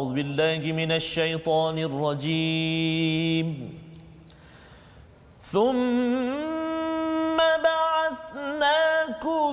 أعوذ 0.00 0.16
بالله 0.16 0.62
من 0.72 0.96
الشيطان 0.96 1.76
الرجيم. 1.78 3.48
ثم 5.52 7.36
بعثناكم 7.68 9.52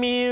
من 0.00 0.28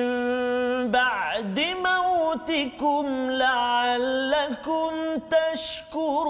بعد 0.90 1.58
موتكم 1.88 3.04
لعلكم 3.44 4.92
تشكرون. 5.36 6.24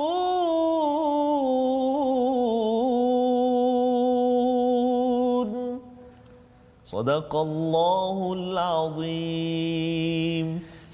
صدق 6.85 7.31
الله 7.37 8.17
العظيم. 8.39 9.95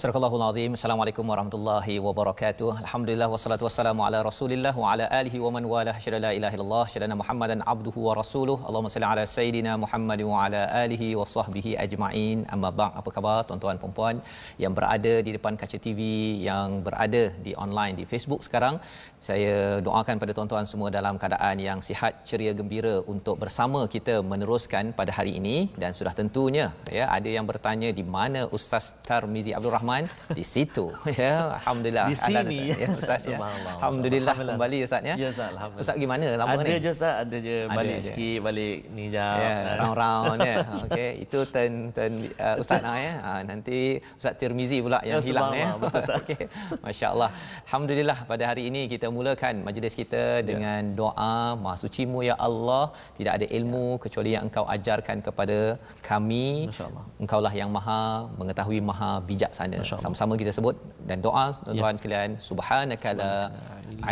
Surah 0.00 0.16
Al-Azim. 0.36 0.72
Assalamualaikum 0.77 1.24
warahmatullahi 1.30 1.95
wabarakatuh. 2.04 2.68
Alhamdulillah 2.82 3.26
wassalatu 3.32 3.65
wassalamu 3.66 4.01
ala 4.06 4.18
Rasulillah 4.29 4.73
wa 4.82 4.93
ala 4.93 5.04
alihi 5.18 5.38
wa 5.45 5.51
man 5.54 5.65
wala 5.73 5.93
syada 6.04 6.18
la 6.24 6.30
ilaha 6.37 6.54
illallah 6.56 6.84
syada 6.93 7.16
Muhammadan 7.23 7.60
abduhu 7.73 8.06
wa 8.06 8.12
rasuluh. 8.21 8.56
Allahumma 8.68 8.93
salli 8.95 9.06
ala 9.10 9.24
sayidina 9.34 9.73
Muhammad 9.82 10.21
wa 10.30 10.38
ala 10.45 10.62
alihi 10.84 11.09
wa 11.21 11.26
sahbihi 11.34 11.73
ajma'in. 11.84 12.38
Amma 12.54 12.71
ba'd. 12.78 12.96
Apa 13.01 13.12
khabar 13.16 13.37
tuan-tuan 13.48 13.76
dan 13.82 13.93
puan 13.98 14.16
yang 14.65 14.73
berada 14.78 15.12
di 15.26 15.34
depan 15.37 15.60
kaca 15.62 15.80
TV, 15.87 16.01
yang 16.48 16.80
berada 16.87 17.23
di 17.48 17.52
online 17.65 17.95
di 18.01 18.06
Facebook 18.12 18.40
sekarang? 18.48 18.80
Saya 19.28 19.54
doakan 19.88 20.16
pada 20.24 20.32
tuan-tuan 20.38 20.65
semua 20.73 20.88
dalam 20.98 21.21
keadaan 21.24 21.60
yang 21.68 21.78
sihat, 21.90 22.24
ceria, 22.30 22.54
gembira 22.62 22.95
untuk 23.15 23.37
bersama 23.45 23.82
kita 23.96 24.16
meneruskan 24.32 24.96
pada 25.02 25.12
hari 25.18 25.34
ini 25.43 25.56
dan 25.82 25.93
sudah 26.01 26.16
tentunya 26.23 26.66
ya 26.98 27.04
ada 27.18 27.28
yang 27.37 27.45
bertanya 27.52 27.93
di 28.01 28.06
mana 28.16 28.43
Ustaz 28.59 28.87
Tarmizi 29.10 29.52
Abdul 29.59 29.76
Rahman 29.76 29.88
di 30.30 30.45
situ 30.45 30.87
ya 31.21 31.57
alhamdulillah 31.59 32.07
Di 32.07 32.16
sini, 32.16 32.37
ada, 32.38 32.51
ya. 32.51 32.77
ya 32.79 32.88
Ustaz 32.96 33.21
ya. 33.27 33.37
Subhanallah. 33.37 33.73
Alhamdulillah 33.77 34.35
Alhamdulillah. 34.35 34.55
kembali 34.57 34.77
Ustaz 34.87 35.02
ya. 35.02 35.15
Ya, 35.15 35.29
Ustaz, 35.29 35.51
Alhamdulillah. 35.51 35.83
Ustaz 35.85 35.96
gimana 35.99 36.24
lama 36.38 36.52
ada 36.55 36.63
ni? 36.65 36.79
je 36.79 36.91
Ustaz, 36.91 37.15
ada 37.23 37.37
je 37.38 37.57
Ada 37.65 37.77
balik 37.77 37.96
je. 37.96 38.05
sikit, 38.07 38.38
balik 38.41 38.77
ni 38.91 39.05
jap. 39.09 39.37
Ya, 39.41 39.55
round-round 39.80 40.38
ya. 40.41 40.57
Okey, 40.87 41.11
itu 41.24 41.38
turn 41.51 41.73
turn 41.91 42.13
uh, 42.38 42.57
Ustaz 42.63 42.80
lah 42.80 42.96
ya. 42.96 43.15
Ha, 43.21 43.30
nanti 43.43 43.79
Ustaz 44.15 44.35
Tirmizi 44.38 44.79
pula 44.80 44.99
yang 45.02 45.18
Ya, 45.21 45.27
hilang 45.27 45.52
ya. 45.52 45.68
Ustaz. 45.80 46.16
Okey. 46.23 46.43
Masya-Allah. 46.85 47.30
Alhamdulillah 47.66 48.18
pada 48.30 48.45
hari 48.51 48.63
ini 48.71 48.87
kita 48.87 49.07
mulakan 49.11 49.55
majlis 49.66 49.95
kita 49.95 50.24
dengan 50.43 50.95
doa 50.95 51.35
Maha 51.57 51.77
Sucimu 51.77 52.21
ya 52.23 52.37
Allah, 52.38 52.85
tidak 53.18 53.33
ada 53.41 53.46
ilmu 53.49 53.99
kecuali 53.99 54.30
yang 54.37 54.45
Engkau 54.49 54.65
ajarkan 54.68 55.18
kepada 55.21 55.59
kami. 56.01 56.68
Masya-Allah. 56.71 57.05
Engkaulah 57.23 57.52
yang 57.55 57.71
Maha 57.73 58.02
mengetahui, 58.41 58.79
Maha 58.83 59.11
bijaksana. 59.24 59.79
Sama-sama 59.84 60.34
kita 60.40 60.52
sebut 60.59 60.76
dan 61.09 61.18
doa 61.26 61.45
tuan-tuan 61.64 61.95
sekalian, 61.98 62.30
subhanaka 62.48 63.10
la 63.20 63.32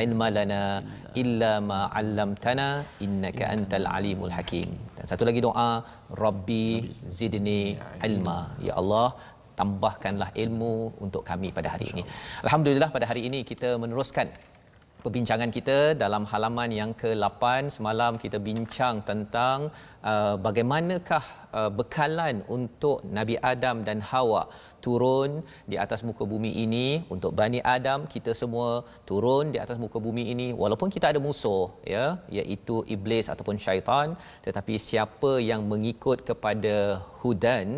ilma 0.04 0.26
lana 0.36 0.62
illa 1.22 1.52
ma 1.70 1.80
'allamtana 1.98 2.68
innaka 3.06 3.44
antal 3.54 3.86
alimul 3.96 4.34
hakim. 4.36 4.70
Dan 4.96 5.04
satu 5.10 5.24
lagi 5.28 5.40
doa, 5.48 5.70
Rabbi 6.24 6.66
zidni 7.18 7.60
ilma. 8.08 8.38
Ya 8.68 8.74
Allah, 8.80 9.08
tambahkanlah 9.60 10.30
ilmu 10.44 10.74
untuk 11.04 11.22
kami 11.30 11.48
pada 11.58 11.68
hari 11.74 11.86
ini. 11.92 12.02
Alhamdulillah 12.46 12.90
pada 12.96 13.06
hari 13.10 13.24
ini 13.28 13.40
kita 13.50 13.70
meneruskan 13.82 14.28
perbincangan 15.02 15.50
kita 15.56 15.78
dalam 16.02 16.22
halaman 16.30 16.70
yang 16.80 16.90
ke-8 17.00 17.70
semalam 17.76 18.12
kita 18.24 18.38
bincang 18.48 18.96
tentang 19.10 19.70
uh, 20.10 20.34
bagaimanakah 20.46 21.24
uh, 21.58 21.70
bekalan 21.78 22.42
untuk 22.56 23.06
Nabi 23.18 23.36
Adam 23.52 23.86
dan 23.88 23.98
Hawa 24.10 24.42
turun 24.84 25.30
di 25.70 25.76
atas 25.84 26.02
muka 26.08 26.24
bumi 26.32 26.50
ini. 26.64 26.86
Untuk 27.14 27.32
Bani 27.40 27.60
Adam 27.76 28.10
kita 28.14 28.34
semua 28.40 28.70
turun 29.10 29.54
di 29.54 29.58
atas 29.64 29.78
muka 29.84 29.98
bumi 30.06 30.24
ini. 30.34 30.48
Walaupun 30.62 30.90
kita 30.94 31.06
ada 31.12 31.20
musuh 31.26 31.66
ya 31.94 32.04
iaitu 32.38 32.82
iblis 32.94 33.26
ataupun 33.32 33.56
syaitan 33.66 34.18
tetapi 34.46 34.74
siapa 34.88 35.32
yang 35.50 35.62
mengikut 35.72 36.18
kepada 36.28 36.76
hudan 37.22 37.68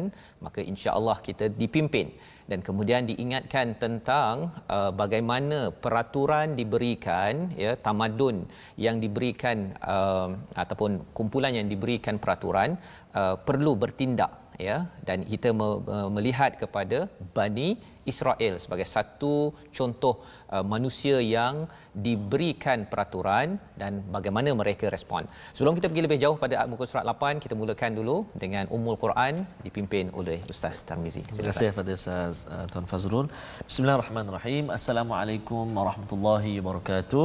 maka 0.45 0.61
insya-Allah 0.73 1.17
kita 1.29 1.49
dipimpin 1.63 2.09
dan 2.51 2.67
kemudian 2.67 3.07
diingatkan 3.07 3.79
tentang 3.79 4.51
uh, 4.67 4.91
bagaimana 4.91 5.71
peraturan 5.71 6.59
diberikan 6.59 7.47
ya 7.55 7.79
tamadun 7.79 8.43
yang 8.75 8.99
diberikan 8.99 9.71
uh, 9.87 10.35
ataupun 10.59 11.15
kumpulan 11.15 11.55
yang 11.55 11.71
diberikan 11.71 12.19
peraturan 12.19 12.75
uh, 13.15 13.39
perlu 13.39 13.79
bertindak 13.79 14.40
ya 14.69 14.79
dan 15.09 15.19
kita 15.33 15.51
me- 15.61 15.81
me- 15.89 16.11
melihat 16.17 16.53
kepada 16.63 16.99
Bani 17.37 17.69
Israel 18.13 18.55
sebagai 18.63 18.87
satu 18.95 19.35
contoh 19.79 20.15
uh, 20.55 20.65
manusia 20.73 21.17
yang 21.37 21.55
diberikan 22.07 22.79
peraturan 22.93 23.49
dan 23.81 23.93
bagaimana 24.17 24.51
mereka 24.63 24.87
respon. 24.97 25.23
Sebelum 25.57 25.75
kita 25.79 25.89
pergi 25.91 26.05
lebih 26.07 26.19
jauh 26.25 26.37
pada 26.45 26.65
muka 26.73 26.85
surat 26.91 27.05
8 27.13 27.45
kita 27.45 27.55
mulakan 27.61 27.93
dulu 28.01 28.17
dengan 28.45 28.65
Ummul 28.77 28.99
Quran 29.05 29.45
dipimpin 29.67 30.09
oleh 30.21 30.39
Ustaz 30.55 30.79
Tarmizi. 30.89 31.25
Terima 31.29 31.53
kasih 31.53 31.69
kepada 31.73 31.93
Ustaz 32.01 32.45
uh, 32.55 32.65
Tuan 32.73 32.87
Fazrul. 32.93 33.27
Bismillahirrahmanirrahim. 33.71 34.65
Assalamualaikum 34.79 35.65
warahmatullahi 35.81 36.55
wabarakatuh. 36.61 37.25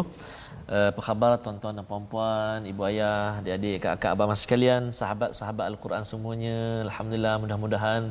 Uh, 0.66 0.90
apa 0.90 1.02
khabar 1.08 1.31
tuan-tuan 1.38 1.78
dan 1.78 1.86
puan-puan, 1.86 2.66
ibu 2.66 2.81
ayah, 2.90 3.38
adik-adik, 3.38 3.86
kakak, 3.86 4.12
abang 4.18 4.30
mas 4.34 4.42
sekalian, 4.42 4.90
sahabat-sahabat 4.90 5.66
Al-Quran 5.70 6.02
semuanya. 6.02 6.58
Alhamdulillah 6.90 7.38
mudah-mudahan 7.38 8.02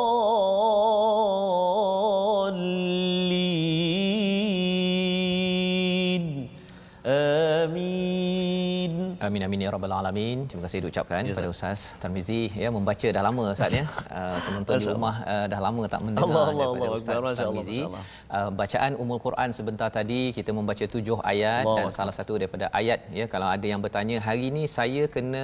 Amin 9.25 9.41
amin 9.45 9.59
ya 9.65 9.69
rabbal 9.73 9.93
alamin. 9.93 10.37
Terima 10.49 10.63
kasih 10.65 10.79
diucapkan 10.83 11.21
Ya, 11.21 11.31
kepada 11.33 11.49
Ustaz 11.53 11.79
Tarmizi 12.01 12.49
ya 12.63 12.69
membaca 12.75 13.07
dah 13.15 13.23
lama 13.27 13.43
Ustaz 13.55 13.73
ya. 13.79 13.85
Uh, 14.19 14.37
penonton 14.45 14.75
di 14.81 14.87
rumah 14.95 15.15
uh, 15.33 15.45
dah 15.51 15.59
lama 15.65 15.83
tak 15.93 16.01
mendengar 16.05 16.25
Allah, 16.25 16.41
Allah, 16.41 16.57
daripada 16.61 16.87
Allah, 16.89 16.99
Ustaz 17.01 17.15
Allah, 17.21 17.33
Tarmizi. 17.41 17.79
Allah. 17.85 18.03
Uh, 18.37 18.49
bacaan 18.61 18.91
Ummul 19.03 19.21
Quran 19.25 19.49
sebentar 19.57 19.89
tadi 19.97 20.21
kita 20.37 20.51
membaca 20.59 20.85
tujuh 20.95 21.17
ayat 21.33 21.63
Allah 21.69 21.77
dan 21.77 21.93
salah 21.97 22.15
satu 22.19 22.33
daripada 22.41 22.65
ayat 22.81 22.99
ya 23.19 23.27
kalau 23.33 23.49
ada 23.55 23.67
yang 23.73 23.81
bertanya 23.85 24.17
hari 24.27 24.49
ini 24.51 24.63
saya 24.77 25.05
kena 25.15 25.43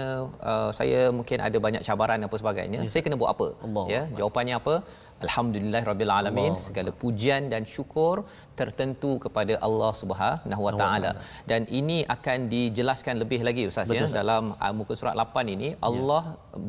uh, 0.52 0.70
saya 0.80 1.02
mungkin 1.20 1.38
ada 1.48 1.58
banyak 1.68 1.86
cabaran 1.90 2.26
apa 2.30 2.36
sebagainya. 2.42 2.82
Saya 2.94 3.04
kena 3.06 3.18
buat 3.22 3.32
apa? 3.38 3.50
Allah 3.68 3.86
Ya, 3.96 4.02
jawapannya 4.20 4.58
apa? 4.62 4.76
Alhamdulillah 5.25 5.81
rabbil 5.90 6.12
alamin 6.18 6.52
Allah. 6.54 6.64
segala 6.66 6.90
pujian 7.04 7.44
dan 7.54 7.62
syukur 7.75 8.16
tertentu 8.60 9.12
kepada 9.24 9.54
Allah 9.68 9.92
Subhanahu 10.02 10.62
wa 10.68 10.74
taala. 10.81 11.12
Dan 11.52 11.62
ini 11.80 11.98
akan 12.16 12.38
dijelaskan 12.54 13.16
lebih 13.24 13.40
lagi 13.48 13.64
ustaz 13.72 13.86
Betul, 13.90 13.98
ya 13.98 14.04
Ustaz. 14.08 14.19
dalam 14.22 14.44
uh, 14.66 14.74
muka 14.80 14.94
surat 15.00 15.16
8 15.24 15.56
ini. 15.56 15.69
Allah 15.90 16.24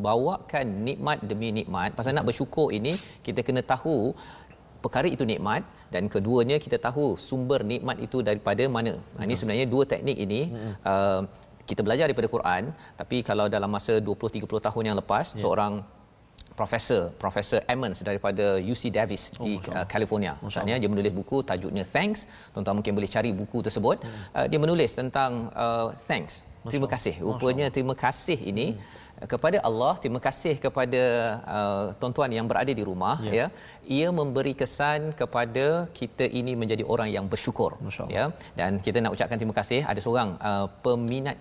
bawakan 0.09 0.67
nikmat 0.89 1.19
demi 1.31 1.50
nikmat. 1.59 1.91
Pasal 1.99 2.17
nak 2.19 2.29
bersyukur 2.31 2.69
ini 2.79 2.95
kita 3.27 3.43
kena 3.49 3.65
tahu 3.75 3.97
perkara 4.85 5.09
itu 5.17 5.27
nikmat. 5.33 5.62
Dan 5.95 6.05
keduanya 6.15 6.56
kita 6.65 6.79
tahu 6.89 7.05
sumber 7.29 7.61
nikmat 7.73 7.97
itu 8.06 8.21
daripada 8.29 8.65
mana. 8.77 8.95
Ha, 9.17 9.25
ini 9.29 9.35
sebenarnya 9.41 9.67
dua 9.75 9.85
teknik 9.93 10.17
ini. 10.27 10.41
Uh, 10.93 11.23
kita 11.69 11.85
belajar 11.87 12.09
daripada 12.09 12.29
Quran 12.33 12.62
tapi 13.00 13.17
kalau 13.29 13.45
dalam 13.55 13.69
masa 13.69 13.95
20 14.00 14.37
30 14.41 14.67
tahun 14.67 14.83
yang 14.89 14.97
lepas 15.00 15.27
Ya. 15.37 15.41
seorang 15.45 15.73
profesor 16.59 17.01
profesor 17.23 17.61
Emmons 17.73 17.99
daripada 18.09 18.47
UC 18.73 18.83
Davis 18.99 19.23
Oh, 19.39 19.47
di 19.47 19.53
uh, 19.71 19.87
California. 19.93 20.33
Maksudnya 20.45 20.77
dia 20.83 20.91
menulis 20.93 21.13
buku 21.19 21.37
tajuknya 21.51 21.85
Thanks. 21.95 22.21
Tuan-tuan 22.53 22.75
mungkin 22.79 22.93
boleh 22.99 23.11
cari 23.17 23.31
buku 23.41 23.59
tersebut. 23.67 23.97
Hmm. 24.03 24.23
Uh, 24.37 24.47
dia 24.51 24.59
menulis 24.65 24.91
tentang 25.01 25.31
uh, 25.65 25.89
thanks. 26.11 26.35
Terima 26.73 26.89
kasih. 26.95 27.15
Rupanya 27.25 27.67
terima 27.77 27.95
kasih 28.05 28.37
ini 28.53 28.67
Hmm. 28.75 29.23
uh, 29.23 29.29
kepada 29.33 29.59
Allah, 29.69 29.93
terima 30.03 30.21
kasih 30.27 30.55
kepada 30.65 31.03
uh, 31.57 31.85
tuan-tuan 32.01 32.31
yang 32.39 32.47
berada 32.51 32.73
di 32.81 32.85
rumah 32.91 33.17
Ya. 33.29 33.33
ya. 33.39 33.47
Ia 33.99 34.09
memberi 34.21 34.53
kesan 34.63 35.01
kepada 35.21 35.67
kita 35.99 36.27
ini 36.41 36.53
menjadi 36.63 36.85
orang 36.95 37.09
yang 37.17 37.25
bersyukur 37.33 37.71
Masya 37.87 38.05
ya. 38.17 38.25
Dan 38.59 38.83
kita 38.87 38.99
nak 39.05 39.15
ucapkan 39.17 39.39
terima 39.41 39.55
kasih 39.61 39.81
ada 39.93 40.01
seorang 40.07 40.31
uh, 40.51 40.67
peminat 40.85 41.39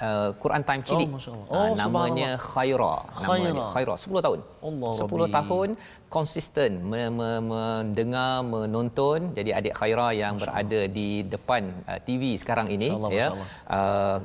uh, 0.00 0.30
Quran 0.36 0.62
Time 0.62 0.82
Cilik. 0.82 1.08
Masya 1.10 1.30
Allah. 1.32 1.46
Ah, 1.48 1.54
Oh, 1.54 1.68
namanya 1.76 2.30
Khaira. 2.40 2.94
Namanya 3.20 3.50
Khaira. 3.72 3.94
Khaira 3.94 3.94
10 3.98 4.26
tahun. 4.26 4.40
Allah 4.62 4.90
10 4.96 5.04
Rabbi. 5.04 5.34
tahun 5.34 5.68
konsisten 6.08 6.70
me- 6.82 7.10
me- 7.10 7.42
mendengar 7.42 8.42
menonton 8.42 9.34
jadi 9.34 9.50
adik 9.58 9.74
Khaira 9.74 10.14
yang 10.14 10.34
berada 10.38 10.80
di 10.88 11.08
depan 11.24 11.62
uh, 11.84 11.98
TV 11.98 12.38
sekarang 12.38 12.70
ini 12.70 12.88
Masya 12.88 12.98
Allah, 12.98 13.10
ya 13.12 13.28
Masya 13.34 13.46
uh, 13.68 14.18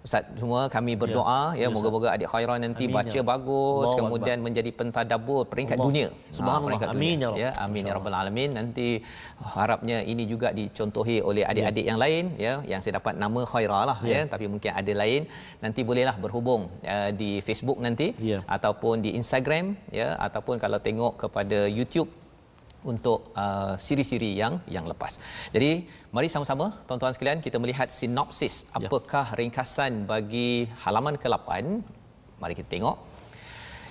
Ustaz 0.00 0.24
semua 0.40 0.60
kami 0.72 0.96
berdoa 0.96 1.52
ya, 1.52 1.60
Ya, 1.62 1.66
moga-moga 1.68 2.08
adik 2.16 2.28
Khaira 2.32 2.54
nanti 2.56 2.84
Amin, 2.88 2.96
baca 2.96 3.18
ya. 3.20 3.24
bagus 3.32 3.88
kemudian 4.00 4.38
menjadi 4.40 4.70
pentadabbur 4.72 5.44
peringkat 5.52 5.76
Allah. 5.76 5.86
dunia 5.92 6.08
Subhanallah. 6.32 6.64
peringkat 6.66 6.88
Amin, 6.94 7.16
dunia 7.20 7.30
ya 7.36 7.40
ya 7.44 7.50
amin 7.64 7.82
ya 7.84 7.92
rabbal 7.96 8.16
alamin 8.20 8.50
nanti 8.58 8.86
harapnya 9.56 9.98
ini 10.12 10.24
juga 10.24 10.48
dicontohi 10.56 11.16
oleh 11.20 11.44
adik-adik 11.44 11.84
yang 11.84 12.00
lain 12.04 12.24
ya 12.46 12.54
yang 12.64 12.80
saya 12.80 12.96
dapat 12.96 13.14
nama 13.24 13.40
Khaira 13.52 13.80
lah 13.90 13.98
ya, 14.00 14.10
Ya. 14.12 14.22
tapi 14.32 14.48
mungkin 14.52 14.72
ada 14.72 14.92
lain 15.02 15.22
nanti 15.60 15.80
bolehlah 15.84 16.16
berhubung 16.24 16.62
uh, 16.94 17.10
di 17.20 17.30
Facebook 17.44 17.76
nanti 17.86 18.16
Ya. 18.32 18.40
ataupun 18.56 19.04
di 19.04 19.12
Instagram 19.20 19.76
ya 19.92 20.16
ataupun 20.16 20.56
kalau 20.56 20.80
tengok 20.80 21.20
kepada 21.20 21.68
YouTube 21.68 22.08
untuk 22.84 23.30
uh, 23.42 23.74
siri-siri 23.76 24.30
yang 24.40 24.56
yang 24.76 24.86
lepas. 24.92 25.20
Jadi 25.54 25.84
mari 26.14 26.28
sama-sama 26.32 26.66
tuan-tuan 26.88 27.14
sekalian 27.16 27.40
kita 27.46 27.60
melihat 27.62 27.88
sinopsis 27.92 28.64
apakah 28.78 29.26
ringkasan 29.40 30.08
bagi 30.12 30.68
halaman 30.84 31.16
ke-8. 31.22 31.50
Mari 32.40 32.54
kita 32.56 32.70
tengok 32.76 32.96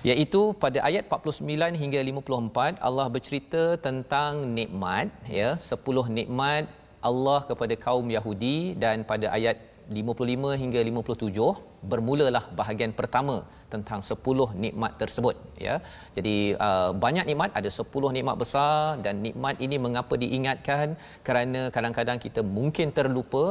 iaitu 0.09 0.41
pada 0.63 0.79
ayat 0.87 1.03
49 1.11 1.75
hingga 1.81 1.99
54 1.99 2.79
Allah 2.87 3.07
bercerita 3.15 3.63
tentang 3.87 4.47
nikmat 4.57 5.11
ya 5.39 5.49
10 5.59 6.17
nikmat 6.17 6.63
Allah 7.09 7.39
kepada 7.49 7.75
kaum 7.85 8.07
Yahudi 8.17 8.79
dan 8.83 9.03
pada 9.11 9.27
ayat 9.37 9.68
55 9.97 10.61
hingga 10.61 10.79
57 10.89 11.87
bermulalah 11.91 12.43
bahagian 12.59 12.91
pertama 12.99 13.35
tentang 13.73 13.99
10 14.09 14.45
nikmat 14.63 14.91
tersebut 15.01 15.35
ya. 15.65 15.75
Jadi 16.15 16.35
uh, 16.67 16.91
banyak 17.03 17.25
nikmat 17.29 17.49
ada 17.59 17.69
10 17.81 18.15
nikmat 18.15 18.35
besar 18.41 18.97
dan 19.05 19.15
nikmat 19.25 19.55
ini 19.65 19.77
mengapa 19.85 20.13
diingatkan 20.23 20.97
kerana 21.27 21.61
kadang-kadang 21.75 22.19
kita 22.25 22.43
mungkin 22.57 22.89
terlupa 22.97 23.45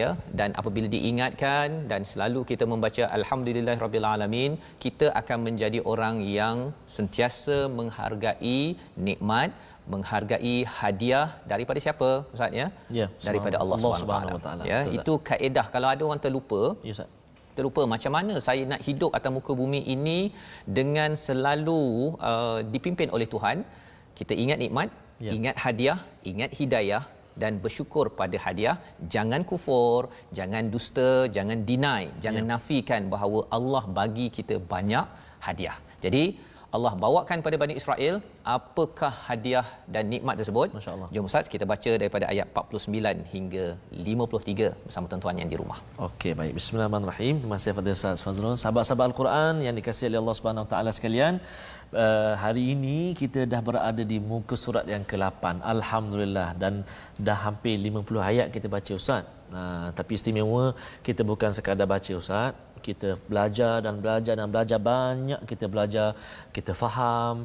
ya 0.00 0.08
dan 0.40 0.52
apabila 0.60 0.88
diingatkan 0.96 1.88
dan 1.92 2.02
selalu 2.12 2.42
kita 2.50 2.66
membaca 2.72 3.04
alhamdulillahirabbil 3.18 4.08
alamin 4.14 4.52
kita 4.84 5.08
akan 5.22 5.38
menjadi 5.48 5.80
orang 5.92 6.18
yang 6.40 6.58
sentiasa 6.96 7.58
menghargai 7.78 8.62
nikmat 9.08 9.50
menghargai 9.92 10.56
hadiah 10.78 11.26
daripada 11.52 11.78
siapa 11.84 12.08
ustaz 12.34 12.52
ya 12.60 12.66
Ya, 12.98 13.06
daripada 13.28 13.56
Allah 13.62 13.76
Allah 13.78 13.94
Subhanahu 14.02 14.36
Wa 14.38 14.42
Taala. 14.46 14.62
Ya 14.70 14.80
Betul, 14.84 14.96
itu 14.98 15.12
kaedah 15.30 15.66
kalau 15.74 15.88
ada 15.94 16.02
orang 16.08 16.22
terlupa 16.26 16.62
Ya 16.88 16.92
Ustaz. 16.96 17.10
terlupa 17.58 17.82
macam 17.92 18.12
mana 18.16 18.34
saya 18.46 18.62
nak 18.72 18.80
hidup 18.88 19.10
atas 19.18 19.30
muka 19.36 19.52
bumi 19.60 19.80
ini 19.94 20.18
dengan 20.78 21.10
selalu 21.26 21.82
uh, 22.30 22.58
dipimpin 22.74 23.08
oleh 23.18 23.28
Tuhan 23.36 23.58
kita 24.20 24.34
ingat 24.44 24.60
nikmat 24.64 24.90
Ya. 25.26 25.30
ingat 25.36 25.56
hadiah 25.62 25.96
ingat 26.30 26.50
hidayah 26.58 27.00
dan 27.42 27.52
bersyukur 27.64 28.04
pada 28.18 28.36
hadiah 28.44 28.74
jangan 29.14 29.42
kufur 29.50 30.00
jangan 30.38 30.64
dusta 30.74 31.08
jangan 31.36 31.58
deny 31.70 32.04
jangan 32.24 32.44
Ya. 32.46 32.50
nafikan 32.52 33.02
bahawa 33.14 33.40
Allah 33.56 33.82
bagi 33.98 34.26
kita 34.36 34.56
banyak 34.72 35.06
hadiah 35.46 35.76
jadi 36.04 36.22
Allah 36.76 36.92
bawakan 37.02 37.38
pada 37.44 37.56
Bani 37.62 37.74
Israel 37.80 38.14
apakah 38.54 39.12
hadiah 39.28 39.64
dan 39.94 40.04
nikmat 40.12 40.36
tersebut 40.40 40.68
Masya 40.76 40.92
Allah. 40.94 41.08
jom 41.14 41.28
Ustaz 41.28 41.46
kita 41.54 41.64
baca 41.72 41.90
daripada 42.00 42.24
ayat 42.32 42.46
49 42.62 43.24
hingga 43.34 43.64
53 44.08 44.68
bersama 44.86 45.06
tuan-tuan 45.10 45.40
yang 45.42 45.50
di 45.52 45.56
rumah 45.60 45.78
Okey, 46.08 46.32
baik. 46.40 46.52
Bismillahirrahmanirrahim. 46.58 47.34
Terima 47.42 47.56
kasih 47.58 47.72
kepada 47.72 47.90
Ustaz 47.98 48.20
Fazrul. 48.26 48.56
Sahabat-sahabat 48.62 49.06
Al-Quran 49.10 49.54
yang 49.66 49.74
dikasihi 49.78 50.08
oleh 50.10 50.20
Allah 50.22 50.36
Subhanahu 50.38 50.64
Wa 50.66 50.70
Taala 50.72 50.90
sekalian, 50.98 51.34
uh, 52.02 52.34
hari 52.44 52.64
ini 52.74 52.98
kita 53.22 53.48
dah 53.52 53.62
berada 53.68 54.04
di 54.12 54.18
muka 54.32 54.56
surat 54.64 54.84
yang 54.94 55.04
ke-8. 55.10 55.64
Alhamdulillah 55.74 56.48
dan 56.62 56.84
dah 57.28 57.38
hampir 57.46 57.76
50 57.88 58.30
ayat 58.30 58.46
kita 58.56 58.68
baca 58.76 58.92
Ustaz. 59.00 59.24
Uh, 59.48 59.88
tapi 59.98 60.12
istimewa 60.18 60.76
kita 61.06 61.24
bukan 61.24 61.50
sekadar 61.56 61.88
baca 61.88 62.12
Ustaz, 62.20 62.52
kita 62.86 63.08
belajar 63.30 63.74
dan 63.84 63.94
belajar 64.02 64.34
dan 64.38 64.48
belajar 64.54 64.78
banyak. 64.78 65.40
Kita 65.50 65.64
belajar 65.72 66.06
kita 66.56 66.72
faham. 66.82 67.36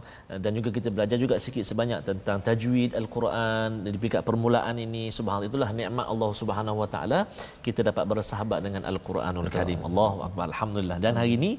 Dan 0.44 0.52
juga 0.58 0.70
kita 0.78 0.90
belajar 0.96 1.18
juga 1.24 1.36
sikit 1.46 1.66
sebanyak 1.72 2.00
tentang 2.10 2.38
tajwid 2.48 2.92
al-Quran. 3.02 3.70
Di 3.94 3.98
peringkat 4.02 4.24
permulaan 4.30 4.76
ini 4.86 5.04
subhanallah 5.18 5.50
itulah 5.52 5.70
nikmat 5.80 6.06
Allah 6.14 6.30
Subhanahu 6.42 6.78
wa 6.84 6.90
taala. 6.96 7.20
Kita 7.66 7.82
dapat 7.90 8.06
bersahabat 8.12 8.60
dengan 8.66 8.84
al-Quranul 8.92 9.50
Karim. 9.58 9.82
Allahu 9.90 10.20
akbar. 10.28 10.46
Alhamdulillah. 10.54 11.00
Dan 11.06 11.16
hari 11.22 11.34
ini 11.40 11.52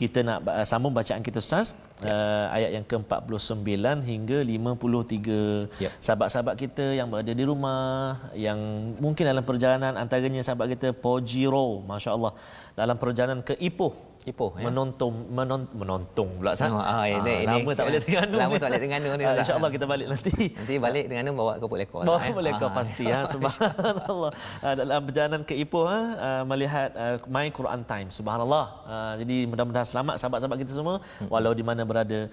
kita 0.00 0.24
nak 0.28 0.40
sambung 0.70 0.96
bacaan 0.96 1.20
kita 1.20 1.44
Ustaz. 1.44 1.76
Ya. 2.00 2.08
uh, 2.08 2.46
ayat 2.56 2.70
yang 2.76 2.84
ke-49 2.90 3.76
hingga 4.10 4.38
53 4.40 5.84
Ya. 5.84 5.90
sahabat-sahabat 6.04 6.54
kita 6.62 6.84
yang 6.98 7.12
berada 7.12 7.32
di 7.40 7.44
rumah 7.44 8.16
yang 8.46 8.58
mungkin 9.04 9.24
dalam 9.30 9.44
perjalanan 9.44 9.79
antaranya 9.82 10.40
sahabat 10.40 10.68
kita 10.70 10.92
Pojiro 10.92 11.80
masya-Allah 11.82 12.32
dalam 12.74 12.96
perjalanan 12.96 13.40
ke 13.40 13.56
Ipoh 13.56 13.92
Ipoh 14.20 14.52
ya 14.60 14.68
menonton 14.68 15.32
menon, 15.32 15.64
menonton 15.72 16.28
pula 16.36 16.52
Ustaz. 16.52 16.68
Oh, 16.68 16.76
ah, 16.76 17.08
ini- 17.08 17.48
ini- 17.48 17.64
lama 17.64 17.72
tak 17.72 17.88
balik 17.88 18.00
Terengganu. 18.04 18.36
lama 18.36 18.52
tak 18.52 18.68
balik 18.68 18.80
Terengganu 18.84 19.08
ni, 19.16 19.24
Ah. 19.24 19.32
InsyaAllah 19.32 19.70
kita 19.72 19.86
balik 19.88 20.06
nanti. 20.12 20.32
Nanti 20.52 20.74
balik 20.76 21.04
dengan 21.08 21.32
bawa 21.32 21.56
ke 21.56 21.64
lekor. 21.72 22.04
Bawa 22.04 22.20
eh. 22.20 22.32
boleh 22.36 22.52
kau 22.54 22.68
Ah, 22.68 22.76
pasti 22.76 23.08
ya 23.08 23.24
subhanallah 23.32 24.30
Ah, 24.60 24.74
dalam 24.76 25.00
perjalanan 25.02 25.40
ke 25.40 25.56
Ipoh 25.56 25.88
ah, 25.88 26.04
ah, 26.16 26.42
melihat 26.44 26.92
ah, 26.94 27.16
My 27.26 27.48
Quran 27.48 27.80
Time 27.82 28.12
subhanallah 28.12 28.64
Ah, 28.84 29.12
jadi 29.16 29.48
mudah-mudahan 29.48 29.88
selamat 29.88 30.20
sahabat-sahabat 30.20 30.58
kita 30.60 30.72
semua 30.74 31.00
walau 31.26 31.52
di 31.52 31.64
mana 31.64 31.80
berada 31.82 32.28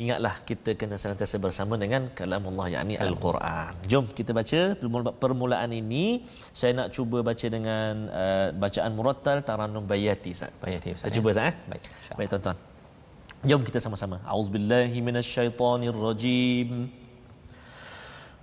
ingatlah 0.00 0.34
kita 0.48 0.70
kena 0.80 0.96
senantiasa 0.96 1.36
bersama 1.36 1.74
dengan 1.76 2.08
kalamullah 2.18 2.66
yakni 2.74 2.94
al-Quran. 2.96 3.72
Jom 3.92 4.04
kita 4.18 4.32
baca 4.32 4.60
permula- 4.80 5.14
permulaan 5.22 5.70
ini 5.82 6.24
saya 6.56 6.72
nak 6.78 6.88
cuba 6.96 7.18
baca 7.20 7.46
dengan 7.56 7.92
ah, 8.08 8.48
bacaan 8.64 8.90
murattal 8.96 9.38
taranum 9.44 9.84
bayati 9.84 10.32
Ustaz. 10.32 10.52
Bayati, 10.64 10.96
Ustaz, 10.96 11.04
Saya 11.04 11.12
ya. 11.12 11.16
cuba 11.20 11.28
Ustaz 11.36 11.46
eh. 11.52 11.54
Baik. 11.70 11.84
Baik 12.18 12.28
tuan-tuan. 12.32 12.56
Jom 13.40 13.60
kita 13.64 13.78
sama-sama. 13.80 14.16
Auzubillahi 14.24 14.98
minasyaitonirrajim. 15.00 16.68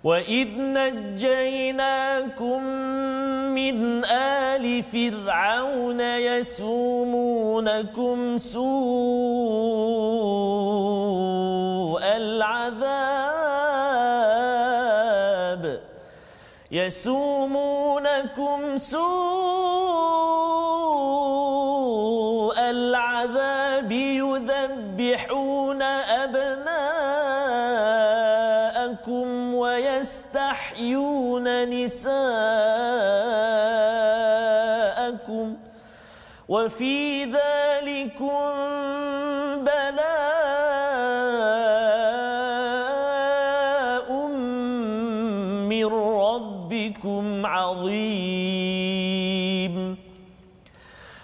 وَإِذْ 0.07 0.49
نَجَّيْنَاكُمْ 0.79 2.63
مِنْ 3.59 4.05
آلِ 4.05 4.83
فِرْعَوْنَ 4.83 6.01
يَسُومُونَكُمْ 6.39 7.57
سُوءَ 8.37 8.63
الْعَذَابِ 12.15 12.83
يَسُومُونَكُمْ 16.71 18.59
سُوءَ 18.77 19.07
الْعَذَابِ 22.59 23.91
يُذَبِّحُونَ 23.91 25.81
أَبْنَاءَكُمْ 26.23 26.97
ويستحيون 29.77 31.69
نساءكم 31.69 32.17
وفي 36.49 37.23
ذلكم 37.23 38.45
بلاء 39.61 40.07
من 45.69 45.85
ربكم 46.25 47.45
عظيم. 47.45 48.87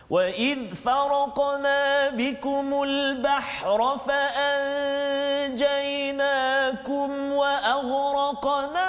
وإذ 0.09 0.75
فرقنا 0.75 2.09
بكم 2.09 2.83
البحر 2.83 3.97
فأنجيناكم 3.97 5.22
وأغرقنا 7.82 8.81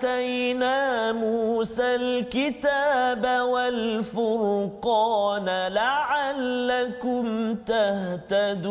آتينا 0.00 1.12
موسى 1.12 1.94
الكتاب 1.94 3.26
والفرقان 3.52 4.88
لعلكم 5.68 7.54
تهتدون. 7.54 8.70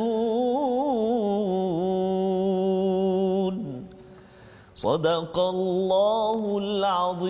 صدق 4.76 5.40
الله 5.40 6.58
العظيم. 6.58 7.30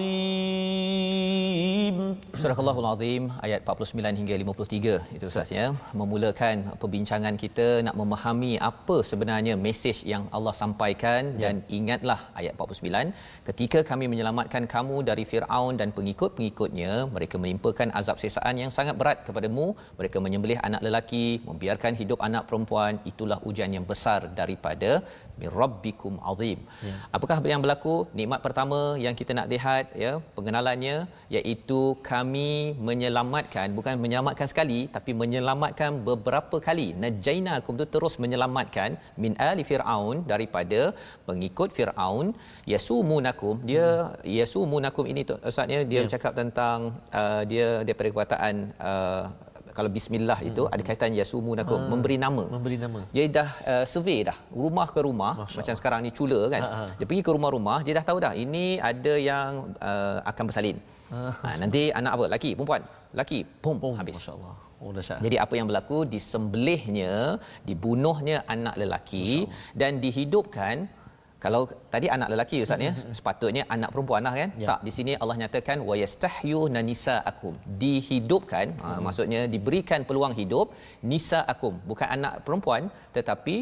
Surah 2.42 2.60
Allahul 2.62 2.86
Azim 2.90 3.24
ayat 3.46 3.62
49 3.68 4.20
hingga 4.20 4.36
53 4.42 5.16
itu 5.16 5.26
Ustaz 5.30 5.50
ya. 5.56 5.66
Memulakan 6.02 6.58
perbincangan 6.82 7.36
kita 7.42 7.66
nak 7.86 7.96
memahami 8.02 8.52
apa 8.70 8.96
sebenarnya 9.10 9.54
mesej 9.66 9.98
yang 10.12 10.24
Allah 10.38 10.54
sampaikan. 10.60 11.22
Ya. 11.36 11.42
dan 11.44 11.56
ingatlah 11.78 12.18
ayat 12.40 12.54
49 12.56 13.12
ketika 13.48 13.80
kami 13.90 14.06
menyelamatkan 14.12 14.64
kamu 14.74 14.98
dari 15.10 15.24
Firaun 15.32 15.74
dan 15.82 15.92
pengikut-pengikutnya 15.98 16.92
mereka 17.16 17.36
menimpakan 17.44 17.92
azab 18.00 18.18
siksaan 18.24 18.56
yang 18.64 18.72
sangat 18.78 18.96
berat 19.02 19.20
kepadamu. 19.28 19.68
Mereka 20.00 20.18
menyembelih 20.26 20.60
anak 20.68 20.82
lelaki 20.88 21.26
membiarkan 21.50 22.00
hidup 22.02 22.22
anak 22.30 22.46
perempuan. 22.48 23.04
Itulah 23.12 23.40
ujian 23.52 23.76
yang 23.78 23.88
besar 23.92 24.32
daripada 24.40 24.92
mirabbikum 25.42 26.16
azim. 26.32 26.60
Ya. 26.88 26.96
apakah 27.18 27.38
yang 27.54 27.64
berlaku? 27.66 27.96
Nikmat 28.20 28.40
pertama 28.48 28.80
yang 29.06 29.16
kita 29.20 29.32
nak 29.40 29.48
lihat 29.54 29.86
ya 30.06 30.14
pengenalannya 30.38 30.96
iaitu 31.38 31.82
kami 32.12 32.29
kami 32.30 32.78
menyelamatkan 32.88 33.68
bukan 33.78 33.94
menyelamatkan 34.04 34.48
sekali 34.52 34.80
tapi 34.96 35.12
menyelamatkan 35.22 35.92
beberapa 36.08 36.58
kali 36.68 36.88
najainakum 37.04 37.74
tu 37.82 37.86
terus 37.94 38.16
menyelamatkan 38.24 38.90
min 39.24 39.34
ali 39.48 39.64
fir'aun 39.70 40.18
daripada 40.32 40.82
pengikut 41.28 41.70
fir'aun 41.78 42.28
yasumunakum 42.74 43.56
dia 43.70 43.88
yasumunakum 44.40 45.10
ini 45.12 45.24
tu 45.30 45.36
ustaznya 45.52 45.80
dia 45.92 45.96
yeah. 45.98 46.06
bercakap 46.06 46.34
tentang 46.42 46.78
uh, 47.22 47.42
dia 47.52 47.68
daripada 47.88 48.10
perkataan 48.14 48.56
uh, 48.90 49.24
kalau 49.78 49.90
bismillah 49.98 50.40
itu 50.50 50.62
hmm. 50.66 50.74
ada 50.74 50.84
kaitan 50.88 51.18
yasumunakum 51.20 51.82
ha, 51.82 51.90
memberi 51.94 52.18
nama 52.26 52.46
memberi 52.54 52.78
nama 52.84 53.02
dia 53.16 53.26
dah 53.40 53.50
uh, 53.74 53.86
survey 53.94 54.20
dah 54.30 54.38
rumah 54.62 54.88
ke 54.94 55.00
rumah 55.08 55.34
Masya 55.40 55.58
macam 55.58 55.72
Allah. 55.74 55.80
sekarang 55.82 56.00
ni 56.06 56.12
cula 56.20 56.42
kan 56.54 56.62
ha, 56.68 56.70
ha. 56.78 56.86
dia 57.00 57.06
pergi 57.10 57.24
ke 57.28 57.32
rumah-rumah 57.38 57.78
dia 57.86 57.94
dah 58.00 58.06
tahu 58.10 58.18
dah 58.26 58.34
ini 58.46 58.66
ada 58.92 59.14
yang 59.30 59.52
uh, 59.90 60.18
akan 60.32 60.46
bersalin 60.52 60.80
ha, 61.14 61.52
nanti 61.62 61.82
anak 62.00 62.12
apa? 62.18 62.26
Laki, 62.36 62.50
perempuan? 62.58 62.84
Laki, 63.20 63.40
pum, 63.64 63.76
pum 63.84 63.94
habis. 64.00 64.18
Masya-Allah. 64.20 64.56
Oh, 64.80 64.92
Jadi 64.96 65.36
apa 65.46 65.54
yang 65.60 65.68
berlaku 65.70 65.98
disembelihnya, 66.14 67.14
dibunuhnya 67.68 68.38
anak 68.54 68.76
lelaki 68.82 69.44
dan 69.82 70.00
dihidupkan 70.04 70.88
kalau 71.44 71.62
tadi 71.94 72.08
anak 72.16 72.30
lelaki 72.34 72.58
ustaz 72.66 72.86
ya 72.88 72.92
sepatutnya 73.18 73.64
anak 73.76 73.90
perempuan 73.94 74.24
lah 74.28 74.34
kan 74.40 74.50
ya. 74.64 74.68
tak 74.70 74.80
di 74.88 74.92
sini 74.98 75.14
Allah 75.22 75.38
nyatakan 75.42 75.78
wa 75.90 75.96
yastahyu 76.02 76.62
nanisa 76.76 77.16
akum 77.32 77.54
dihidupkan 77.84 78.68
hmm. 78.76 78.84
ha, 78.84 78.98
maksudnya 79.06 79.42
diberikan 79.54 80.04
peluang 80.10 80.36
hidup 80.40 80.76
nisa 81.12 81.42
akum 81.54 81.76
bukan 81.92 82.10
anak 82.16 82.34
perempuan 82.48 82.92
tetapi 83.18 83.56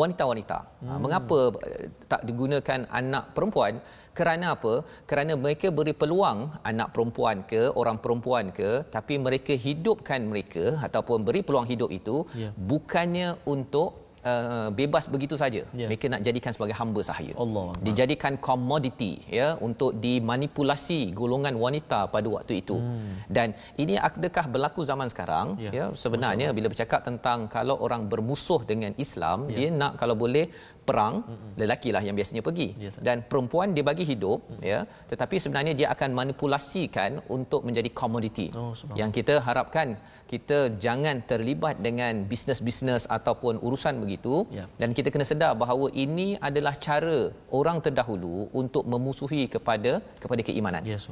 wanita-wanita. 0.00 0.58
Ha, 0.84 0.92
hmm. 0.96 1.00
Mengapa 1.04 1.38
eh, 1.68 1.86
tak 2.08 2.22
digunakan 2.28 2.80
anak 3.00 3.36
perempuan? 3.36 3.76
Kerana 4.16 4.56
apa? 4.56 4.84
Kerana 5.08 5.32
mereka 5.36 5.68
beri 5.72 5.94
peluang 5.96 6.38
anak 6.70 6.88
perempuan 6.96 7.44
ke 7.48 7.62
orang 7.80 7.96
perempuan 8.04 8.52
ke 8.58 8.84
tapi 8.92 9.16
mereka 9.16 9.52
hidupkan 9.56 10.20
mereka 10.32 10.76
ataupun 10.86 11.24
beri 11.28 11.40
peluang 11.46 11.68
hidup 11.72 11.88
itu 11.92 12.24
yeah. 12.36 12.52
bukannya 12.56 13.40
untuk 13.48 14.01
uh, 14.30 14.68
bebas 14.80 15.04
begitu 15.14 15.34
saja. 15.42 15.62
Yeah. 15.72 15.88
Mereka 15.90 16.06
nak 16.12 16.22
jadikan 16.26 16.52
sebagai 16.56 16.76
hamba 16.80 17.00
sahaya. 17.08 17.34
Allah. 17.44 17.66
Dijadikan 17.88 18.34
komoditi 18.46 19.12
ya 19.38 19.48
untuk 19.68 19.98
dimanipulasi 20.04 21.00
golongan 21.20 21.54
wanita 21.64 22.00
pada 22.14 22.28
waktu 22.36 22.62
itu. 22.62 22.76
Hmm. 22.78 23.14
Dan 23.36 23.48
ini 23.82 23.94
adakah 24.08 24.46
berlaku 24.54 24.82
zaman 24.90 25.08
sekarang? 25.12 25.58
Yeah. 25.64 25.72
Ya, 25.78 25.84
sebenarnya 26.02 26.48
bila 26.56 26.66
bercakap 26.72 27.00
tentang 27.08 27.48
kalau 27.56 27.76
orang 27.86 28.04
bermusuh 28.12 28.60
dengan 28.72 28.92
Islam, 29.04 29.48
yeah. 29.48 29.56
dia 29.58 29.68
nak 29.80 29.92
kalau 30.00 30.16
boleh 30.24 30.46
perang 30.88 31.14
lelaki 31.60 31.90
lah 31.94 32.02
yang 32.06 32.16
biasanya 32.18 32.42
pergi 32.48 32.68
yes, 32.84 32.94
dan 33.06 33.16
perempuan 33.30 33.70
dia 33.76 33.84
bagi 33.90 34.04
hidup 34.10 34.38
mm. 34.50 34.62
ya 34.70 34.80
tetapi 35.10 35.36
sebenarnya 35.44 35.74
dia 35.80 35.88
akan 35.94 36.10
manipulasikan 36.20 37.22
untuk 37.36 37.60
menjadi 37.68 37.90
komoditi 38.00 38.46
oh, 38.58 38.74
yang 39.00 39.10
kita 39.18 39.34
harapkan 39.46 39.94
kita 40.32 40.58
jangan 40.84 41.22
terlibat 41.30 41.78
dengan 41.86 42.26
bisnes-bisnes 42.30 43.06
ataupun 43.16 43.62
urusan 43.66 43.94
begitu 44.02 44.11
yeah. 44.58 44.66
dan 44.80 44.90
kita 44.98 45.08
kena 45.14 45.26
sedar 45.30 45.52
bahawa 45.62 45.86
ini 46.04 46.28
adalah 46.48 46.74
cara 46.86 47.18
orang 47.60 47.78
terdahulu 47.86 48.36
untuk 48.62 48.86
memusuhi 48.94 49.42
kepada 49.54 49.92
kepada 50.22 50.42
keimanan 50.48 50.84
yes, 50.92 51.06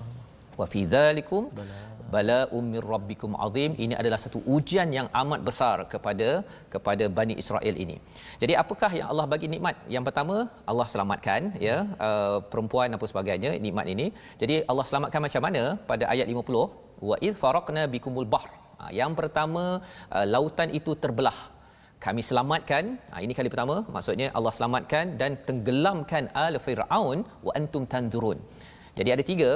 wa 0.60 0.66
fi 0.72 0.82
dzalikum 0.94 1.44
bala 2.14 2.38
ummir 2.58 2.84
rabbikum 2.92 3.32
azim 3.46 3.72
ini 3.84 3.94
adalah 4.00 4.18
satu 4.24 4.38
ujian 4.54 4.88
yang 4.98 5.08
amat 5.22 5.40
besar 5.48 5.76
kepada 5.92 6.28
kepada 6.74 7.04
Bani 7.18 7.34
Israel 7.42 7.74
ini. 7.84 7.96
Jadi 8.42 8.54
apakah 8.62 8.90
yang 8.98 9.08
Allah 9.12 9.26
bagi 9.32 9.48
nikmat? 9.54 9.76
Yang 9.94 10.04
pertama 10.08 10.36
Allah 10.70 10.86
selamatkan 10.92 11.40
ya 11.66 11.76
uh, 12.08 12.38
perempuan 12.52 12.96
apa 12.98 13.06
sebagainya 13.12 13.52
nikmat 13.66 13.88
ini. 13.94 14.06
Jadi 14.42 14.56
Allah 14.72 14.86
selamatkan 14.90 15.22
macam 15.26 15.44
mana 15.48 15.62
pada 15.92 16.06
ayat 16.14 16.26
50 16.34 17.08
wa 17.10 17.16
id 17.28 17.34
faraqna 17.44 17.84
bikumul 17.94 18.28
bahr. 18.34 18.50
Ha, 18.80 18.84
yang 19.00 19.12
pertama 19.20 19.64
uh, 20.16 20.26
lautan 20.34 20.68
itu 20.80 20.92
terbelah. 21.04 21.38
Kami 22.04 22.22
selamatkan. 22.28 22.84
Ha, 23.12 23.20
ini 23.24 23.32
kali 23.38 23.48
pertama 23.52 23.74
maksudnya 23.94 24.28
Allah 24.38 24.52
selamatkan 24.58 25.20
dan 25.20 25.36
tenggelamkan 25.48 26.32
al 26.44 26.56
fir'aun 26.66 27.18
wa 27.46 27.52
antum 27.58 27.84
tanzurun. 27.92 28.38
Jadi 28.98 29.10
ada 29.16 29.24
tiga 29.32 29.50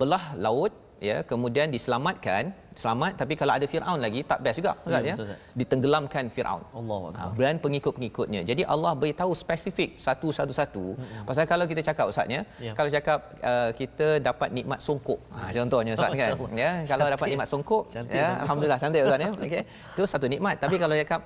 belah 0.00 0.24
laut 0.44 0.72
ya 1.02 1.26
kemudian 1.30 1.66
diselamatkan 1.74 2.54
selamat 2.78 3.12
tapi 3.20 3.34
kalau 3.40 3.52
ada 3.58 3.66
Firaun 3.72 3.98
lagi 4.04 4.22
tak 4.30 4.38
best 4.44 4.56
juga 4.62 4.72
Ustaz 4.86 5.02
Ya, 5.02 5.08
ya. 5.10 5.14
betul, 5.18 5.26
Ustaz. 5.26 5.40
Ditenggelamkan 5.60 6.24
Firaun. 6.34 6.62
Akbar. 6.70 7.10
Ha, 7.18 7.24
dan 7.42 7.58
pengikut-pengikutnya. 7.64 8.40
Jadi 8.50 8.62
Allah 8.74 8.92
beritahu 8.94 9.34
spesifik 9.34 9.98
satu-satu-satu. 9.98 10.84
Hmm. 10.94 11.26
Pasal 11.26 11.50
kalau 11.50 11.66
kita 11.66 11.82
cakap 11.82 12.06
ustaz 12.14 12.30
ya, 12.30 12.46
Ya. 12.62 12.72
kalau 12.78 12.88
cakap 12.96 13.18
uh, 13.42 13.70
kita 13.74 14.22
dapat 14.22 14.54
nikmat 14.54 14.78
songkok. 14.86 15.18
Ha 15.34 15.50
contohnya 15.50 15.92
ustaz 15.98 16.14
kan. 16.14 16.30
Ya, 16.54 16.70
kalau 16.86 17.04
dapat 17.10 17.26
nikmat 17.34 17.48
songkok, 17.50 17.82
Cantik 17.90 18.14
ya 18.14 18.22
songkok. 18.30 18.42
alhamdulillah 18.46 18.78
cantik 18.78 19.00
ustaz 19.02 19.20
ya. 19.26 19.30
Okey. 19.34 19.62
Itu 19.98 20.02
satu 20.06 20.26
nikmat. 20.30 20.54
Tapi 20.62 20.78
kalau 20.78 20.94
cakap 20.94 21.20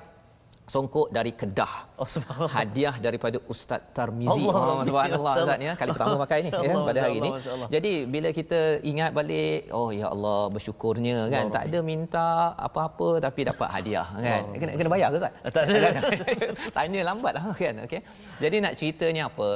songkok 0.67 1.09
dari 1.15 1.33
Kedah. 1.41 1.75
Oh. 1.97 2.07
Hadiah 2.51 2.95
daripada 3.07 3.39
Ustaz 3.53 3.81
Tarmizi. 3.97 4.31
Allah. 4.35 4.55
Oh, 4.59 4.83
subhanallah 4.89 5.35
Ustaz 5.41 5.61
ya. 5.63 5.73
Kali 5.81 5.91
pertama 5.95 6.15
pakai 6.23 6.39
ni 6.45 6.51
ya 6.51 6.61
Allah, 6.61 6.83
pada 6.91 7.01
hari 7.07 7.17
ini. 7.23 7.31
Allah, 7.31 7.53
Allah. 7.57 7.69
Jadi 7.75 7.93
bila 8.15 8.29
kita 8.39 8.61
ingat 8.91 9.11
balik, 9.19 9.61
oh 9.79 9.91
ya 9.95 10.07
Allah 10.15 10.41
bersyukurnya 10.55 11.19
kan. 11.35 11.45
Tak 11.57 11.65
ada 11.71 11.79
minta 11.91 12.27
apa-apa 12.67 13.09
tapi 13.27 13.41
dapat 13.51 13.69
hadiah 13.77 14.07
kan. 14.27 14.43
Kena 14.61 14.71
kena 14.79 14.91
bayar 14.95 15.09
ke 15.15 15.17
Ustaz? 15.23 15.33
Tak 15.55 15.63
ada. 15.65 15.79
Sign 16.75 16.99
lambat 17.11 17.33
lah 17.39 17.45
kan. 17.55 17.75
Okey. 17.87 18.01
Jadi 18.43 18.57
nak 18.65 18.75
ceritanya 18.81 19.23
apa? 19.31 19.49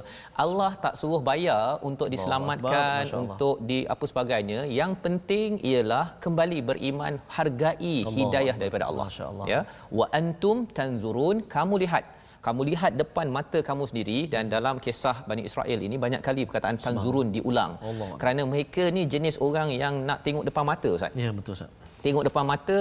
Allah 0.45 0.71
tak 0.85 0.95
suruh 1.01 1.23
bayar 1.31 1.83
untuk 1.91 2.07
diselamatkan, 2.15 3.03
Allah. 3.03 3.19
untuk 3.19 3.57
di 3.71 3.83
apa 3.95 4.05
sebagainya. 4.13 4.61
Yang 4.81 4.93
penting 5.05 5.51
ialah 5.71 6.07
kembali 6.25 6.59
beriman, 6.71 7.13
hargai 7.37 7.75
Allah 8.07 8.15
hidayah 8.17 8.57
daripada 8.63 8.85
Allah. 8.91 9.07
Allah. 9.31 9.47
Ya. 9.53 9.61
Wa 9.99 10.07
antum 10.21 10.59
tanzurun, 11.01 11.41
kamu 11.49 11.81
lihat 11.89 12.05
kamu 12.41 12.61
lihat 12.67 12.93
depan 12.97 13.29
mata 13.29 13.59
kamu 13.61 13.85
sendiri 13.85 14.19
dan 14.27 14.49
dalam 14.49 14.77
kisah 14.79 15.17
Bani 15.25 15.45
Israel 15.45 15.79
ini 15.79 15.97
banyak 15.97 16.21
kali 16.21 16.49
perkataan 16.49 16.77
tanzurun 16.79 17.29
diulang 17.31 17.73
Allah. 17.81 18.11
kerana 18.17 18.43
mereka 18.45 18.89
ni 18.89 19.05
jenis 19.07 19.37
orang 19.39 19.69
yang 19.75 19.95
nak 20.03 20.25
tengok 20.25 20.45
depan 20.45 20.65
mata 20.65 20.89
Ustaz 20.91 21.13
Ya 21.15 21.31
betul 21.31 21.53
Ustaz. 21.53 21.69
tengok 22.01 22.25
depan 22.25 22.45
mata 22.45 22.79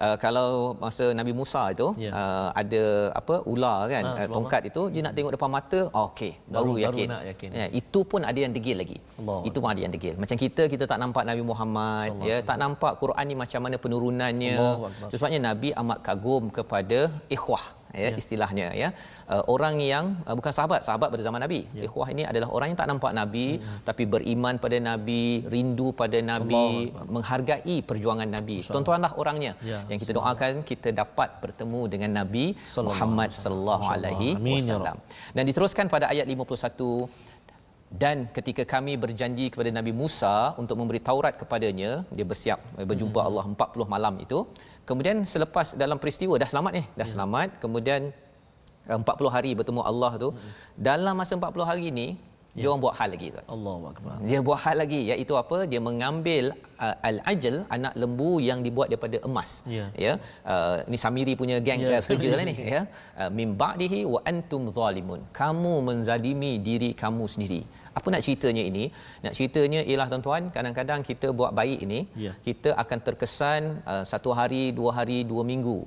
uh, 0.00 0.16
kalau 0.16 0.48
masa 0.76 1.12
Nabi 1.12 1.32
Musa 1.32 1.62
itu 1.68 1.88
Ya. 2.00 2.10
uh, 2.10 2.48
ada 2.56 2.82
apa 3.12 3.34
ular 3.44 3.78
kan 3.86 4.00
Ha, 4.02 4.12
uh, 4.18 4.28
tongkat 4.32 4.62
itu 4.70 4.82
dia 4.88 5.02
nak 5.04 5.12
tengok 5.12 5.32
depan 5.36 5.50
mata 5.52 5.80
oh, 5.92 6.08
okey 6.08 6.32
baru, 6.46 6.48
Baru- 6.48 6.72
baru 6.72 6.82
yakin. 6.86 7.06
nak 7.12 7.22
yakin. 7.30 7.50
ya 7.52 7.66
itu 7.72 8.00
pun 8.02 8.20
ada 8.24 8.38
yang 8.40 8.52
degil 8.56 8.76
lagi 8.80 8.96
Allah. 9.20 9.38
itu 9.44 9.58
pun 9.60 9.68
ada 9.68 9.80
yang 9.84 9.92
degil 9.92 10.14
macam 10.16 10.36
kita 10.36 10.62
kita 10.66 10.84
tak 10.86 10.98
nampak 10.98 11.22
Nabi 11.22 11.44
Muhammad 11.44 12.10
ya 12.24 12.38
tak 12.42 12.56
nampak 12.56 12.92
Quran 12.96 13.24
ni 13.26 13.36
macam 13.36 13.60
mana 13.60 13.76
penurunannya 13.76 14.56
sebabnya 15.12 15.40
Nabi 15.48 15.68
amat 15.76 16.00
kagum 16.00 16.48
kepada 16.50 17.00
ikhwah 17.28 17.64
ya, 17.94 18.10
Ya. 18.12 18.16
istilahnya 18.22 18.66
ya. 18.82 18.88
Uh, 19.32 19.42
orang 19.54 19.74
yang 19.92 20.04
uh, 20.28 20.34
bukan 20.38 20.52
sahabat 20.56 20.80
sahabat 20.86 21.08
pada 21.14 21.22
zaman 21.28 21.40
Nabi. 21.44 21.60
Ya. 21.76 21.84
ikhwah 21.88 22.08
ini 22.14 22.22
adalah 22.30 22.48
orang 22.56 22.66
yang 22.72 22.78
tak 22.80 22.88
nampak 22.92 23.12
Nabi 23.20 23.46
tapi 23.88 24.02
beriman 24.14 24.56
pada 24.64 24.76
Nabi 24.90 25.22
rindu 25.54 25.88
pada 26.02 26.18
Nabi 26.32 26.62
Allahu 26.92 27.10
menghargai 27.14 27.76
perjuangan 27.90 28.28
Nabi. 28.36 28.56
Tuan-tuanlah 28.74 29.12
orangnya. 29.22 29.52
Ya, 29.70 29.80
yang 29.90 29.98
kita 30.02 30.12
doakan 30.18 30.62
kita 30.70 30.88
dapat 31.02 31.28
bertemu 31.44 31.80
dengan 31.94 32.10
Nabi 32.20 32.44
Muhammad 32.88 33.30
sallallahu 33.44 33.82
wasallam. 33.84 33.96
alaihi 34.16 34.30
Amin, 34.40 34.60
ya 34.60 34.76
wasallam. 34.76 34.96
Dan 35.36 35.42
diteruskan 35.50 35.86
pada 35.94 36.08
ayat 36.12 36.26
51 36.26 37.31
dan 37.92 38.24
ketika 38.36 38.64
kami 38.64 38.96
berjanji 38.96 39.52
kepada 39.52 39.68
Nabi 39.68 39.92
Musa 39.92 40.56
untuk 40.56 40.80
memberi 40.80 41.00
Taurat 41.08 41.36
kepadanya 41.36 41.90
dia 42.08 42.24
bersiap 42.24 42.58
eh, 42.80 42.86
berjumpa 42.88 43.20
Hmm. 43.20 43.28
Allah 43.28 43.44
40 43.52 43.84
malam 43.94 44.14
itu 44.24 44.38
kemudian 44.88 45.16
selepas 45.28 45.76
dalam 45.76 46.00
peristiwa 46.00 46.34
dah 46.40 46.48
selamat 46.48 46.72
ni 46.78 46.82
Ya. 46.82 47.04
dah 47.04 47.08
selamat 47.14 47.48
kemudian 47.64 48.02
eh, 48.90 48.98
40 48.98 49.28
hari 49.36 49.50
bertemu 49.60 49.80
Allah 49.92 50.12
tu 50.24 50.28
Hmm. 50.32 50.52
dalam 50.90 51.14
masa 51.20 51.32
40 51.36 51.68
hari 51.72 51.88
ni 52.00 52.08
Ya. 52.52 52.60
dia 52.62 52.68
orang 52.70 52.82
buat 52.84 52.94
hal 53.00 53.08
lagi 53.16 53.28
tu 53.34 53.40
Allahu 53.54 53.84
akbar. 53.92 54.14
dia 54.28 54.38
buat 54.46 54.58
hal 54.64 54.76
lagi 54.82 54.98
iaitu 55.10 55.34
apa 55.42 55.58
dia 55.72 55.80
mengambil 55.86 56.44
uh, 56.84 56.96
al-ajl 57.10 57.54
anak 57.76 57.94
lembu 58.02 58.44
yang 58.48 58.60
dibuat 58.66 58.88
daripada 58.92 59.16
emas 59.28 59.50
Ya. 59.76 59.86
ya 60.06 60.12
uh, 60.52 60.76
ni 60.90 60.98
Samiri 61.04 61.32
punya 61.42 61.56
geng 61.66 61.80
Ya, 61.80 61.96
uh, 61.96 62.02
kerja 62.08 62.28
lah 62.38 62.44
ni 62.48 62.54
ya 62.74 62.82
uh, 63.20 63.30
min 63.38 63.56
ba'dihi 63.62 64.00
wa 64.14 64.20
antum 64.32 64.68
zalimun 64.78 65.20
kamu 65.40 65.72
menzalimi 65.88 66.52
diri 66.68 66.90
kamu 67.04 67.24
sendiri 67.34 67.62
apa 67.98 68.08
nak 68.14 68.22
ceritanya 68.26 68.62
ini 68.70 68.84
nak 69.24 69.34
ceritanya 69.38 69.80
ialah 69.90 70.06
tuan-tuan 70.12 70.44
kadang-kadang 70.56 71.00
kita 71.10 71.28
buat 71.38 71.52
baik 71.60 71.78
ini 71.86 72.00
Ya. 72.26 72.32
kita 72.46 72.70
akan 72.82 72.98
terkesan 73.06 73.62
uh, 73.92 74.04
satu 74.12 74.30
hari 74.38 74.62
dua 74.78 74.90
hari 74.98 75.18
dua 75.32 75.42
minggu 75.52 75.78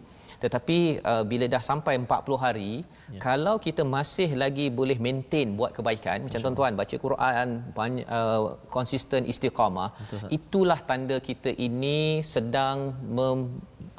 tetapi 0.44 0.78
uh, 1.12 1.24
bila 1.32 1.46
dah 1.54 1.62
sampai 1.70 1.94
40 2.02 2.44
hari 2.44 2.72
ya. 3.16 3.20
kalau 3.26 3.56
kita 3.66 3.82
masih 3.96 4.30
lagi 4.42 4.66
boleh 4.80 4.98
maintain 5.06 5.48
buat 5.60 5.72
kebaikan 5.78 6.18
macam 6.26 6.40
tuan-tuan 6.44 6.74
baca 6.82 6.96
Quran 7.06 7.48
banyak, 7.80 8.06
uh, 8.18 8.42
konsisten 8.76 9.22
istiqamah 9.34 9.90
itulah 10.38 10.80
tanda 10.90 11.18
kita 11.30 11.52
ini 11.68 12.00
sedang 12.34 12.78
mem, 13.18 13.40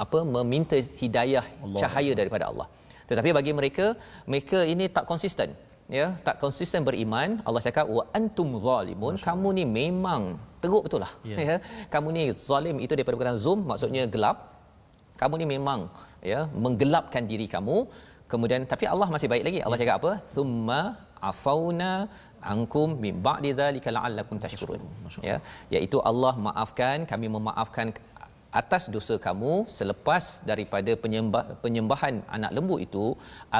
apa 0.04 0.18
meminta 0.36 0.76
hidayah 1.02 1.46
Allah. 1.64 1.80
cahaya 1.82 2.12
daripada 2.20 2.46
Allah 2.52 2.68
tetapi 3.10 3.30
bagi 3.38 3.52
mereka 3.60 3.86
mereka 4.32 4.60
ini 4.74 4.86
tak 4.96 5.06
konsisten 5.12 5.50
ya 5.98 6.06
tak 6.26 6.36
konsisten 6.42 6.82
beriman 6.88 7.38
Allah 7.46 7.62
cakap 7.66 7.86
wa 7.96 8.04
antum 8.18 8.48
zalimun. 8.66 9.14
Kamu 9.28 9.48
ni 9.58 9.64
memang 9.78 10.22
teruk 10.62 10.82
betul 10.86 11.00
lah. 11.04 11.12
Ya. 11.30 11.36
ya. 11.48 11.56
Kamu 11.94 12.08
ni 12.16 12.22
zalim 12.48 12.76
itu 12.84 12.92
daripada 12.96 13.16
perkataan 13.16 13.40
zoom 13.46 13.60
maksudnya 13.70 14.04
gelap. 14.14 14.38
Kamu 15.20 15.34
ni 15.40 15.46
memang 15.54 15.80
ya 16.32 16.40
menggelapkan 16.64 17.24
diri 17.32 17.48
kamu. 17.56 17.76
Kemudian 18.32 18.62
tapi 18.72 18.84
Allah 18.92 19.08
masih 19.14 19.28
baik 19.32 19.44
lagi. 19.48 19.58
Allah 19.66 19.78
cakap 19.82 19.96
apa? 20.02 20.12
Thumma 20.34 20.80
afauna 21.30 21.92
ankum 22.54 22.88
min 23.04 23.14
ba'di 23.26 23.50
dzalika 23.60 23.90
la'allakum 23.96 24.36
tashkurun. 24.44 24.82
Ya 25.30 25.36
iaitu 25.74 25.98
Allah 26.10 26.34
maafkan 26.48 27.06
kami 27.12 27.26
memaafkan 27.36 27.88
atas 28.60 28.82
dosa 28.94 29.14
kamu 29.26 29.52
selepas 29.78 30.24
daripada 30.50 30.92
penyembah 31.02 31.42
penyembahan 31.64 32.14
anak 32.36 32.50
lembu 32.56 32.76
itu 32.84 33.04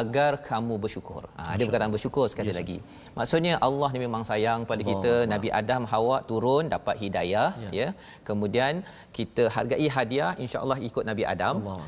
agar 0.01 0.33
kamu 0.49 0.75
bersyukur. 0.85 1.23
Ha, 1.39 1.43
ada 1.55 1.63
perkataan 1.69 1.93
bersyukur 1.97 2.25
sekali 2.33 2.51
Ya, 2.53 2.57
lagi. 2.61 2.79
Maksudnya 3.19 3.55
Allah 3.67 3.89
ni 3.95 4.01
memang 4.07 4.23
sayang 4.31 4.61
pada 4.71 4.83
Allah 4.83 4.91
kita. 4.91 5.13
Allah. 5.17 5.31
Nabi 5.33 5.49
Adam 5.61 5.83
Hawa 5.93 6.17
turun 6.31 6.65
dapat 6.75 6.97
hidayah 7.05 7.49
Ya. 7.65 7.71
ya. 7.81 7.89
Kemudian 8.29 8.75
kita 9.19 9.45
hargai 9.57 9.89
hadiah 9.97 10.33
insya-Allah 10.45 10.79
ikut 10.89 11.05
Nabi 11.11 11.25
Adam. 11.35 11.57
Allah. 11.63 11.81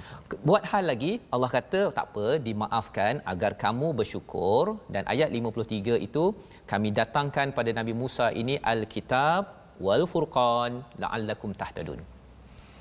Buat 0.48 0.64
hal 0.72 0.84
lagi 0.92 1.12
Allah 1.34 1.50
kata 1.56 1.80
tak 1.98 2.06
apa 2.10 2.26
dimaafkan 2.48 3.14
agar 3.32 3.52
kamu 3.64 3.88
bersyukur 4.00 4.64
dan 4.96 5.04
ayat 5.14 5.30
53 5.40 5.96
itu 6.08 6.24
kami 6.72 6.88
datangkan 7.00 7.48
pada 7.58 7.70
Nabi 7.80 7.94
Musa 8.02 8.28
ini 8.42 8.56
al-kitab 8.74 9.42
wal 9.86 10.04
furqan 10.12 10.72
la'allakum 11.02 11.52
tahtadun. 11.62 12.00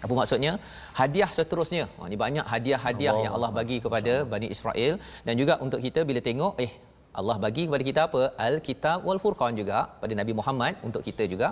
Apa 0.05 0.13
maksudnya? 0.19 0.51
Hadiah 0.99 1.29
seterusnya. 1.37 1.85
Ha, 1.97 2.01
ini 2.09 2.17
banyak 2.25 2.45
hadiah-hadiah 2.53 3.11
Allah 3.13 3.25
yang 3.25 3.33
Allah 3.37 3.51
bagi 3.59 3.77
kepada 3.85 4.13
Bani 4.33 4.49
Israel 4.55 4.93
dan 5.27 5.33
juga 5.41 5.55
untuk 5.65 5.81
kita 5.87 6.01
bila 6.09 6.21
tengok 6.29 6.53
eh 6.67 6.71
Allah 7.19 7.35
bagi 7.45 7.63
kepada 7.67 7.83
kita 7.89 8.01
apa? 8.09 8.21
Al-Kitab 8.47 8.97
wal 9.07 9.19
Furqan 9.23 9.53
juga 9.61 9.77
pada 10.01 10.13
Nabi 10.19 10.33
Muhammad 10.39 10.73
untuk 10.87 11.01
kita 11.07 11.23
juga 11.31 11.47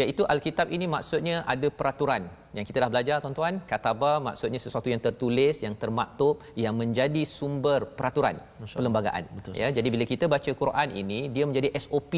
iaitu 0.00 0.22
Al-Kitab 0.32 0.68
ini 0.76 0.86
maksudnya 0.94 1.36
ada 1.52 1.68
peraturan 1.78 2.22
yang 2.56 2.64
kita 2.68 2.78
dah 2.82 2.88
belajar 2.92 3.16
tuan-tuan 3.24 3.54
kataba 3.72 4.10
maksudnya 4.26 4.60
sesuatu 4.64 4.88
yang 4.92 5.02
tertulis 5.06 5.62
yang 5.64 5.74
termaktub 5.82 6.42
yang 6.64 6.74
menjadi 6.80 7.22
sumber 7.36 7.80
peraturan 7.98 8.36
perlembagaan 8.76 9.24
Betul. 9.36 9.54
ya 9.60 9.68
jadi 9.78 9.88
bila 9.94 10.04
kita 10.12 10.26
baca 10.34 10.50
Quran 10.62 10.88
ini 11.02 11.20
dia 11.36 11.46
menjadi 11.50 11.70
SOP 11.84 12.14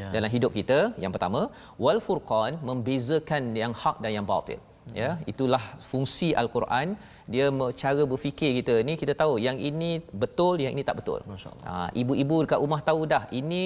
Ya. 0.00 0.08
dalam 0.14 0.30
hidup 0.36 0.52
kita 0.58 0.78
yang 1.02 1.12
pertama 1.14 1.40
wal 1.84 2.00
furqan 2.06 2.54
membezakan 2.70 3.42
yang 3.62 3.74
hak 3.82 3.98
dan 4.04 4.12
yang 4.18 4.26
batil 4.32 4.60
ya 5.00 5.10
itulah 5.32 5.62
fungsi 5.90 6.30
al-Quran. 6.42 6.94
Dia 7.26 7.46
cara 7.82 8.02
berfikir 8.10 8.50
kita 8.58 8.74
ni 8.88 8.94
kita 8.94 9.12
tahu 9.22 9.34
yang 9.46 9.58
ini 9.68 9.90
betul 10.22 10.62
yang 10.64 10.72
ini 10.76 10.84
tak 10.86 11.02
betul. 11.02 11.20
Ha, 11.66 11.90
ibu-ibu 12.00 12.36
dekat 12.46 12.60
rumah 12.64 12.80
tahu 12.88 13.00
dah 13.12 13.22
ini 13.40 13.62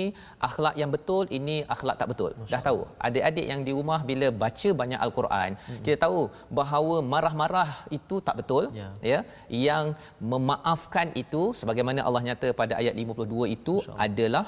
akhlak 0.48 0.74
yang 0.80 0.90
betul 0.96 1.24
ini 1.38 1.56
akhlak 1.74 1.96
tak 2.00 2.08
betul. 2.12 2.30
Dah 2.52 2.62
tahu. 2.68 2.80
Adik-adik 3.06 3.46
yang 3.52 3.60
di 3.66 3.72
rumah 3.78 4.00
bila 4.10 4.28
baca 4.44 4.70
banyak 4.82 5.00
al-Quran 5.06 5.50
Hmm. 5.60 5.82
kita 5.84 5.96
tahu 6.06 6.20
bahawa 6.60 6.96
marah-marah 7.12 7.70
itu 7.98 8.16
tak 8.28 8.36
betul 8.40 8.64
Ya. 8.80 8.88
ya. 9.12 9.20
Yang 9.68 9.84
memaafkan 10.32 11.08
itu 11.22 11.42
sebagaimana 11.60 12.00
Allah 12.06 12.22
nyata 12.28 12.48
pada 12.60 12.74
ayat 12.80 12.94
52 13.02 13.46
itu 13.56 13.74
adalah 14.06 14.46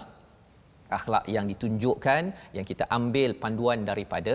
akhlak 0.99 1.25
yang 1.35 1.45
ditunjukkan 1.51 2.23
yang 2.57 2.67
kita 2.71 2.85
ambil 2.99 3.31
panduan 3.43 3.81
daripada 3.91 4.35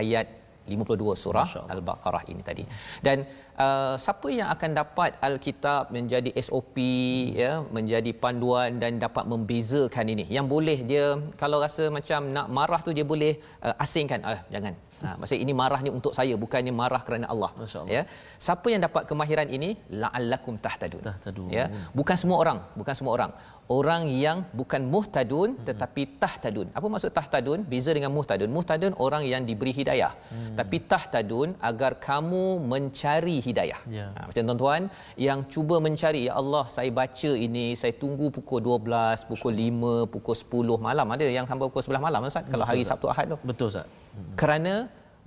ayat 0.00 0.26
52 0.66 1.14
surah. 1.14 1.48
Al-Baqarah 1.70 2.26
ini 2.28 2.42
tadi. 2.42 2.66
Dan 2.98 3.22
uh, 3.64 3.94
siapa 4.04 4.28
yang 4.38 4.48
akan 4.54 4.70
dapat 4.80 5.10
Al-Kitab 5.28 5.92
menjadi 5.96 6.30
SOP 6.46 6.76
ya, 7.42 7.52
menjadi 7.76 8.10
panduan 8.24 8.78
dan 8.82 9.00
dapat 9.04 9.24
membezakan 9.32 10.06
ini. 10.14 10.24
Yang 10.36 10.46
boleh 10.54 10.78
dia 10.90 11.06
kalau 11.42 11.58
rasa 11.64 11.86
macam 11.98 12.20
nak 12.36 12.48
marah 12.58 12.80
tu 12.86 12.92
dia 12.98 13.06
boleh 13.12 13.32
uh, 13.66 13.74
asingkan. 13.84 14.20
Ah 14.30 14.40
jangan. 14.54 14.74
Ha, 15.04 15.08
maksud 15.20 15.38
ini 15.44 15.52
marah 15.60 15.80
ni 15.84 15.90
untuk 15.98 16.12
saya 16.18 16.34
bukannya 16.44 16.72
marah 16.82 17.02
kerana 17.06 17.26
Allah. 17.32 17.50
Ya. 17.96 18.02
Siapa 18.46 18.66
yang 18.72 18.82
dapat 18.86 19.02
kemahiran 19.10 19.48
ini 19.56 19.70
la'allakum 20.02 20.54
tahtadun. 20.66 21.02
Tahtadun. 21.08 21.48
Ya. 21.58 21.66
Bukan 21.98 22.16
semua 22.22 22.38
orang, 22.42 22.58
bukan 22.80 22.94
semua 22.98 23.12
orang. 23.16 23.32
Orang 23.78 24.02
yang 24.24 24.38
bukan 24.60 24.82
muhtadun 24.94 25.50
tetapi 25.68 26.02
tahtadun. 26.22 26.68
Apa 26.78 26.86
maksud 26.94 27.12
tahtadun? 27.18 27.60
Beza 27.72 27.92
dengan 27.98 28.12
muhtadun. 28.16 28.48
Muhtadun 28.56 28.92
orang 29.06 29.22
yang 29.32 29.42
diberi 29.48 29.74
hidayah. 29.80 30.12
tapi 30.58 30.76
tahtadun 30.92 31.48
agar 31.68 31.92
kamu 32.08 32.44
mencari 32.72 33.36
hidayah. 33.48 33.80
Ya. 33.96 34.06
Ha, 34.16 34.20
macam 34.28 34.42
tuan-tuan 34.48 34.82
yang 35.26 35.40
cuba 35.54 35.76
mencari 35.86 36.20
ya 36.28 36.32
Allah 36.40 36.64
saya 36.76 36.90
baca 37.00 37.30
ini 37.46 37.66
saya 37.80 37.92
tunggu 38.02 38.28
pukul 38.36 38.60
12, 38.68 39.28
pukul 39.30 39.54
5, 39.66 40.12
pukul 40.14 40.36
10 40.78 40.86
malam 40.88 41.06
ada 41.16 41.26
yang 41.38 41.46
sampai 41.50 41.66
pukul 41.70 41.84
11 41.88 42.06
malam 42.06 42.28
Ustaz 42.30 42.50
kalau 42.54 42.66
hari 42.70 42.82
Sabtu 42.90 43.08
Ahad 43.12 43.26
tu. 43.34 43.38
Betul 43.50 43.68
Ustaz. 43.72 43.86
Kerana 44.40 44.74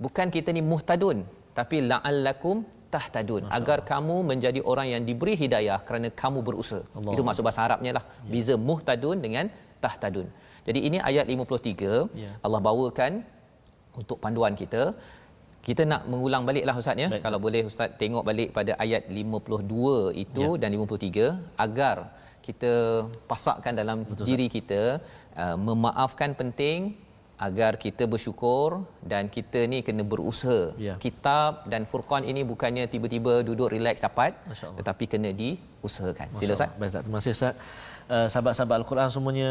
bukan 0.04 0.28
kita 0.36 0.50
ni 0.58 0.62
muhtadun 0.72 1.18
tapi 1.58 1.78
la'allakum 1.90 2.58
tahtadun 2.94 3.42
agar 3.58 3.78
kamu 3.90 4.16
menjadi 4.30 4.60
orang 4.72 4.86
yang 4.92 5.02
diberi 5.08 5.34
hidayah 5.42 5.78
kerana 5.88 6.08
kamu 6.22 6.38
berusaha. 6.48 6.82
Allah. 6.98 7.12
Itu 7.14 7.22
maksud 7.28 7.44
bahasa 7.46 7.62
Arabnya 7.66 7.92
lah. 7.98 8.04
Beza 8.32 8.54
muhtadun 8.68 9.18
dengan 9.26 9.46
tahtadun. 9.84 10.26
Jadi 10.68 10.80
ini 10.88 10.98
ayat 11.10 11.26
53 11.34 11.92
Ya. 12.24 12.30
Allah 12.46 12.60
bawakan 12.68 13.12
untuk 14.00 14.16
panduan 14.24 14.54
kita. 14.62 14.82
Kita 15.66 15.82
nak 15.92 16.02
mengulang 16.12 16.42
baliklah 16.48 16.74
Ustaz 16.82 16.96
ya. 17.04 17.08
Baik. 17.12 17.22
Kalau 17.26 17.38
boleh 17.46 17.62
Ustaz 17.70 17.92
tengok 18.00 18.24
balik 18.28 18.48
pada 18.56 18.72
ayat 18.84 19.02
52 19.12 20.16
itu 20.24 20.46
Ya. 20.56 20.60
dan 20.62 20.68
53 20.72 21.26
agar 21.66 21.96
kita 22.46 22.72
pasakkan 23.30 23.76
dalam 23.80 23.98
Betul, 24.08 24.24
diri 24.28 24.46
kita 24.56 24.80
uh, 25.42 25.56
memaafkan 25.68 26.32
penting 26.40 26.96
agar 27.40 27.72
kita 27.84 28.04
bersyukur 28.12 28.84
dan 29.12 29.24
kita 29.36 29.60
ni 29.72 29.78
kena 29.86 30.04
berusaha. 30.12 30.76
Ya. 30.86 30.94
Kitab 31.04 31.64
dan 31.72 31.88
Furqan 31.90 32.24
ini 32.30 32.44
bukannya 32.52 32.84
tiba-tiba 32.94 33.40
duduk 33.48 33.68
relax 33.74 33.96
dapat 34.04 34.32
tetapi 34.78 35.04
kena 35.12 35.30
diusahakan. 35.32 36.28
Sila 36.40 36.52
Ustaz. 36.56 36.70
Baik, 36.80 36.88
Ustaz. 36.92 37.02
Terima 37.04 37.18
kasih 37.20 37.32
Ustaz. 37.36 37.54
Uh, 38.10 38.26
sahabat-sahabat 38.26 38.82
Al-Quran 38.82 39.06
semuanya 39.06 39.50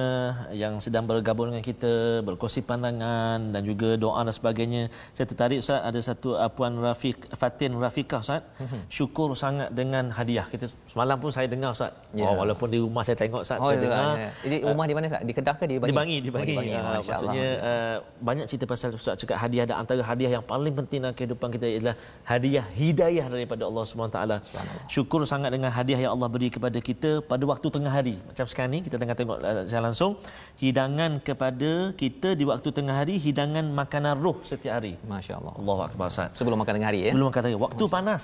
yang 0.52 0.84
sedang 0.84 1.08
bergabung 1.08 1.48
dengan 1.48 1.64
kita, 1.64 2.20
berkongsi 2.28 2.60
pandangan 2.60 3.56
dan 3.56 3.64
juga 3.64 3.96
doa 3.96 4.20
dan 4.20 4.36
sebagainya. 4.36 4.92
Saya 5.16 5.32
tertarik 5.32 5.64
Ustaz, 5.64 5.80
ada 5.80 5.96
satu 6.04 6.36
uh, 6.36 6.52
Puan 6.52 6.76
Rafiq, 6.76 7.16
Fatin 7.40 7.80
Rafiqah 7.80 8.20
Ustaz. 8.20 8.44
Mhm. 8.60 8.80
Syukur 8.92 9.32
sangat 9.40 9.72
dengan 9.72 10.12
hadiah. 10.12 10.44
Kita 10.44 10.68
semalam 10.92 11.16
pun 11.24 11.32
saya 11.32 11.48
dengar 11.48 11.72
Ustaz. 11.72 11.96
Ya. 12.12 12.28
Oh, 12.28 12.36
walaupun 12.44 12.68
di 12.68 12.84
rumah 12.84 13.00
saya 13.08 13.16
tengok 13.16 13.48
Ustaz, 13.48 13.64
Oh, 13.64 13.72
saya 13.72 13.80
ya, 13.80 13.84
dengar. 13.88 14.12
ya. 14.20 14.30
Jadi 14.44 14.56
rumah 14.68 14.86
di 14.92 14.94
mana 15.00 15.06
Ustaz? 15.08 15.24
Di 15.24 15.34
Kedah 15.40 15.56
ke 15.56 15.64
di 15.64 15.76
Bangi? 15.80 15.88
Di 15.88 15.96
Bangi, 15.96 16.18
di 16.20 16.30
Oh, 16.30 16.36
Bangi. 16.36 16.56
Bangi. 16.60 16.72
Ah, 16.76 16.84
Masya 16.84 16.92
Allah. 16.92 17.00
maksudnya 17.00 17.48
uh, 17.64 17.96
banyak 18.20 18.46
cerita 18.52 18.66
pasal 18.68 18.90
Ustaz 18.92 19.16
cakap 19.24 19.40
hadiah 19.40 19.66
dan 19.72 19.76
antara 19.80 20.04
hadiah 20.04 20.32
yang 20.36 20.44
paling 20.44 20.76
penting 20.76 21.00
dalam 21.00 21.16
kehidupan 21.16 21.48
kita 21.56 21.64
ialah 21.80 21.96
hadiah 22.28 22.66
hidayah 22.76 23.26
daripada 23.32 23.64
Allah 23.64 23.84
Subhanahu 23.88 24.12
taala. 24.12 24.38
Syukur 24.92 25.24
sangat 25.24 25.56
dengan 25.56 25.72
hadiah 25.72 26.04
yang 26.04 26.12
Allah 26.12 26.28
beri 26.28 26.52
kepada 26.52 26.76
kita 26.84 27.24
pada 27.24 27.48
waktu 27.48 27.68
tengah 27.72 27.96
hari. 27.96 28.20
Macam 28.28 28.49
sekarang 28.52 28.72
ni 28.76 28.80
kita 28.86 28.98
tengah 29.02 29.16
tengok 29.20 29.38
uh, 29.40 29.64
secara 29.70 29.84
langsung 29.90 30.12
hidangan 30.58 31.12
kepada 31.28 31.72
kita 32.02 32.34
di 32.40 32.44
waktu 32.52 32.70
tengah 32.78 32.96
hari 33.02 33.16
hidangan 33.22 33.66
makanan 33.82 34.18
roh 34.18 34.38
setiap 34.42 34.82
hari. 34.82 34.94
Masya 35.06 35.38
Allah. 35.40 35.54
Allahu 35.62 35.82
akbar 35.88 36.06
Ustaz. 36.10 36.34
Sebelum 36.40 36.58
makan 36.62 36.74
tengah 36.78 36.90
hari 36.92 37.00
ya. 37.06 37.12
Sebelum 37.14 37.28
makan 37.30 37.42
tengah 37.46 37.62
waktu 37.68 37.84
panas. 37.96 38.24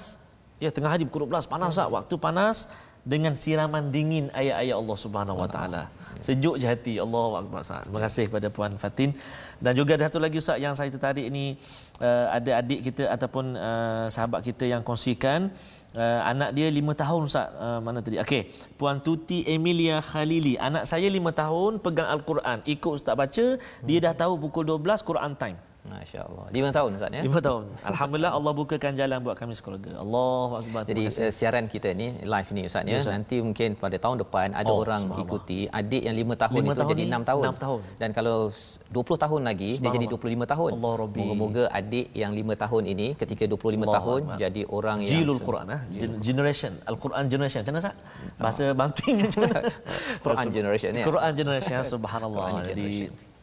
Ya 0.64 0.70
tengah 0.72 0.92
hari 0.94 1.04
pukul 1.08 1.28
12 1.30 1.52
panas 1.54 1.72
tak? 1.80 1.90
Waktu 1.92 2.16
panas 2.18 2.58
dengan 3.06 3.38
siraman 3.38 3.94
dingin 3.94 4.34
ayat-ayat 4.34 4.76
Allah 4.82 4.98
Subhanahu 4.98 5.38
Wa 5.46 5.50
Taala. 5.56 5.84
Sejuk 6.26 6.58
je 6.58 6.66
hati. 6.66 6.96
Allahu 6.98 7.38
akbar 7.38 7.62
Ustaz. 7.62 7.86
Terima 7.86 8.02
kasih 8.02 8.24
kepada 8.28 8.48
puan 8.50 8.74
Fatin 8.82 9.14
dan 9.62 9.72
juga 9.78 9.96
ada 9.96 10.10
satu 10.10 10.20
lagi 10.20 10.42
Ustaz 10.42 10.58
yang 10.58 10.74
saya 10.74 10.90
tertarik 10.90 11.28
ni 11.30 11.56
uh, 12.02 12.28
ada 12.34 12.52
adik 12.60 12.80
kita 12.92 13.08
ataupun 13.14 13.56
uh, 13.56 14.06
sahabat 14.10 14.42
kita 14.42 14.66
yang 14.66 14.82
kongsikan 14.82 15.48
Uh, 15.50 15.75
anak 16.02 16.50
dia 16.52 16.68
lima 16.68 16.92
tahun 16.92 17.28
Ustaz. 17.30 17.52
Uh, 17.56 17.80
Mana 17.80 18.04
tadi? 18.04 18.20
Okey. 18.20 18.52
Puan 18.76 19.00
Tuti 19.00 19.48
Emilia 19.48 20.04
Khalili. 20.04 20.60
Anak 20.60 20.84
saya 20.88 21.08
lima 21.08 21.32
tahun 21.32 21.80
Pegang 21.80 22.10
Al-Quran. 22.12 22.64
Ikut 22.68 23.00
Ustaz 23.00 23.16
baca 23.16 23.46
Dia 23.88 24.00
dah 24.04 24.14
tahu 24.16 24.40
pukul 24.40 24.68
12 24.68 25.04
Quran 25.04 25.34
time 25.36 25.75
Masya 25.86 26.20
Allah. 26.24 26.46
Lima 26.50 26.70
tahun 26.70 26.90
Ustaz 26.94 27.10
ya. 27.10 27.22
Lima 27.22 27.40
tahun. 27.40 27.64
Alhamdulillah 27.84 28.32
Allah 28.34 28.52
bukakan 28.52 28.92
jalan 28.94 29.18
buat 29.20 29.36
kami 29.36 29.54
sekeluarga. 29.54 29.92
Allahu 29.96 30.54
akbar. 30.58 30.82
Jadi 30.84 31.04
uh, 31.06 31.30
siaran 31.30 31.66
kita 31.66 31.94
ni 31.94 32.18
live 32.20 32.50
ni 32.52 32.62
Ustaz 32.66 32.84
ya. 32.84 32.90
Ya, 32.90 32.98
Ustaz. 33.00 33.14
Nanti 33.14 33.38
mungkin 33.40 33.70
pada 33.76 33.96
tahun 33.96 34.18
depan 34.20 34.48
ada 34.52 34.66
Oh, 34.68 34.82
orang 34.82 35.06
ikuti 35.16 35.70
adik 35.70 36.02
yang 36.02 36.16
5 36.16 36.42
tahun 36.42 36.58
Lima 36.58 36.66
itu 36.68 36.80
tahun 36.80 36.92
jadi 36.92 37.04
6 37.06 37.30
tahun. 37.30 37.44
enam 37.44 37.56
tahun. 37.56 37.80
Dan 37.96 38.10
kalau 38.12 38.38
s- 38.50 38.82
20 38.90 39.24
tahun 39.24 39.42
lagi 39.44 39.70
dia 39.78 39.90
jadi 39.92 40.06
25 40.08 40.18
tahun. 40.46 40.70
Allah 40.74 40.94
Rabbi. 40.98 41.20
Moga-moga 41.22 41.64
adik 41.70 42.08
yang 42.14 42.32
5 42.32 42.42
tahun 42.58 42.84
ini 42.88 43.08
ketika 43.14 43.44
25 43.46 43.56
Allah 43.86 43.96
tahun 43.96 44.22
Akbar. 44.26 44.38
jadi 44.40 44.62
orang 44.68 44.98
yang 45.06 45.12
Jilul 45.12 45.40
Quran 45.40 45.66
ah. 45.70 45.82
Gen- 45.92 46.18
Generation. 46.20 46.74
Al-Quran 46.84 47.24
generation. 47.26 47.60
Macam 47.62 47.74
mana 47.74 47.84
Ustaz? 47.84 47.96
Bahasa 48.36 48.64
Banting 48.74 49.16
macam 49.22 49.40
mana? 49.44 49.60
Quran 50.26 50.46
generation 50.50 50.92
ya. 50.92 51.06
Quran 51.06 51.32
generation 51.32 51.78
subhanallah. 51.86 52.46
Quran 52.50 52.66
Jadi 52.66 52.82
generation. 52.82 53.14
sama-sama 53.14 53.35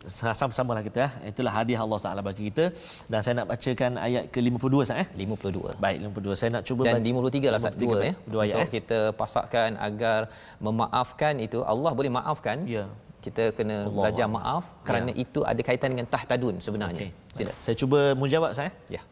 lah 0.78 0.84
kita 0.88 1.00
ya. 1.06 1.10
Itulah 1.32 1.52
hadiah 1.58 1.82
Allah 1.86 2.00
Taala 2.06 2.22
bagi 2.30 2.44
kita 2.50 2.66
dan 3.12 3.20
saya 3.24 3.34
nak 3.40 3.48
bacakan 3.52 3.92
ayat 4.08 4.24
ke-52 4.34 4.76
Ustaz 4.86 5.04
eh. 5.04 5.08
52. 5.24 5.84
Baik 5.86 5.98
52 6.06 6.40
saya 6.40 6.50
nak 6.56 6.64
cuba 6.70 6.82
dan 6.88 6.96
baca 6.96 7.10
53 7.12 7.52
lah 7.54 7.60
Ustaz 7.62 7.76
53, 7.76 7.84
dua 7.84 7.98
ya. 8.10 8.14
Dua 8.32 8.42
ayat 8.46 8.56
Untuk 8.56 8.72
eh. 8.72 8.76
kita 8.80 9.00
pasakkan 9.22 9.70
agar 9.90 10.20
memaafkan 10.68 11.34
itu 11.48 11.60
Allah 11.74 11.92
boleh 12.00 12.12
maafkan. 12.18 12.58
Ya. 12.76 12.86
Kita 13.26 13.44
kena 13.58 13.78
Allah 13.90 13.96
belajar 14.00 14.26
Allah. 14.28 14.38
maaf 14.38 14.64
kerana 14.88 15.12
itu 15.24 15.40
ada 15.52 15.62
kaitan 15.70 15.90
dengan 15.94 16.08
tahtadun 16.16 16.56
sebenarnya. 16.68 17.10
Okey. 17.10 17.12
Sila. 17.38 17.54
Saya 17.64 17.76
cuba 17.82 18.00
mujawab 18.22 18.52
saya. 18.60 18.72
Ya. 18.98 19.04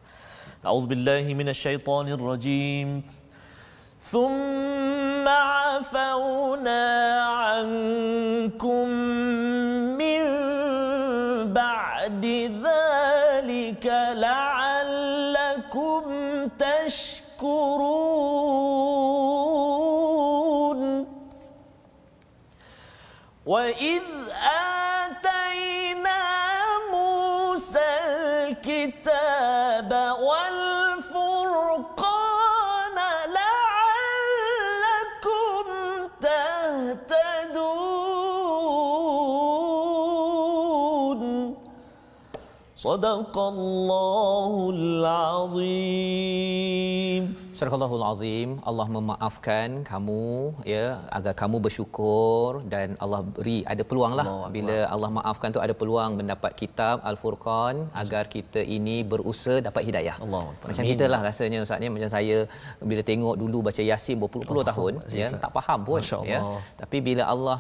أعوذ 0.66 0.86
بالله 0.92 1.26
من 1.40 1.48
الشيطان 1.54 2.08
الرجيم 2.18 2.90
ثم 4.02 5.26
عفونا 5.28 6.86
عنكم 7.42 8.86
من 10.02 10.22
بعد 12.20 12.26
ذلك 12.66 13.86
لعلكم 14.20 16.04
تشكرون 16.60 17.56
وإذ 23.46 24.02
صدق 42.80 43.36
الله 43.54 44.54
العظيم 45.96 47.24
Surah 47.56 47.88
Azim 48.12 48.50
Allah 48.70 48.88
memaafkan 48.96 49.70
kamu 49.90 50.24
ya 50.74 50.86
agar 51.18 51.34
kamu 51.42 51.58
bersyukur 51.66 52.50
dan 52.74 52.88
Allah 53.04 53.22
beri 53.36 53.58
ada 53.74 53.84
peluang 53.90 54.14
lah 54.20 54.26
Allahu 54.28 54.42
Akbar. 54.44 54.52
bila 54.58 54.78
Allah 54.94 55.10
maafkan 55.18 55.50
tu 55.56 55.62
ada 55.66 55.74
peluang 55.82 56.12
mendapat 56.20 56.52
kitab 56.62 56.96
Al-Furqan 57.12 57.76
agar 58.04 58.24
kita 58.36 58.60
ini 58.78 58.98
berusaha 59.14 59.58
dapat 59.68 59.82
hidayah. 59.88 60.16
Allahu 60.26 60.48
Akbar. 60.52 60.68
Macam 60.70 60.84
Amin. 60.84 60.92
kita 60.92 61.06
lah 61.14 61.20
rasanya 61.30 61.60
Ustaz 61.66 61.80
ni 61.84 61.88
macam 61.96 62.12
saya 62.18 62.38
bila 62.92 63.02
tengok 63.12 63.36
dulu 63.44 63.58
baca 63.70 63.82
Yasin 63.92 64.18
berpuluh-puluh 64.24 64.64
Oh, 64.66 64.68
tahun 64.72 64.94
ya 65.16 65.28
Ustaz. 65.32 65.42
tak 65.46 65.52
faham 65.58 65.80
pun 65.88 66.00
Masya 66.04 66.20
ya. 66.34 66.40
Allah. 66.44 66.60
Tapi 66.82 66.98
bila 67.08 67.24
Allah 67.36 67.58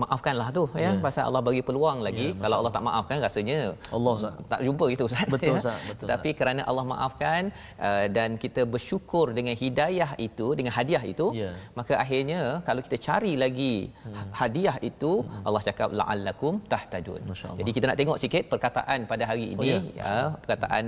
maafkanlah 0.00 0.48
tu 0.56 0.62
ya, 0.74 0.80
Ya. 0.84 0.90
pasal 1.04 1.22
Allah 1.28 1.42
bagi 1.48 1.62
peluang 1.68 1.98
lagi 2.06 2.26
Ya, 2.26 2.32
Masya 2.32 2.42
kalau 2.44 2.56
Allah 2.60 2.72
tak 2.76 2.84
maafkan 2.88 3.16
rasanya 3.26 3.58
Allah 3.96 4.12
Ustaz. 4.18 4.34
tak 4.52 4.60
jumpa 4.66 4.84
kita 4.92 5.02
Ustaz. 5.08 5.24
Betul, 5.34 5.48
ya. 5.48 5.60
Ustaz. 5.60 5.78
Betul, 5.90 6.06
Tapi 6.12 6.30
kerana 6.40 6.62
Allah 6.70 6.84
maafkan 6.92 7.42
uh, 7.88 8.04
dan 8.16 8.30
kita 8.44 8.62
bersyukur 8.74 9.26
dengan 9.38 9.54
hidayah 9.62 10.10
itu, 10.28 10.46
dengan 10.58 10.72
hadiah 10.78 11.04
itu, 11.12 11.26
Ya. 11.42 11.50
maka 11.78 11.94
akhirnya 12.04 12.40
kalau 12.68 12.80
kita 12.86 12.96
cari 13.08 13.32
lagi 13.44 13.74
Hmm. 14.04 14.28
hadiah 14.40 14.76
itu, 14.90 15.12
Allah 15.48 15.62
cakap 15.68 15.88
la'allakum 16.00 16.54
Allah. 16.72 17.58
Jadi 17.60 17.70
kita 17.76 17.84
nak 17.90 17.98
tengok 18.00 18.18
sikit 18.24 18.44
perkataan 18.52 18.98
pada 19.12 19.24
hari 19.30 19.46
ini 19.54 19.68
ya. 19.72 19.80
ya, 20.00 20.14
perkataan 20.42 20.84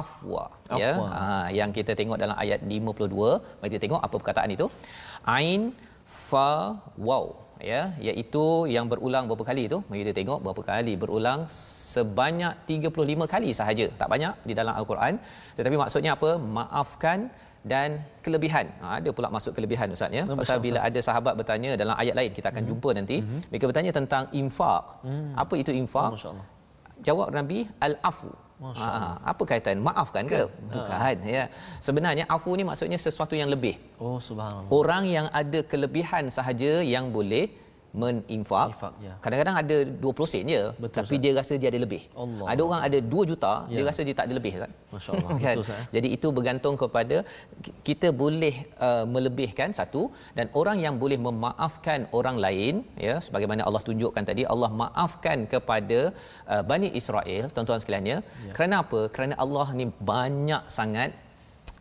afwa, 0.00 0.44
ya 0.82 0.92
Afwa. 0.96 1.08
ha, 1.16 1.24
yang 1.58 1.70
kita 1.78 1.92
tengok 2.00 2.16
dalam 2.22 2.36
ayat 2.44 2.60
52 2.64 3.32
mari 3.60 3.70
kita 3.72 3.82
tengok 3.84 4.00
apa 4.06 4.16
perkataan 4.20 4.50
itu 4.56 4.66
ain 5.36 5.60
fa 6.28 6.48
waw 7.08 7.24
ya 7.70 7.82
iaitu 8.08 8.44
yang 8.74 8.86
berulang 8.90 9.24
berapa 9.30 9.44
kali 9.50 9.62
itu 9.68 9.78
mari 9.88 10.00
kita 10.02 10.14
tengok 10.20 10.38
berapa 10.44 10.62
kali 10.70 10.94
berulang 11.02 11.40
sebanyak 11.94 12.52
35 12.68 13.32
kali 13.34 13.50
sahaja. 13.60 13.86
Tak 14.00 14.08
banyak 14.12 14.34
di 14.48 14.52
dalam 14.58 14.74
al-Quran. 14.80 15.14
Tetapi 15.56 15.76
maksudnya 15.82 16.12
apa? 16.18 16.30
Maafkan 16.58 17.18
dan 17.72 18.02
kelebihan. 18.24 18.66
Ha, 18.82 18.86
ada 18.98 19.10
pula 19.16 19.28
masuk 19.36 19.52
kelebihan 19.56 19.86
ustaz 19.96 20.10
ya. 20.18 20.24
Pasal 20.40 20.58
bila 20.66 20.80
ada 20.88 21.00
sahabat 21.08 21.34
bertanya 21.40 21.78
dalam 21.82 21.94
ayat 22.02 22.14
lain 22.18 22.30
kita 22.38 22.48
akan 22.52 22.64
jumpa 22.70 22.90
nanti. 22.98 23.16
Mereka 23.50 23.64
bertanya 23.70 23.92
tentang 23.98 24.24
infak 24.42 24.84
apa 25.42 25.54
itu 25.62 25.70
infak 25.82 26.10
Oh, 26.12 26.38
jawab 27.08 27.28
Nabi 27.38 27.58
al-afu. 27.86 28.30
Ha, 28.62 29.18
apa 29.34 29.42
kaitan 29.42 29.82
maafkan 29.82 30.24
ke? 30.30 30.46
Bukan 30.70 31.16
ya. 31.26 31.44
Sebenarnya 31.82 32.24
afu 32.30 32.54
ni 32.54 32.62
maksudnya 32.62 32.98
sesuatu 33.06 33.34
yang 33.34 33.50
lebih. 33.50 33.74
Oh 33.98 34.22
subhanallah. 34.22 34.70
Orang 34.70 35.04
yang 35.10 35.26
ada 35.34 35.60
kelebihan 35.66 36.30
sahaja 36.30 36.78
yang 36.94 37.10
boleh 37.10 37.50
meninfak 37.92 38.68
Infak, 38.72 38.92
ya. 39.04 39.14
kadang-kadang 39.20 39.56
ada 39.60 39.76
20 39.84 40.32
sen 40.32 40.44
je 40.48 40.62
Betul, 40.80 40.96
tapi 40.98 41.14
dia 41.22 41.32
rasa 41.38 41.52
dia 41.60 41.68
ada 41.72 41.80
lebih 41.84 42.02
Allah. 42.16 42.46
ada 42.52 42.60
orang 42.68 42.82
ada 42.88 42.98
2 43.14 43.30
juta 43.30 43.52
dia 43.68 43.80
Ya. 43.80 43.86
rasa 43.88 44.00
dia 44.00 44.14
tak 44.18 44.26
ada 44.28 44.34
lebih 44.38 44.52
Ustaz 44.56 44.70
Masya-Allah. 44.92 45.30
kan? 45.44 45.54
Betul, 45.56 45.64
Ustaz, 45.64 45.80
eh? 45.82 45.86
jadi 45.96 46.08
itu 46.16 46.28
bergantung 46.38 46.76
kepada 46.82 47.16
ki- 47.64 47.74
kita 47.88 48.08
boleh 48.22 48.54
uh, 48.88 49.04
melebihkan 49.14 49.76
satu 49.80 50.02
dan 50.38 50.48
orang 50.60 50.80
yang 50.84 50.96
boleh 51.02 51.18
memaafkan 51.26 52.08
orang 52.18 52.36
lain 52.46 52.74
ya 53.08 53.16
sebagaimana 53.26 53.62
Allah 53.68 53.82
tunjukkan 53.88 54.24
tadi 54.30 54.42
Allah 54.54 54.70
maafkan 54.82 55.38
kepada 55.54 56.00
uh, 56.52 56.62
Bani 56.64 56.88
Israel 57.00 57.44
tuan-tuan 57.54 57.80
sekalian 57.84 58.06
ya 58.14 58.18
kerana 58.56 58.74
apa 58.84 59.02
kerana 59.14 59.36
Allah 59.44 59.68
ni 59.80 59.86
banyak 60.12 60.64
sangat 60.78 61.12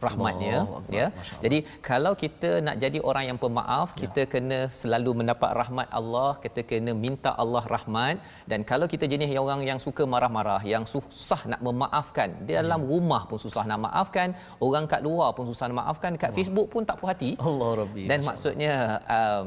rahmatnya 0.05 0.55
Akbar. 0.63 0.81
ya 0.97 1.05
Allah. 1.11 1.39
jadi 1.43 1.57
kalau 1.89 2.13
kita 2.23 2.49
nak 2.65 2.75
jadi 2.83 2.99
orang 3.09 3.25
yang 3.29 3.39
pemaaf 3.43 3.87
Ya. 3.93 3.99
kita 4.03 4.21
kena 4.33 4.59
selalu 4.81 5.11
mendapat 5.19 5.51
rahmat 5.61 5.87
Allah 5.99 6.29
kita 6.45 6.61
kena 6.69 6.91
minta 7.05 7.31
Allah 7.43 7.63
rahmat 7.75 8.15
dan 8.51 8.59
kalau 8.71 8.85
kita 8.93 9.05
jenis 9.13 9.29
yang 9.35 9.43
orang 9.47 9.61
yang 9.71 9.79
suka 9.87 10.03
marah-marah 10.13 10.61
yang 10.73 10.83
susah 10.93 11.41
nak 11.51 11.61
memaafkan 11.67 12.29
di 12.47 12.51
Ya. 12.53 12.59
dalam 12.61 12.81
rumah 12.91 13.21
pun 13.29 13.37
susah 13.45 13.63
nak 13.71 13.79
maafkan 13.85 14.29
orang 14.67 14.85
kat 14.93 15.01
luar 15.07 15.29
pun 15.37 15.45
susah 15.51 15.65
nak 15.69 15.77
maafkan 15.81 16.11
kat 16.23 16.31
Facebook 16.37 16.67
pun 16.73 16.81
tak 16.89 16.97
puas 16.99 17.11
hati 17.13 17.31
Allah 17.49 17.71
Rabbi. 17.83 18.03
dan 18.09 18.19
Masya 18.19 18.27
maksudnya 18.29 18.73
um, 19.17 19.45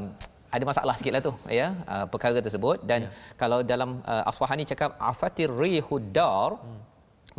ada 0.55 0.63
masalah 0.63 0.93
sikit 0.95 1.11
lah 1.11 1.21
tu 1.21 1.33
ya 1.51 1.67
uh, 1.85 2.05
perkara 2.07 2.39
tersebut 2.39 2.77
dan 2.83 2.99
Ya. 3.05 3.09
kalau 3.35 3.59
dalam 3.63 3.89
uh, 4.05 4.23
Asfahani 4.29 4.63
cakap 4.63 4.95
afatir 5.01 5.49
rihudar 5.51 6.49
Hmm. 6.57 6.79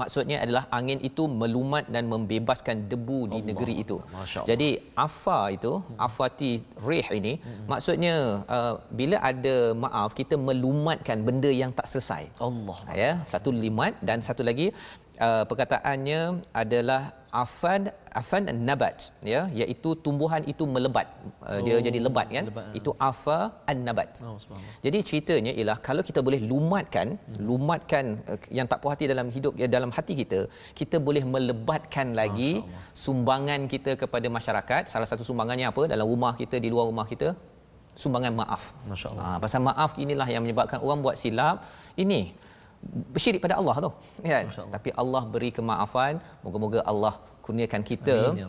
Maksudnya 0.00 0.36
adalah 0.44 0.64
angin 0.78 0.98
itu 1.08 1.24
melumat 1.40 1.84
dan 1.94 2.04
membebaskan 2.12 2.76
debu 2.90 3.18
di 3.32 3.40
negeri 3.48 3.74
itu 3.84 3.96
Allah. 4.04 4.26
Hmm. 4.32 4.46
jadi 4.50 4.68
afa 5.06 5.38
itu 5.56 5.72
afati 6.06 6.52
rih 6.88 7.06
ini 7.18 7.32
maksudnya 7.72 8.14
uh, 8.56 8.74
bila 8.98 9.16
ada 9.30 9.56
maaf 9.84 10.10
kita 10.20 10.36
melumatkan 10.48 11.24
benda 11.28 11.50
yang 11.62 11.72
tak 11.78 11.88
selesai 11.92 12.22
Allah. 12.48 12.78
ya 13.02 13.12
satu 13.32 13.50
limat 13.64 13.94
dan 14.08 14.20
satu 14.28 14.44
lagi 14.50 14.68
uh, 15.26 15.44
perkataannya 15.50 16.20
adalah 16.62 17.02
afan 17.42 17.82
afan 18.20 18.48
nabat 18.68 19.12
ya 19.32 19.40
iaitu 19.60 19.90
tumbuhan 20.04 20.42
itu 20.52 20.64
melebat. 20.74 21.08
Uh, 21.48 21.60
dia 21.66 21.74
Oh, 21.76 21.82
jadi 21.86 21.98
lebat 22.06 22.26
kan 22.36 22.44
lebat, 22.48 22.64
ah. 22.68 22.78
itu 22.78 22.90
afa 23.08 23.38
an 23.70 23.78
nabat 23.88 24.10
Oh, 24.28 24.36
jadi 24.84 24.98
ceritanya 25.08 25.52
ialah 25.58 25.76
kalau 25.88 26.02
kita 26.08 26.20
boleh 26.26 26.40
lumatkan 26.50 27.06
lumatkan 27.50 28.04
uh, 28.30 28.38
yang 28.58 28.68
tak 28.70 28.80
puas 28.80 28.94
hati 28.94 29.10
dalam 29.12 29.28
hidup 29.36 29.52
ya 29.62 29.68
dalam 29.76 29.92
hati 29.96 30.14
kita 30.22 30.40
kita 30.80 30.96
boleh 31.08 31.24
melebatkan 31.34 32.16
lagi 32.20 32.52
sumbangan 33.04 33.60
kita 33.74 33.94
kepada 34.04 34.30
masyarakat. 34.38 34.82
Salah 34.94 35.08
satu 35.10 35.24
sumbangannya 35.28 35.68
apa? 35.72 35.84
Dalam 35.92 36.08
rumah 36.12 36.32
kita 36.40 36.56
di 36.64 36.70
luar 36.72 36.86
rumah 36.92 37.06
kita 37.12 37.30
sumbangan 38.02 38.32
maaf. 38.40 38.62
Masya 38.90 39.08
Allah. 39.12 39.26
Ha, 39.26 39.38
pasal 39.44 39.60
maaf 39.68 39.90
inilah 40.04 40.28
yang 40.34 40.42
menyebabkan 40.44 40.78
orang 40.84 41.00
buat 41.04 41.16
silap. 41.22 41.64
Ini 42.04 42.20
bersyirik 43.14 43.40
pada 43.46 43.56
Allah 43.60 43.76
tu. 43.86 43.90
Kan? 44.22 44.44
Tapi 44.76 44.88
Allah 45.02 45.22
beri 45.34 45.50
kemaafan. 45.58 46.14
Moga-moga 46.44 46.80
Allah 46.92 47.14
kurniakan 47.44 47.82
kita 47.90 48.16
Amin, 48.30 48.42
ya 48.44 48.48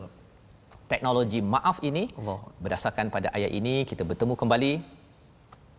teknologi 0.92 1.40
maaf 1.54 1.78
ini 1.90 2.04
Allah. 2.20 2.40
berdasarkan 2.64 3.12
pada 3.16 3.28
ayat 3.38 3.52
ini 3.60 3.76
kita 3.90 4.04
bertemu 4.10 4.34
kembali 4.42 4.74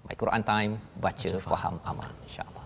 My 0.07 0.17
Quran 0.23 0.43
Time 0.51 0.73
baca, 1.05 1.31
faham 1.51 1.75
amal 1.91 2.09
insya-Allah. 2.29 2.58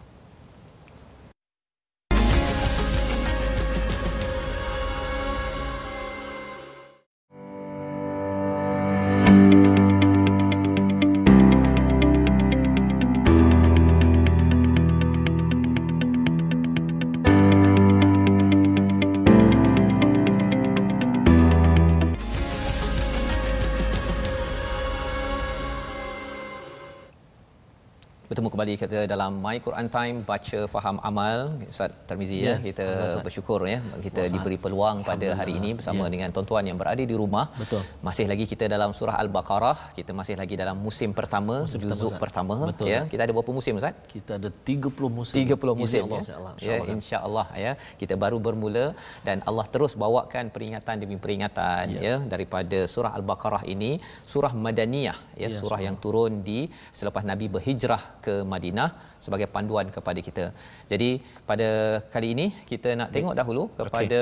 Kembali 28.63 28.79
kita 28.83 28.99
dalam 29.11 29.33
My 29.45 29.59
Quran 29.65 29.87
Time 29.95 30.17
baca 30.29 30.59
faham 30.73 30.97
amal 31.09 31.39
Ustaz 31.73 31.91
Tarmizi 32.09 32.37
ya, 32.39 32.45
Ya, 32.47 32.53
kita 32.67 32.85
Alhamdulillah. 32.87 33.25
bersyukur 33.27 33.61
ya 33.67 33.79
kita 34.07 34.23
diberi 34.35 34.59
peluang 34.65 34.97
pada 35.09 35.29
hari 35.39 35.53
ini 35.61 35.71
bersama 35.79 36.05
dengan 36.15 36.29
tuan-tuan 36.35 36.63
yang 36.71 36.79
berada 36.81 37.03
di 37.13 37.17
rumah 37.23 37.47
Betul. 37.63 37.83
masih 38.09 38.27
lagi 38.33 38.45
kita 38.53 38.71
dalam 38.75 38.95
surah 38.99 39.17
al-baqarah 39.23 39.79
kita 39.99 40.15
masih 40.21 40.35
lagi 40.43 40.55
dalam 40.63 40.79
musim 40.87 41.11
pertama 41.21 41.57
Musim 41.67 41.81
juzuk 41.85 42.15
pertama, 42.23 42.23
pertama, 42.25 42.55
Ustaz. 42.55 42.71
Betul. 42.71 42.87
ya 42.95 43.01
kita 43.15 43.21
ada 43.27 43.33
berapa 43.37 43.53
musim 43.59 43.73
Ustaz 43.83 43.99
Kita 44.15 44.33
ada 44.39 44.49
30 44.71 45.11
musim. 45.19 45.35
30 45.43 45.75
musim 45.83 46.03
InsyaAllah, 46.07 46.21
ya. 46.23 46.23
insyaAllah, 46.23 46.55
ya 46.55 46.63
insyaAllah. 46.63 46.95
insyaallah 46.97 47.47
ya 47.65 47.73
kita 48.05 48.15
baru 48.27 48.39
bermula 48.47 48.87
dan 49.27 49.43
Allah 49.49 49.67
terus 49.75 49.95
bawakan 50.05 50.55
peringatan 50.55 50.95
demi 51.03 51.19
peringatan 51.25 51.85
ya, 51.99 52.01
Ya. 52.13 52.15
daripada 52.37 52.79
surah 52.95 53.13
al-baqarah 53.19 53.65
ini 53.75 53.91
surah 54.35 54.55
madaniyah 54.67 55.19
ya, 55.43 55.51
Ya, 55.51 55.59
surah 55.61 55.83
yang 55.89 55.99
turun 56.07 56.33
di 56.49 56.61
selepas 57.01 57.27
nabi 57.33 57.47
berhijrah 57.59 58.03
ke 58.25 58.35
Madinah 58.55 58.89
sebagai 59.25 59.49
panduan 59.55 59.87
kepada 59.97 60.21
kita. 60.29 60.45
Jadi 60.93 61.11
pada 61.51 61.69
kali 62.15 62.29
ini 62.35 62.47
kita 62.71 62.89
nak 63.01 63.09
tengok 63.15 63.35
dahulu 63.41 63.63
kepada 63.81 64.21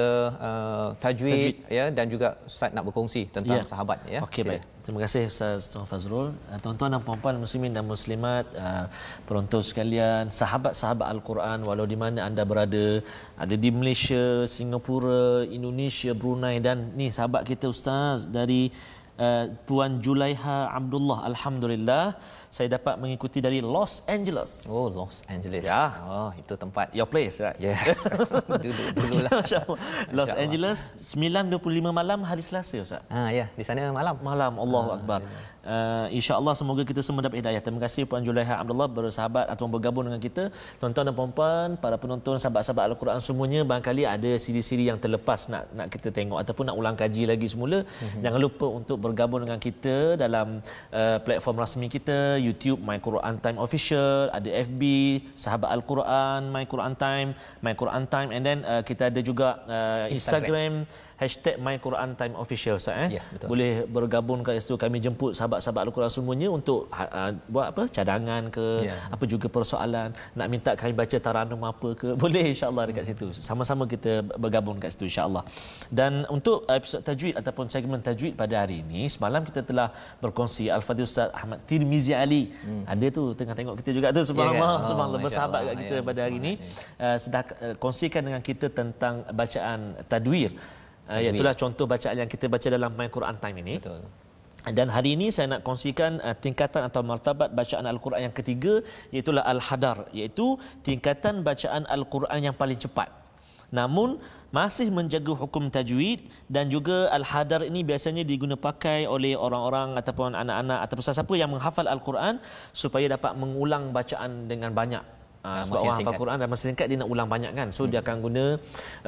uh, 0.48 0.88
tajwid, 1.04 1.32
Tajwid. 1.32 1.56
ya 1.78 1.84
dan 1.96 2.06
juga 2.14 2.28
Ustaz 2.50 2.70
nak 2.76 2.84
berkongsi 2.88 3.22
tentang 3.36 3.60
Ya. 3.62 3.70
sahabat 3.72 3.98
ya. 4.14 4.20
Okey 4.26 4.42
baik. 4.50 4.62
Terima 4.84 5.00
kasih 5.04 5.22
Ustaz 5.32 5.68
Tuan 5.72 5.86
Fazrul. 5.90 6.28
Uh, 6.50 6.58
Tuan-tuan 6.64 6.90
dan 6.94 7.02
puan-puan 7.06 7.36
muslimin 7.44 7.72
dan 7.76 7.84
muslimat, 7.94 8.44
uh, 8.66 8.84
penonton 9.28 9.60
sekalian, 9.70 10.22
sahabat-sahabat 10.40 11.06
Al-Quran 11.14 11.58
walau 11.68 11.86
di 11.92 11.98
mana 12.02 12.18
anda 12.28 12.42
berada, 12.52 12.86
ada 13.44 13.54
di 13.64 13.70
Malaysia, 13.80 14.24
Singapura, 14.56 15.44
Indonesia, 15.58 16.10
Brunei 16.20 16.56
dan 16.66 16.78
ni 16.98 17.08
sahabat 17.18 17.42
kita 17.50 17.66
Ustaz 17.74 18.24
dari 18.38 18.62
uh, 19.20 19.44
Puan 19.68 20.00
Julaiha 20.04 20.58
Abdullah. 20.78 21.18
Alhamdulillah 21.30 22.04
saya 22.50 22.66
dapat 22.66 22.98
mengikuti 22.98 23.38
dari 23.38 23.62
Los 23.62 24.02
Angeles. 24.10 24.66
Oh 24.66 24.90
Los 24.90 25.22
Angeles. 25.30 25.62
Ya. 25.62 25.94
Oh 26.02 26.30
itu 26.34 26.58
tempat. 26.58 26.90
Your 26.90 27.06
place, 27.06 27.38
right? 27.38 27.54
Yes. 27.64 27.94
Duduk 28.50 28.86
dululah. 28.98 29.30
Masya-Allah. 29.38 29.78
Los 30.10 30.34
Masya-Allah. 30.34 30.42
Angeles 30.42 30.78
9.25 30.98 31.94
malam 31.94 32.18
hari 32.26 32.42
Selasa 32.42 32.76
Ustaz. 32.82 33.02
Ha 33.06 33.30
ya, 33.30 33.46
di 33.54 33.62
sana 33.62 33.94
malam. 33.94 34.18
malam 34.18 34.52
Allahu 34.58 34.90
Akbar. 34.98 35.22
Uh, 35.60 36.06
InsyaAllah 36.18 36.54
semoga 36.56 36.82
kita 36.88 37.00
semua 37.04 37.20
dapat 37.26 37.44
hidayah. 37.44 37.60
Terima 37.60 37.80
kasih 37.84 38.08
Puan 38.08 38.24
Julaiha 38.24 38.54
Abdullah 38.62 38.88
bersahabat 38.88 39.46
atau 39.52 39.68
bergabung 39.68 40.04
dengan 40.08 40.20
kita. 40.20 40.48
Tuan-tuan 40.80 41.04
dan 41.08 41.14
puan-puan, 41.16 41.76
para 41.76 41.96
penonton 42.00 42.40
sahabat-sahabat 42.40 42.84
Al-Quran 42.90 43.20
semuanya 43.20 43.60
barangkali 43.68 44.08
ada 44.08 44.30
siri-siri 44.40 44.88
yang 44.88 44.96
terlepas 44.96 45.52
nak 45.52 45.68
nak 45.76 45.88
kita 45.92 46.08
tengok 46.08 46.40
ataupun 46.40 46.64
nak 46.72 46.76
ulang 46.80 46.96
kaji 46.96 47.28
lagi 47.28 47.46
semula. 47.52 47.84
Mm-hmm. 47.84 48.22
Jangan 48.24 48.40
lupa 48.40 48.66
untuk 48.72 48.96
bergabung 49.04 49.40
dengan 49.44 49.60
kita 49.60 50.16
dalam 50.16 50.64
uh, 50.92 51.18
platform 51.20 51.56
rasmi 51.60 51.86
kita 51.92 52.40
YouTube 52.40 52.80
My 52.80 52.96
Quran 52.96 53.36
Time 53.44 53.58
Official, 53.60 54.32
ada 54.32 54.48
FB 54.48 54.82
Sahabat 55.36 55.68
Al-Quran 55.76 56.48
My 56.48 56.64
Quran 56.64 56.94
Time, 56.96 57.36
My 57.60 57.76
Quran 57.76 58.04
Time 58.08 58.28
and 58.32 58.42
then 58.42 58.58
uh, 58.64 58.80
kita 58.80 59.12
ada 59.12 59.20
juga 59.20 59.60
uh, 59.68 60.06
Instagram, 60.08 60.84
Instagram 60.88 61.08
hashtag 61.20 61.56
My 61.60 61.76
Quran 61.76 62.16
Time 62.16 62.34
Official 62.42 62.80
Ustaz 62.80 62.96
eh. 63.04 63.20
Ya, 63.20 63.22
betul. 63.28 63.46
Boleh 63.52 63.84
bergabung 63.84 64.40
kat 64.40 64.56
situ. 64.64 64.80
Kami 64.80 64.96
jemput 65.04 65.36
sahabat-sahabat 65.36 65.82
Al-Quran 65.84 66.08
semuanya 66.08 66.48
untuk 66.48 66.88
uh, 66.88 67.30
buat 67.52 67.66
apa? 67.76 67.82
Cadangan 67.92 68.48
ke? 68.48 68.66
Ya. 68.88 68.96
apa 69.12 69.24
juga 69.28 69.46
persoalan? 69.52 70.16
Nak 70.32 70.46
minta 70.48 70.70
kami 70.80 70.96
baca 70.96 71.16
taranum 71.20 71.60
apa 71.72 71.88
ke? 72.00 72.08
Boleh 72.24 72.56
insya-Allah 72.56 72.88
dekat 72.88 73.04
situ. 73.12 73.28
Sama-sama 73.36 73.84
kita 73.84 74.24
bergabung 74.40 74.80
kat 74.80 74.96
situ 74.96 75.04
insya-Allah. 75.12 75.44
Dan 75.92 76.24
untuk 76.32 76.64
episod 76.72 77.04
tajwid 77.04 77.36
ataupun 77.36 77.68
segmen 77.68 78.00
tajwid 78.00 78.32
pada 78.40 78.64
hari 78.64 78.80
ini 78.80 79.12
semalam 79.12 79.44
kita 79.44 79.60
telah 79.60 79.92
berkongsi 80.24 80.72
Al-Fadhil 80.72 81.04
Ustaz 81.04 81.28
Ahmad 81.36 81.60
Tirmizi 81.68 82.16
Ali. 82.16 82.48
Hmm. 82.64 82.82
ada 82.88 83.06
tu 83.12 83.36
tengah 83.36 83.52
tengok 83.52 83.76
kita 83.84 83.90
juga 83.92 84.06
tu 84.16 84.24
subhanallah. 84.24 84.56
Kan? 84.72 84.80
Oh, 84.80 84.88
subhanallah 84.88 85.20
bersahabat 85.20 85.60
kat 85.68 85.74
kita 85.84 85.94
Ya, 86.00 86.02
pada 86.06 86.20
hari 86.24 86.36
ini. 86.40 86.52
bersemangat, 86.56 87.04
uh, 87.04 87.18
sedang 87.20 87.44
uh, 87.60 87.74
kongsikan 87.76 88.22
dengan 88.24 88.40
kita 88.40 88.66
tentang 88.72 89.14
bacaan 89.36 89.80
tadwir 90.08 90.56
Uh, 91.10 91.20
itulah 91.26 91.54
contoh 91.58 91.90
bacaan 91.90 92.16
yang 92.22 92.30
kita 92.30 92.46
baca 92.46 92.66
dalam 92.70 92.94
My 92.94 93.10
Quran 93.10 93.34
Time 93.42 93.56
ini. 93.66 93.74
Betul. 93.82 94.06
Dan 94.60 94.92
hari 94.94 95.16
ini 95.16 95.32
saya 95.34 95.56
nak 95.56 95.66
kongsikan 95.66 96.22
uh, 96.22 96.36
tingkatan 96.36 96.86
atau 96.86 97.00
martabat 97.02 97.50
bacaan 97.50 97.82
Al-Quran 97.88 98.28
yang 98.28 98.34
ketiga 98.36 98.84
iaitu 99.10 99.34
Al-Hadar 99.34 100.06
iaitu 100.14 100.60
tingkatan 100.86 101.42
bacaan 101.42 101.82
Al-Quran 101.90 102.38
yang 102.46 102.54
paling 102.54 102.78
cepat. 102.78 103.10
Namun 103.74 104.22
masih 104.54 104.90
menjaga 104.90 105.32
hukum 105.34 105.66
tajwid 105.70 106.26
dan 106.46 106.70
juga 106.70 107.10
Al-Hadar 107.14 107.66
ini 107.66 107.80
biasanya 107.86 108.22
diguna 108.22 108.54
pakai 108.54 109.06
oleh 109.06 109.34
orang-orang 109.34 109.98
ataupun 109.98 110.34
anak-anak 110.34 110.78
ataupun 110.86 111.04
sesiapa 111.06 111.34
yang 111.38 111.50
menghafal 111.54 111.86
Al-Quran 111.86 112.38
supaya 112.70 113.06
dapat 113.10 113.34
mengulang 113.34 113.90
bacaan 113.96 114.46
dengan 114.46 114.70
banyak. 114.74 115.19
Uh, 115.40 115.48
Ah, 115.48 115.64
sebab 115.64 115.80
orang 115.80 116.04
hafal. 116.04 116.20
Quran 116.20 116.36
dan 116.36 116.48
masa 116.52 116.64
singkat 116.68 116.86
dia 116.92 117.00
nak 117.00 117.08
ulang 117.08 117.24
banyak 117.24 117.52
kan. 117.56 117.68
So 117.72 117.84
hmm. 117.84 117.90
dia 117.96 117.98
akan 118.04 118.16
guna 118.20 118.44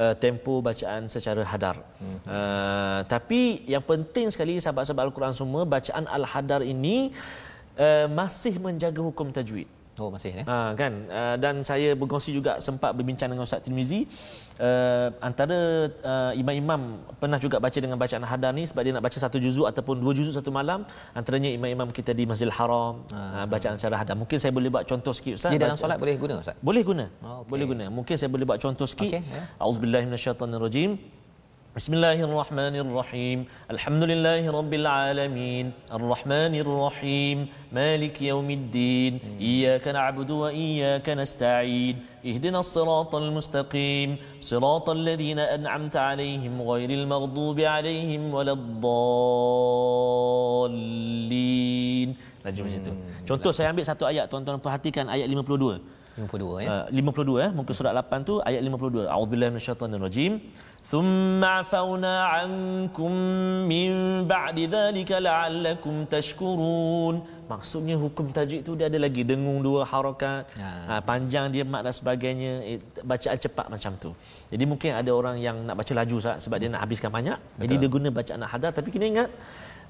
uh, 0.01 0.13
tempo 0.17 0.65
bacaan 0.65 1.05
secara 1.05 1.45
hadar. 1.45 1.77
Hmm. 2.01 2.17
Uh, 2.25 2.99
tapi 3.05 3.61
yang 3.69 3.85
penting 3.85 4.33
sekali 4.33 4.57
sahabat-sahabat 4.57 5.13
Al-Quran 5.13 5.33
semua 5.33 5.61
bacaan 5.69 6.09
Al-Hadar 6.09 6.65
ini 6.65 7.13
uh, 7.77 8.09
masih 8.09 8.57
menjaga 8.57 8.97
hukum 8.97 9.29
tajwid. 9.29 9.69
Oh 10.01 10.09
masih 10.09 10.41
eh. 10.41 10.45
Ha, 10.49 10.73
kan? 10.73 11.05
Uh, 11.05 11.35
dan 11.37 11.61
saya 11.61 11.93
berkongsi 11.93 12.33
juga 12.33 12.57
sempat 12.57 12.97
berbincang 12.97 13.29
dengan 13.29 13.45
Ustaz 13.45 13.61
Tirmizi. 13.61 14.09
Uh, 14.57 15.13
antara 15.21 15.85
uh, 16.01 16.33
imam-imam 16.33 16.97
pernah 17.21 17.37
juga 17.37 17.61
baca 17.61 17.77
dengan 17.77 17.97
bacaan 17.97 18.25
hadar 18.25 18.57
ni 18.57 18.65
sebab 18.65 18.81
dia 18.85 18.93
nak 18.93 19.05
baca 19.05 19.17
satu 19.21 19.37
juzuk 19.37 19.69
ataupun 19.69 20.01
dua 20.01 20.17
juzuk 20.17 20.33
satu 20.33 20.49
malam. 20.49 20.81
Antaranya 21.13 21.53
imam-imam 21.53 21.93
kita 21.93 22.09
di 22.09 22.25
Masjidil 22.25 22.53
Haram 22.57 23.05
uh, 23.13 23.45
bacaan 23.45 23.77
secara 23.77 24.01
hadar. 24.01 24.17
Mungkin 24.17 24.37
saya 24.41 24.49
boleh 24.49 24.73
buat 24.73 24.89
contoh 24.89 25.13
sikit 25.13 25.37
ustaz? 25.37 25.53
Dia 25.53 25.61
dalam 25.61 25.77
baca- 25.77 25.85
solat 25.85 25.97
boleh 26.01 26.15
guna 26.17 26.33
ustaz? 26.41 26.57
boleh 26.57 26.81
guna. 26.81 27.05
Oh, 27.21 27.45
okey. 27.45 27.49
boleh 27.53 27.65
guna. 27.69 27.85
Mungkin 27.93 28.15
saya 28.17 28.29
boleh 28.33 28.45
buat 28.49 28.57
contoh 28.57 28.89
sikit. 28.89 29.13
Okey, 29.13 29.21
ya. 29.21 29.43
auzubillahi 29.61 30.09
minasyaitonirrajim 30.09 30.89
بسم 31.78 31.94
الله 31.94 32.18
الرحمن 32.26 32.74
الرحيم 32.84 33.38
الحمد 33.70 34.02
لله 34.10 34.42
رب 34.50 34.72
العالمين 34.82 35.66
الرحمن 35.98 36.54
الرحيم 36.64 37.38
مالك 37.70 38.16
يوم 38.22 38.48
الدين 38.50 39.12
إياك 39.38 39.86
نعبد 39.88 40.30
وإياك 40.42 41.06
نستعين 41.22 41.94
اهدنا 42.26 42.58
الصراط 42.66 43.12
المستقيم 43.14 44.08
صراط 44.42 44.86
الذين 44.98 45.38
أنعمت 45.38 45.96
عليهم 46.08 46.62
غير 46.70 46.90
المغضوب 46.90 47.58
عليهم 47.60 48.22
ولا 48.34 48.52
الضالين 50.98 52.10
Laju 52.48 52.60
macam 52.64 52.80
tu. 52.80 52.92
Contoh 53.28 53.52
saya 53.52 53.68
ambil 53.70 53.84
satu 53.84 54.02
ayat 54.08 54.24
tuan-tuan 54.30 54.58
perhatikan 54.62 55.04
ayat 55.10 55.26
52. 55.30 55.78
52 56.26 56.64
ya. 56.66 56.90
Uh, 56.90 56.90
52 56.90 57.44
eh 57.46 57.50
muka 57.54 57.72
surat 57.76 57.92
8 57.94 58.26
tu 58.28 58.34
ayat 58.42 58.60
52 58.66 59.06
a'udzubillahi 59.06 59.50
minasyaitonirrajim 59.54 60.32
thumma 60.93 61.65
afawna 61.65 62.13
ankum 62.45 63.13
min 63.71 63.91
ba'di 64.31 64.63
dhalika 64.73 65.17
la'allakum 65.27 65.95
tashkurun 66.13 67.15
maksudnya 67.51 67.95
hukum 68.03 68.29
tajwid 68.35 68.61
tu 68.67 68.77
dia 68.79 68.85
ada 68.91 68.99
lagi 69.05 69.25
dengung 69.29 69.59
dua 69.67 69.81
harakat 69.91 70.45
Ha. 70.61 70.69
ha. 70.89 70.93
panjang 71.09 71.45
dia 71.53 71.63
mat 71.65 71.81
dan 71.85 71.93
sebagainya 71.99 72.51
eh, 72.69 72.77
bacaan 73.11 73.37
cepat 73.45 73.65
macam 73.73 73.91
tu 74.03 74.11
jadi 74.53 74.63
mungkin 74.71 74.91
ada 75.01 75.11
orang 75.19 75.35
yang 75.47 75.57
nak 75.67 75.75
baca 75.81 75.93
laju 75.99 76.17
sebab 76.45 76.57
dia 76.61 76.69
nak 76.69 76.81
habiskan 76.85 77.09
banyak 77.17 77.37
Betul. 77.41 77.61
jadi 77.65 77.73
dia 77.81 77.89
guna 77.95 78.07
bacaan 78.19 78.41
hadar 78.53 78.71
tapi 78.77 78.89
kena 78.93 79.05
ingat 79.13 79.29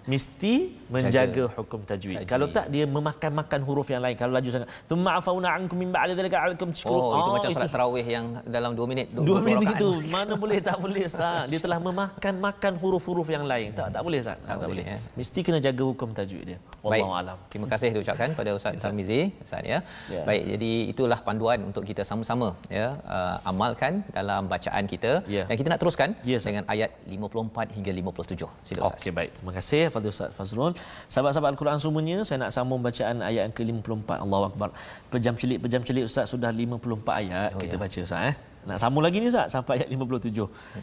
mesti 0.03 0.53
menjaga 0.91 1.43
hukum 1.55 1.81
tajwid. 1.81 2.17
Tajwid. 2.19 2.29
Kalau 2.29 2.47
tak 2.47 2.67
dia 2.69 2.85
memakan-makan 2.85 3.59
huruf 3.63 3.87
yang 3.87 4.01
lain. 4.03 4.13
Kalau 4.13 4.31
laju 4.31 4.49
sangat. 4.51 4.69
Thumma 4.85 5.17
afauna 5.17 5.49
ankum 5.55 5.77
min 5.79 5.89
ba'di 5.89 6.13
dhalika 6.13 6.37
'alaikum 6.39 6.69
tashkurun. 6.75 7.01
Oh, 7.01 7.17
itu 7.19 7.29
macam 7.37 7.49
solat 7.55 7.71
tarawih 7.71 8.05
yang 8.05 8.25
dalam 8.45 8.71
2 8.75 8.91
minit 8.91 9.07
dua, 9.09 9.23
Dua 9.23 9.27
dua 9.27 9.39
minit 9.41 9.57
rakaat. 9.57 9.71
begitu. 9.73 9.89
Mana 10.11 10.33
boleh 10.35 10.59
tak 10.59 10.77
boleh 10.77 11.03
Ustaz. 11.07 11.45
Dia 11.51 11.59
telah 11.59 11.79
memakan-makan 11.79 12.73
huruf-huruf 12.81 13.27
yang 13.31 13.45
lain. 13.47 13.69
Tak 13.73 13.87
tak 13.95 14.01
boleh 14.03 14.19
Ustaz. 14.23 14.37
Tak, 14.43 14.57
tak, 14.61 14.67
boleh, 14.69 14.83
boleh. 14.85 14.85
ya. 14.93 14.97
Mesti 15.19 15.39
kena 15.45 15.59
jaga 15.63 15.83
hukum 15.91 16.09
tajwid 16.11 16.43
dia. 16.49 16.57
Wallahu 16.83 17.13
alam. 17.15 17.37
Terima 17.51 17.67
kasih 17.71 17.89
diucapkan 17.95 18.29
pada 18.35 18.51
Ustaz 18.59 18.75
Tarmizi 18.83 19.31
Ustaz 19.45 19.63
ya. 19.63 19.79
Ya. 20.11 20.21
Baik, 20.27 20.43
jadi 20.53 20.71
itulah 20.91 21.19
panduan 21.27 21.59
untuk 21.63 21.83
kita 21.89 22.03
sama-sama 22.03 22.47
ya 22.69 22.99
uh, 23.07 23.37
amalkan 23.47 24.03
dalam 24.11 24.45
bacaan 24.51 24.83
kita 24.85 25.11
Ya. 25.35 25.43
dan 25.47 25.55
kita 25.59 25.67
nak 25.71 25.79
teruskan 25.81 26.09
Ya, 26.27 26.37
dengan 26.43 26.63
ayat 26.67 26.91
54 27.07 27.75
hingga 27.77 27.91
57. 27.95 28.67
Sila 28.67 28.79
Ustaz. 28.85 28.99
Okey 28.99 29.11
baik. 29.15 29.31
Terima 29.39 29.53
kasih 29.57 29.81
Fadil 29.93 30.11
Ustaz 30.15 30.29
Fazrul. 30.37 30.73
Sahabat-sahabat 31.13 31.49
Al-Quran 31.53 31.77
semuanya, 31.85 32.17
saya 32.27 32.37
nak 32.43 32.51
sambung 32.57 32.81
bacaan 32.87 33.21
ayat 33.29 33.43
yang 33.47 33.55
ke-54. 33.59 34.09
Allahu 34.25 34.45
Akbar. 34.49 34.69
Pejam 35.13 35.35
celik 35.41 35.59
pejam 35.65 35.81
celik 35.87 36.05
Ustaz 36.09 36.25
sudah 36.33 36.49
54 36.49 37.21
ayat 37.21 37.49
Oh, 37.53 37.61
kita 37.61 37.75
ya. 37.77 37.81
baca 37.83 37.99
Ustaz 38.07 38.23
eh. 38.31 38.35
Nak 38.63 38.79
sambung 38.79 39.03
lagi 39.03 39.19
ni 39.19 39.27
Ustaz 39.27 39.51
sampai 39.51 39.73
ayat 39.75 39.89
57. 39.91 40.39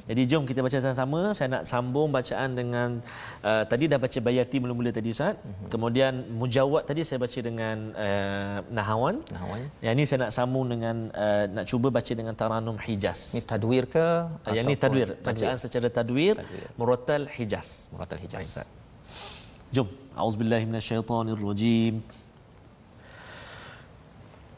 Jadi 0.09 0.23
jom 0.31 0.42
kita 0.44 0.61
baca 0.61 0.77
sama-sama. 0.85 1.20
Saya 1.33 1.49
nak 1.55 1.62
sambung 1.64 2.12
bacaan 2.12 2.51
dengan 2.53 2.88
uh, 3.40 3.64
tadi 3.64 3.88
dah 3.88 3.96
baca 3.96 4.18
bayati 4.20 4.57
mula-mula 4.61 4.92
tadi 4.92 5.16
Ustaz. 5.16 5.40
Kemudian 5.73 6.12
mujawad 6.40 6.85
tadi 6.85 7.09
saya 7.09 7.16
baca 7.25 7.38
dengan 7.40 7.77
uh, 7.96 8.59
nahawan. 8.68 9.25
Nahawan. 9.33 9.61
Yang 9.81 9.94
ni 9.96 10.05
saya 10.05 10.18
nak 10.29 10.33
sambung 10.37 10.68
dengan 10.68 11.09
uh, 11.16 11.44
nak 11.57 11.64
cuba 11.73 11.88
baca 11.88 12.12
dengan 12.12 12.37
taranum 12.37 12.77
Hijaz. 12.77 13.33
Ini 13.33 13.49
tadwir 13.49 13.85
ke? 13.88 14.07
Yang 14.53 14.64
ni 14.68 14.75
tadwir, 14.77 15.09
bacaan 15.25 15.57
secara 15.57 15.88
tadwir, 15.88 16.37
Tadwir. 16.37 16.68
murattal 16.77 17.23
Hijaz. 17.33 17.88
Muratal 17.96 18.20
Hijaz. 18.20 18.44
Baik, 18.44 18.53
Ustaz. 18.53 18.68
جم. 19.74 19.87
أعوذ 20.18 20.37
بالله 20.37 20.64
من 20.64 20.76
الشيطان 20.76 21.28
الرجيم. 21.28 22.02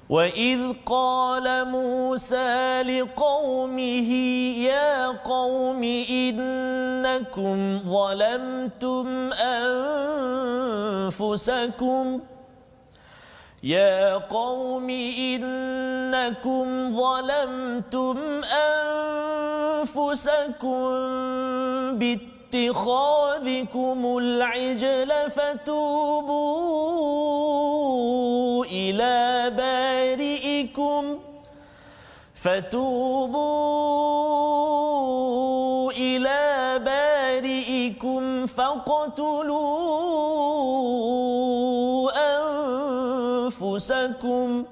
وإذ 0.08 0.72
قال 0.86 1.68
موسى 1.68 2.82
لقومه 2.82 4.10
يا 4.64 5.08
قوم 5.08 5.82
إنكم 6.10 7.56
ظلمتم 7.84 9.32
أنفسكم. 11.12 12.20
يا 13.62 14.16
قوم 14.18 14.90
إنكم 14.90 16.66
ظلمتم 16.96 18.16
أنفسكم 19.82 20.72
باتخاذكم 22.52 24.18
العجل 24.18 25.12
فتوبوا 25.30 26.34
إلى 28.64 29.50
بارئكم 29.56 31.18
فتوبوا 32.34 33.52
إلى 35.92 36.78
بارئكم 36.84 38.46
فاقتلوا 38.46 39.62
أنفسكم 43.48 44.64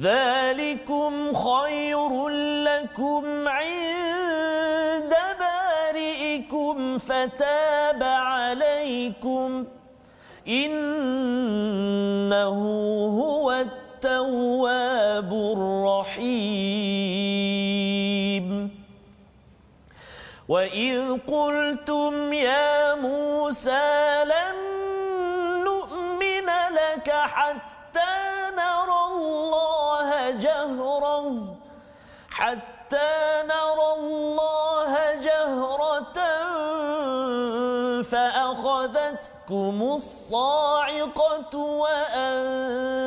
ذلكم 0.00 1.32
خير 1.32 2.28
لكم 2.28 3.48
عند 3.48 4.31
فتاب 7.22 8.02
عليكم 8.02 9.66
إنه 10.48 12.58
هو 13.22 13.52
التواب 13.52 15.32
الرحيم. 15.32 16.42
وإذ 20.48 21.18
قلتم 21.26 22.32
يا 22.32 22.94
موسى 22.94 24.24
لن 24.24 24.56
نؤمن 25.64 26.46
لك 26.74 27.10
حتى 27.10 28.14
نرى 28.56 29.02
الله 29.12 30.30
جهرا 30.30 31.46
حتى 32.30 32.71
فأخذتكم 39.52 39.82
الصاعقة 39.94 41.54
وأنتم 41.84 42.98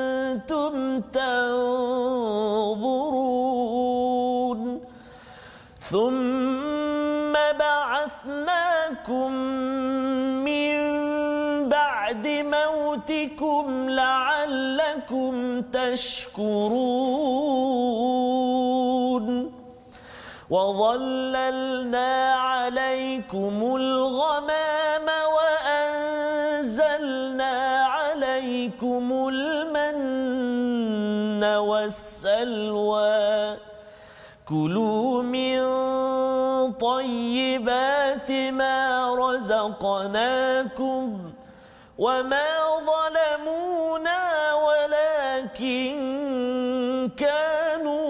تنظرون 1.02 2.42
ثم 5.80 7.34
بعثناكم 7.60 9.32
من 10.46 10.76
بعد 11.70 12.28
موتكم 12.28 13.90
لعلكم 13.90 15.62
تشكرون 15.62 17.06
وظللنا 20.50 22.34
عليكم 22.34 23.76
الغمام 23.76 24.75
كلوا 34.46 35.24
من 35.24 35.58
طيبات 36.78 38.32
ما 38.32 39.16
رزقناكم 39.16 41.20
وما 41.98 42.50
ظلمونا 42.90 44.22
ولكن 44.68 45.96
كانوا 47.18 48.06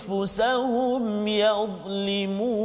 أنفسهم 0.00 1.28
يظلمون. 1.28 2.58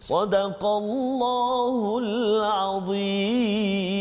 صدق 0.00 0.64
الله 0.64 1.98
العظيم. 1.98 3.97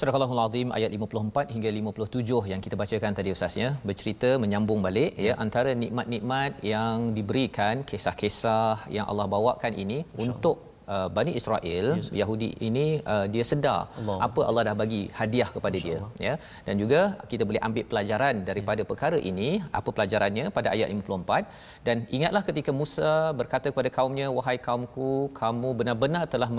Surah 0.00 0.16
Al-Azim 0.16 0.68
ayat 0.76 0.90
54 0.96 1.52
hingga 1.54 1.70
57 1.78 2.48
yang 2.50 2.60
kita 2.64 2.72
bacakan 2.82 3.12
tadi 3.18 3.34
Ustaz 3.36 3.54
ya 3.62 3.76
bercerita 3.88 4.40
menyambung 4.42 4.80
balik 4.86 5.12
ya 5.26 5.32
antara 5.44 5.76
nikmat-nikmat 5.82 6.64
yang 6.64 7.12
diberikan 7.16 7.84
kisah-kisah 7.90 8.88
yang 8.96 9.04
Allah 9.04 9.28
bawakan 9.34 9.76
ini 9.76 9.98
untuk 10.24 10.69
uh, 10.94 11.08
Bani 11.16 11.32
Israel 11.40 11.86
yes. 11.98 12.10
Yahudi 12.20 12.50
ini 12.68 12.86
uh, 13.12 13.26
dia 13.34 13.44
sedar 13.50 13.80
Allah. 14.00 14.18
apa 14.26 14.40
Allah 14.48 14.62
dah 14.68 14.76
bagi 14.82 15.02
hadiah 15.18 15.48
kepada 15.56 15.78
dia 15.86 15.98
ya. 16.26 16.34
Dan 16.66 16.74
juga 16.82 17.00
kita 17.32 17.42
boleh 17.48 17.60
ambil 17.68 17.84
pelajaran 17.90 18.34
daripada 18.50 18.82
perkara 18.90 19.18
ini. 19.32 19.50
Apa 19.78 19.90
pelajarannya 19.96 20.44
pada 20.56 20.68
ayat 20.74 20.88
54 20.94 21.86
dan 21.86 21.96
ingatlah 22.16 22.42
ketika 22.48 22.70
Musa 22.80 23.10
berkata 23.40 23.66
kepada 23.72 23.90
kaumnya 23.96 24.26
wahai 24.38 24.56
kaumku 24.66 25.10
kamu 25.40 25.68
benar-benar 25.80 26.24
telah 26.34 26.50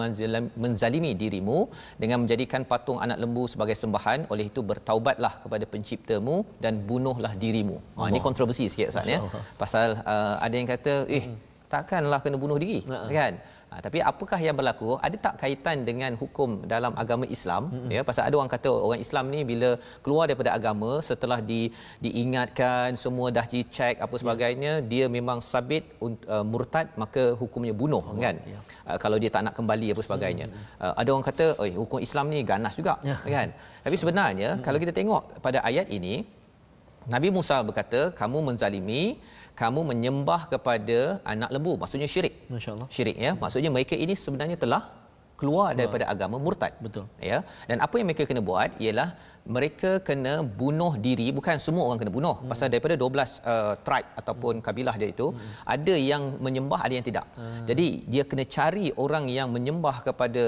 menzalimi 0.63 1.11
dirimu 1.23 1.59
dengan 2.03 2.17
menjadikan 2.23 2.61
patung 2.71 2.99
anak 3.05 3.19
lembu 3.23 3.45
sebagai 3.53 3.77
sembahan. 3.83 4.19
Oleh 4.33 4.47
itu 4.51 4.61
bertaubatlah 4.71 5.33
kepada 5.43 5.65
penciptamu 5.73 6.35
dan 6.63 6.73
bunuhlah 6.89 7.33
dirimu. 7.43 7.77
Ha 7.97 8.09
ini 8.11 8.21
kontroversi 8.27 8.65
sikit 8.73 8.89
Ustaz 8.93 9.13
ya. 9.15 9.19
Pasal 9.61 9.87
uh, 10.13 10.35
ada 10.45 10.55
yang 10.59 10.69
kata 10.73 10.93
eh 11.17 11.23
hmm. 11.27 11.37
takkanlah 11.73 12.19
kena 12.23 12.37
bunuh 12.43 12.57
diri 12.63 12.79
uh-huh. 12.83 13.09
kan 13.17 13.33
Ha, 13.71 13.79
tapi 13.85 13.99
apakah 14.09 14.35
yang 14.45 14.55
berlaku? 14.59 14.89
Ada 15.07 15.17
tak 15.25 15.35
kaitan 15.41 15.77
dengan 15.89 16.11
hukum 16.21 16.49
dalam 16.73 16.91
agama 17.01 17.25
Islam? 17.35 17.63
Mm-hmm. 17.71 17.91
Ya, 17.95 18.01
pasal 18.07 18.23
ada 18.27 18.35
orang 18.39 18.51
kata 18.53 18.67
orang 18.87 19.01
Islam 19.05 19.25
ni 19.33 19.41
bila 19.51 19.69
keluar 20.03 20.23
daripada 20.29 20.51
agama 20.57 20.89
setelah 21.09 21.39
di 21.51 21.61
diingatkan 22.05 22.99
semua 23.03 23.27
dah 23.37 23.45
dicek 23.53 23.95
apa 24.05 24.15
sebagainya, 24.23 24.73
yeah. 24.83 24.89
dia 24.91 25.05
memang 25.17 25.39
sabit 25.51 25.87
uh, 26.03 26.43
murtad 26.51 26.91
maka 27.03 27.23
hukumnya 27.41 27.71
bunuh 27.81 28.03
oh, 28.03 28.19
kan? 28.25 28.43
Yeah. 28.43 28.61
Uh, 28.83 28.97
kalau 29.03 29.15
dia 29.23 29.31
tak 29.35 29.47
nak 29.47 29.55
kembali 29.59 29.87
apa 29.95 30.03
sebagainya. 30.07 30.45
Mm-hmm. 30.51 30.83
Uh, 30.83 30.93
ada 30.99 31.09
orang 31.15 31.27
kata, 31.31 31.45
"Oh, 31.55 31.67
hukum 31.87 32.03
Islam 32.07 32.27
ni 32.35 32.43
ganas 32.51 32.75
juga." 32.75 32.99
Yeah. 33.07 33.23
Kan? 33.23 33.49
Tapi 33.87 33.95
sebenarnya 34.03 34.49
mm-hmm. 34.51 34.65
kalau 34.67 34.79
kita 34.83 34.91
tengok 34.99 35.23
pada 35.39 35.63
ayat 35.71 35.87
ini, 35.99 36.27
Nabi 37.07 37.31
Musa 37.31 37.63
berkata, 37.63 38.11
"Kamu 38.19 38.43
menzalimi 38.51 39.15
kamu 39.61 39.81
menyembah 39.91 40.41
kepada 40.53 40.99
anak 41.33 41.49
lembu 41.55 41.73
maksudnya 41.81 42.09
syirik 42.13 42.33
masyaallah 42.55 42.87
syirik 42.95 43.17
ya 43.25 43.31
maksudnya 43.43 43.71
mereka 43.75 43.95
ini 44.05 44.15
sebenarnya 44.23 44.57
telah 44.63 44.83
keluar 45.41 45.69
daripada 45.77 46.05
agama 46.13 46.37
murtad 46.45 46.73
betul 46.85 47.05
ya 47.29 47.37
dan 47.69 47.77
apa 47.85 47.95
yang 47.99 48.07
mereka 48.09 48.23
kena 48.29 48.41
buat 48.49 48.71
ialah 48.85 49.09
mereka 49.55 49.91
kena 50.07 50.33
bunuh 50.59 50.91
diri 51.05 51.27
bukan 51.37 51.57
semua 51.65 51.83
orang 51.87 51.99
kena 52.01 52.13
bunuh 52.17 52.35
hmm. 52.37 52.49
pasal 52.51 52.67
daripada 52.73 52.95
12 53.03 53.03
uh, 53.53 53.73
tribe 53.85 54.09
ataupun 54.21 54.53
hmm. 54.55 54.65
kabilah 54.67 54.95
dia 55.01 55.09
itu 55.15 55.27
hmm. 55.33 55.53
ada 55.75 55.95
yang 56.11 56.23
menyembah 56.45 56.79
ada 56.85 56.93
yang 56.97 57.07
tidak 57.09 57.25
hmm. 57.39 57.63
jadi 57.69 57.87
dia 58.13 58.23
kena 58.31 58.45
cari 58.57 58.85
orang 59.05 59.25
yang 59.37 59.49
menyembah 59.55 59.95
kepada 60.07 60.45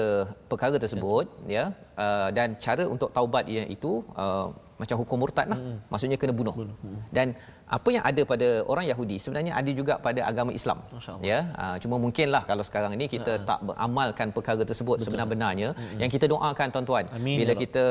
perkara 0.52 0.78
tersebut 0.84 1.26
ya, 1.56 1.56
ya 1.58 1.64
uh, 2.04 2.28
dan 2.38 2.48
cara 2.66 2.86
untuk 2.94 3.10
taubat 3.18 3.44
dia 3.50 3.64
itu 3.76 3.92
uh, 4.22 4.46
macam 4.80 4.96
hukum 5.00 5.16
murtad 5.22 5.46
lah. 5.52 5.58
Hmm. 5.58 5.78
Maksudnya 5.90 6.16
kena 6.20 6.34
bunuh. 6.40 6.54
bunuh. 6.60 6.76
Hmm. 6.82 6.98
Dan 7.16 7.26
apa 7.64 7.88
yang 7.96 8.04
ada 8.04 8.22
pada 8.32 8.48
orang 8.72 8.84
Yahudi 8.90 9.16
sebenarnya 9.16 9.52
ada 9.60 9.70
juga 9.72 9.94
pada 10.06 10.20
agama 10.30 10.52
Islam. 10.52 10.78
Ya. 11.24 11.48
Uh, 11.56 11.76
cuma 11.82 11.96
mungkinlah 12.04 12.42
kalau 12.50 12.64
sekarang 12.66 12.92
ini 12.98 13.08
kita 13.16 13.32
uh 13.36 13.42
tak 13.44 13.60
beramalkan 13.68 14.28
perkara 14.36 14.62
tersebut 14.68 14.96
sebenar-benarnya 15.04 15.68
hmm. 15.76 15.98
yang 16.00 16.10
kita 16.12 16.24
doakan 16.32 16.68
tuan-tuan. 16.74 17.04
Amin. 17.16 17.36
Bila 17.40 17.52
ya 17.52 17.58
kita 17.62 17.84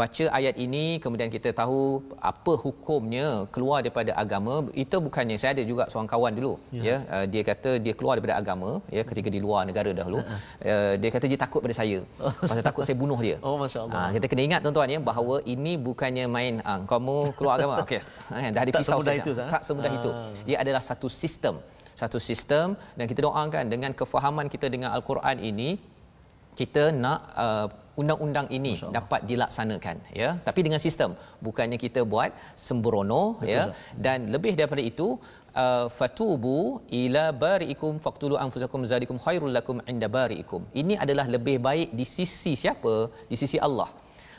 baca 0.00 0.24
ayat 0.38 0.54
ini 0.64 0.84
kemudian 1.02 1.30
kita 1.34 1.50
tahu 1.60 1.80
apa 2.30 2.52
hukumnya 2.64 3.26
keluar 3.54 3.78
daripada 3.84 4.12
agama 4.22 4.54
itu 4.84 4.96
bukannya 5.06 5.36
saya 5.40 5.50
ada 5.56 5.64
juga 5.70 5.84
seorang 5.90 6.10
kawan 6.12 6.32
dulu 6.38 6.52
ya, 6.70 6.82
ya 6.88 6.96
uh, 7.14 7.24
dia 7.32 7.42
kata 7.50 7.70
dia 7.84 7.94
keluar 7.98 8.14
daripada 8.18 8.36
agama 8.42 8.70
ya 8.96 9.02
ketika 9.10 9.28
di 9.34 9.40
luar 9.46 9.62
negara 9.70 9.90
dahulu 10.00 10.20
uh 10.20 10.40
uh, 10.62 10.94
dia 11.00 11.10
kata 11.14 11.26
dia 11.32 11.38
takut 11.44 11.60
pada 11.64 11.74
saya. 11.80 11.98
pasal 12.42 12.64
takut 12.68 12.82
saya 12.86 12.96
bunuh 13.02 13.18
dia. 13.26 13.36
Oh 13.46 13.56
masya-Allah. 13.62 13.94
Uh, 13.98 14.10
kita 14.16 14.26
kena 14.30 14.42
ingat 14.48 14.60
tuan-tuan 14.64 14.94
ya 14.94 15.00
bahawa 15.10 15.36
ini 15.54 15.72
bukannya 15.88 16.24
main 16.36 16.54
uh, 16.70 16.80
kamu 16.92 17.16
keluar 17.36 17.54
agama. 17.58 17.76
Okey. 17.84 18.00
Dah 18.54 18.60
ada 18.64 18.72
saja 19.20 19.32
itu 19.46 19.52
tak 19.54 19.62
semudah 19.68 19.92
itu. 19.98 20.10
Ah. 20.12 20.32
dia 20.48 20.56
adalah 20.62 20.82
satu 20.90 21.08
sistem. 21.20 21.56
Satu 22.00 22.18
sistem 22.28 22.66
dan 22.96 23.04
kita 23.10 23.20
doakan 23.26 23.64
dengan 23.72 23.92
kefahaman 24.00 24.46
kita 24.54 24.66
dengan 24.74 24.90
al-Quran 24.96 25.38
ini 25.50 25.70
kita 26.60 26.82
nak 27.04 27.20
uh, 27.44 27.66
undang-undang 28.00 28.46
ini 28.56 28.72
dapat 28.96 29.20
dilaksanakan 29.30 29.96
ya. 30.20 30.30
Tapi 30.46 30.60
dengan 30.66 30.80
sistem. 30.86 31.10
Bukannya 31.46 31.78
kita 31.84 32.00
buat 32.12 32.30
sembrono 32.66 33.22
Betul, 33.40 33.52
ya. 33.52 33.62
Sah. 33.68 33.74
dan 34.04 34.18
lebih 34.34 34.52
daripada 34.58 34.82
itu 34.90 35.08
uh, 35.62 35.86
fatubu 35.98 36.58
ila 37.00 37.24
bariikum 37.44 37.94
faqtulu 38.06 38.36
anfusakum 38.44 38.88
zalikum 38.92 39.18
khairul 39.24 39.54
lakum 39.58 39.78
inda 39.92 40.10
bariikum. 40.18 40.62
Ini 40.82 40.96
adalah 41.04 41.26
lebih 41.36 41.56
baik 41.68 41.90
di 42.00 42.06
sisi 42.16 42.54
siapa? 42.64 42.94
Di 43.32 43.38
sisi 43.42 43.60
Allah 43.68 43.90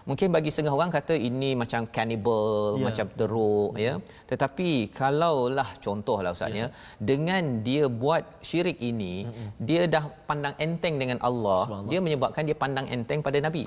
mungkin 0.09 0.27
bagi 0.35 0.49
setengah 0.53 0.73
orang 0.77 0.91
kata 0.97 1.15
ini 1.29 1.49
macam 1.61 1.81
cannibal 1.95 2.75
yeah. 2.75 2.83
macam 2.87 3.05
teruk 3.19 3.73
ya. 3.85 3.93
Tetapi 4.31 4.69
kalaulah 4.99 5.69
contohlah 5.85 6.31
ustaznya 6.37 6.65
yes. 6.67 6.73
dengan 7.09 7.43
dia 7.67 7.85
buat 8.03 8.23
syirik 8.49 8.77
ini 8.91 9.13
mm-hmm. 9.25 9.49
dia 9.69 9.81
dah 9.95 10.03
pandang 10.29 10.55
enteng 10.65 10.95
dengan 11.01 11.19
Allah 11.29 11.61
dia 11.91 11.99
menyebabkan 12.05 12.45
dia 12.49 12.57
pandang 12.63 12.87
enteng 12.95 13.21
pada 13.27 13.37
nabi. 13.47 13.65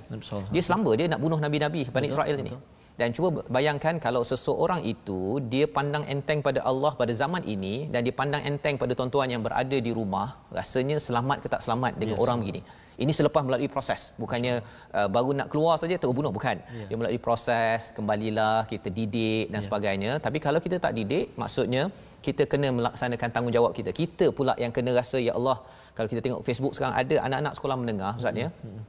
Dia 0.54 0.62
selamba 0.66 0.92
dia 1.00 1.06
nak 1.12 1.20
bunuh 1.24 1.40
nabi-nabi 1.46 1.82
Bani 1.96 2.08
Israel 2.14 2.38
ini. 2.44 2.54
dan 3.00 3.08
cuba 3.16 3.28
bayangkan 3.56 3.94
kalau 4.04 4.22
seseorang 4.30 4.80
itu 4.92 5.20
dia 5.52 5.66
pandang 5.76 6.04
enteng 6.14 6.40
pada 6.46 6.60
Allah 6.70 6.92
pada 7.00 7.12
zaman 7.22 7.42
ini 7.54 7.74
dan 7.92 8.00
dia 8.06 8.14
pandang 8.20 8.42
enteng 8.50 8.76
pada 8.82 8.92
tuan-tuan 8.98 9.28
yang 9.34 9.42
berada 9.46 9.78
di 9.86 9.92
rumah 9.98 10.28
rasanya 10.58 10.98
selamat 11.06 11.38
ke 11.42 11.48
tak 11.54 11.62
selamat 11.66 11.92
dengan 12.02 12.16
yes, 12.16 12.22
orang 12.24 12.38
begini 12.42 12.62
ini 13.02 13.12
selepas 13.18 13.42
melalui 13.46 13.68
proses. 13.74 14.00
Bukannya 14.22 14.54
uh, 14.98 15.08
baru 15.16 15.30
nak 15.38 15.48
keluar 15.52 15.74
saja 15.82 15.96
terus 16.00 16.14
bunuh. 16.18 16.32
Bukan. 16.38 16.56
Yeah. 16.62 16.88
dia 16.88 16.96
melalui 16.98 17.20
proses 17.26 17.90
kembalilah 17.96 18.58
kita 18.72 18.88
didik 18.98 19.50
dan 19.52 19.58
yeah. 19.58 19.66
sebagainya. 19.66 20.12
Tapi 20.26 20.38
kalau 20.46 20.60
kita 20.66 20.78
tak 20.84 20.94
didik 20.98 21.34
maksudnya 21.42 21.84
kita 22.26 22.42
kena 22.52 22.68
melaksanakan 22.78 23.28
tanggungjawab 23.34 23.72
kita. 23.78 23.90
Kita 24.00 24.26
pula 24.36 24.52
yang 24.64 24.72
kena 24.76 24.90
rasa 25.00 25.18
ya 25.20 25.32
Allah 25.38 25.58
kalau 25.96 26.08
kita 26.12 26.20
tengok 26.26 26.42
Facebook 26.48 26.72
sekarang 26.76 26.96
ada 27.02 27.16
anak-anak 27.26 27.52
sekolah 27.58 27.76
menengah 27.82 28.12
ustaz 28.20 28.42
ya. 28.44 28.50
Hmm. 28.64 28.82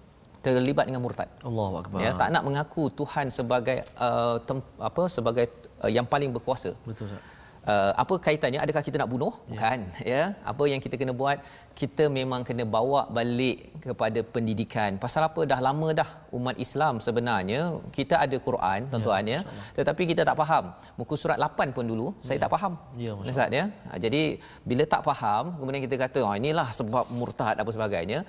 terlibat 0.46 0.86
dengan 0.88 1.02
murtad. 1.06 1.30
Allahu 1.50 1.76
akbar. 1.82 2.00
Ya 2.06 2.10
tak 2.22 2.30
nak 2.34 2.44
mengaku 2.48 2.84
Tuhan 3.00 3.34
sebagai 3.38 3.78
uh, 4.08 4.38
tem, 4.48 4.58
apa 4.90 5.04
sebagai 5.16 5.46
uh, 5.82 5.90
yang 5.98 6.06
paling 6.14 6.30
berkuasa. 6.36 6.72
Betul 6.90 7.10
ustaz. 7.10 7.24
Uh, 7.66 7.92
apa 8.04 8.14
kaitannya? 8.26 8.60
Adakah 8.62 8.82
kita 8.88 8.98
nak 9.02 9.10
bunuh? 9.10 9.34
Ya. 9.34 9.50
bukan 9.52 9.80
ya. 10.14 10.22
Apa 10.52 10.64
yang 10.72 10.78
kita 10.86 10.96
kena 11.02 11.14
buat 11.22 11.42
kita 11.80 12.04
memang 12.18 12.42
kena 12.48 12.64
bawa 12.76 13.02
balik 13.18 13.58
kepada 13.86 14.20
pendidikan. 14.36 14.92
Pasal 15.04 15.22
apa? 15.28 15.42
Dah 15.52 15.60
lama 15.68 15.88
dah 16.00 16.10
umat 16.38 16.56
Islam 16.66 16.94
sebenarnya 17.06 17.62
kita 17.98 18.16
ada 18.26 18.38
Quran 18.48 18.80
ya, 18.84 18.90
tuan-tuan 18.92 19.24
ya, 19.34 19.40
ya 19.40 19.40
tetapi 19.78 20.04
kita 20.12 20.22
tak 20.30 20.38
faham. 20.42 20.66
Muka 21.00 21.16
surat 21.22 21.38
8 21.48 21.76
pun 21.76 21.86
dulu 21.92 22.08
ya. 22.10 22.26
saya 22.28 22.38
tak 22.44 22.52
faham. 22.56 22.74
Ya 23.04 23.12
Ustaz 23.20 23.58
ya. 23.60 23.66
Ha, 23.88 24.00
jadi 24.06 24.22
bila 24.70 24.84
tak 24.94 25.02
faham 25.08 25.44
kemudian 25.60 25.84
kita 25.88 25.96
kata 26.04 26.20
oh 26.28 26.34
inilah 26.42 26.68
sebab 26.80 27.06
murtad 27.20 27.56
apa 27.62 27.70
sebagainya 27.78 28.20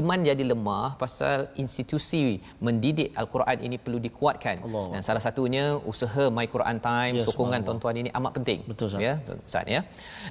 iman 0.00 0.18
jadi 0.30 0.44
lemah 0.52 0.88
pasal 1.02 1.46
institusi 1.62 2.24
mendidik 2.66 3.10
al-Quran 3.22 3.58
ini 3.68 3.78
perlu 3.84 4.00
dikuatkan. 4.06 4.56
Allah. 4.66 4.86
dan 4.98 5.02
salah 5.08 5.22
satunya 5.26 5.64
usaha 5.92 6.24
My 6.36 6.46
Quran 6.54 6.78
Time 6.88 7.14
ya, 7.20 7.24
sokongan 7.28 7.60
tuan-tuan 7.66 7.96
ini 8.02 8.10
amat 8.18 8.32
penting. 8.38 8.60
Betul 8.70 8.86
Ustaz. 8.90 9.06
Ya, 9.06 9.14
Ustaz 9.48 9.66
ya. 9.74 9.80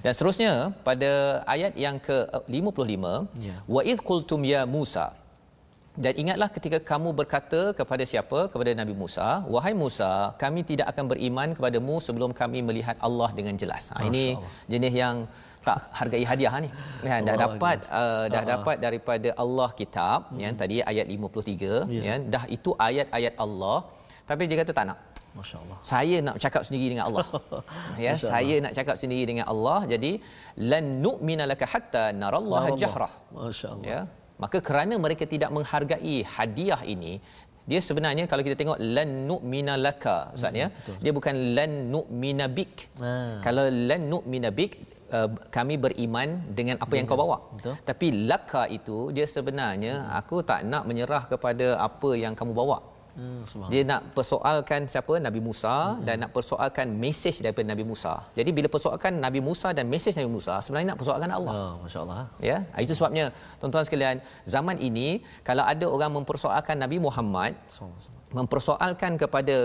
Dan 0.04 0.12
seterusnya 0.16 0.52
pada 0.88 1.12
ayat 1.56 1.74
yang 1.86 1.98
ke-55, 2.78 3.06
ya. 3.48 3.56
wa 3.76 3.82
id 3.92 4.00
qultum 4.10 4.42
ya 4.54 4.64
Musa. 4.78 5.08
Dan 6.04 6.14
ingatlah 6.22 6.50
ketika 6.56 6.78
kamu 6.92 7.10
berkata 7.20 7.60
kepada 7.80 8.04
siapa? 8.12 8.40
Kepada 8.52 8.72
Nabi 8.80 8.94
Musa, 9.02 9.28
wahai 9.54 9.72
Musa, 9.84 10.12
kami 10.44 10.62
tidak 10.70 10.88
akan 10.92 11.06
beriman 11.12 11.50
kepadamu 11.58 11.96
sebelum 12.08 12.32
kami 12.42 12.60
melihat 12.70 13.00
Allah 13.08 13.30
dengan 13.38 13.56
jelas. 13.62 13.84
Ha, 13.96 14.04
ini 14.10 14.26
jenis 14.74 14.94
yang 15.04 15.16
tak 15.68 15.80
hargai 16.00 16.24
hadiah 16.32 16.54
ni. 16.66 16.70
Kan 17.12 17.22
dah 17.30 17.38
dapat 17.46 17.78
uh, 18.02 18.26
dah 18.34 18.42
uh-huh. 18.44 18.52
dapat 18.54 18.76
daripada 18.86 19.30
Allah 19.44 19.70
kitab 19.80 20.20
hmm. 20.30 20.40
yang 20.44 20.54
tadi 20.62 20.78
ayat 20.92 21.08
53 21.08 21.96
yes. 21.96 22.04
ya. 22.08 22.16
Dah 22.36 22.44
itu 22.58 22.72
ayat-ayat 22.90 23.34
Allah 23.46 23.78
tapi 24.30 24.44
dia 24.50 24.58
kata 24.62 24.74
tak 24.78 24.86
nak. 24.90 25.00
Masya-Allah. 25.38 25.78
Saya 25.92 26.18
nak 26.28 26.36
cakap 26.44 26.62
sendiri 26.68 26.88
dengan 26.92 27.06
Allah. 27.10 27.28
ya, 28.06 28.14
saya 28.32 28.56
nak 28.66 28.74
cakap 28.78 28.96
sendiri 29.02 29.24
dengan 29.32 29.46
Allah. 29.54 29.80
Jadi 29.94 30.12
lan 30.72 30.86
nu'mina 31.06 31.44
laka 31.52 31.66
hatta 31.74 32.06
narallaha 32.22 32.70
jahrah. 32.84 33.14
Masya-Allah. 33.40 33.86
Ya. 33.94 34.00
Maka 34.44 34.58
kerana 34.68 34.96
mereka 35.06 35.26
tidak 35.34 35.52
menghargai 35.56 36.16
hadiah 36.36 36.82
ini, 36.94 37.14
dia 37.70 37.80
sebenarnya 37.88 38.24
kalau 38.32 38.44
kita 38.48 38.56
tengok 38.62 38.80
lan 38.96 39.10
nu'mina 39.30 39.74
laka 39.86 40.18
ustaz 40.38 40.60
ya. 40.62 40.68
Hmm, 40.88 41.00
dia 41.04 41.12
bukan 41.18 41.36
lan 41.58 41.72
nu'mina 41.94 42.46
bik. 42.58 42.74
Ha. 43.04 43.14
Kalau 43.46 43.66
lan 43.90 44.02
nu'mina 44.14 44.50
bik 44.60 44.74
uh, 45.18 45.30
kami 45.56 45.76
beriman 45.86 46.30
dengan 46.58 46.78
apa 46.86 46.94
yang 46.98 47.08
kau 47.10 47.18
bawa. 47.24 47.38
Betul. 47.58 47.76
Tapi 47.90 48.08
laka 48.32 48.64
itu 48.78 48.98
dia 49.18 49.26
sebenarnya 49.36 49.94
aku 50.20 50.46
tak 50.52 50.62
nak 50.72 50.86
menyerah 50.90 51.24
kepada 51.32 51.68
apa 51.88 52.12
yang 52.24 52.36
kamu 52.40 52.54
bawa. 52.62 52.78
Hmm, 53.16 53.72
dia 53.72 53.82
nak 53.88 54.02
persoalkan 54.12 54.92
siapa 54.92 55.14
Nabi 55.26 55.40
Musa 55.40 55.76
hmm. 55.96 56.04
dan 56.08 56.16
nak 56.24 56.32
persoalkan 56.36 56.88
mesej 57.04 57.36
daripada 57.40 57.64
Nabi 57.72 57.88
Musa. 57.92 58.14
Jadi 58.38 58.52
bila 58.58 58.68
persoalkan 58.68 59.24
Nabi 59.26 59.40
Musa 59.40 59.72
dan 59.78 59.88
mesej 59.94 60.14
Nabi 60.20 60.32
Musa 60.36 60.60
sebenarnya 60.60 60.90
nak 60.92 61.00
persoalkan 61.00 61.32
Allah. 61.38 61.54
Oh, 61.56 61.74
masya-Allah. 61.84 62.28
Ya, 62.44 62.58
itu 62.86 62.92
sebabnya 62.92 63.32
tuan-tuan 63.60 63.88
sekalian, 63.88 64.20
zaman 64.44 64.76
ini 64.90 65.24
kalau 65.48 65.64
ada 65.64 65.86
orang 65.88 66.12
mempersoalkan 66.18 66.76
Nabi 66.76 67.00
Muhammad 67.08 67.56
mempersoalkan 68.38 69.16
kepada 69.22 69.56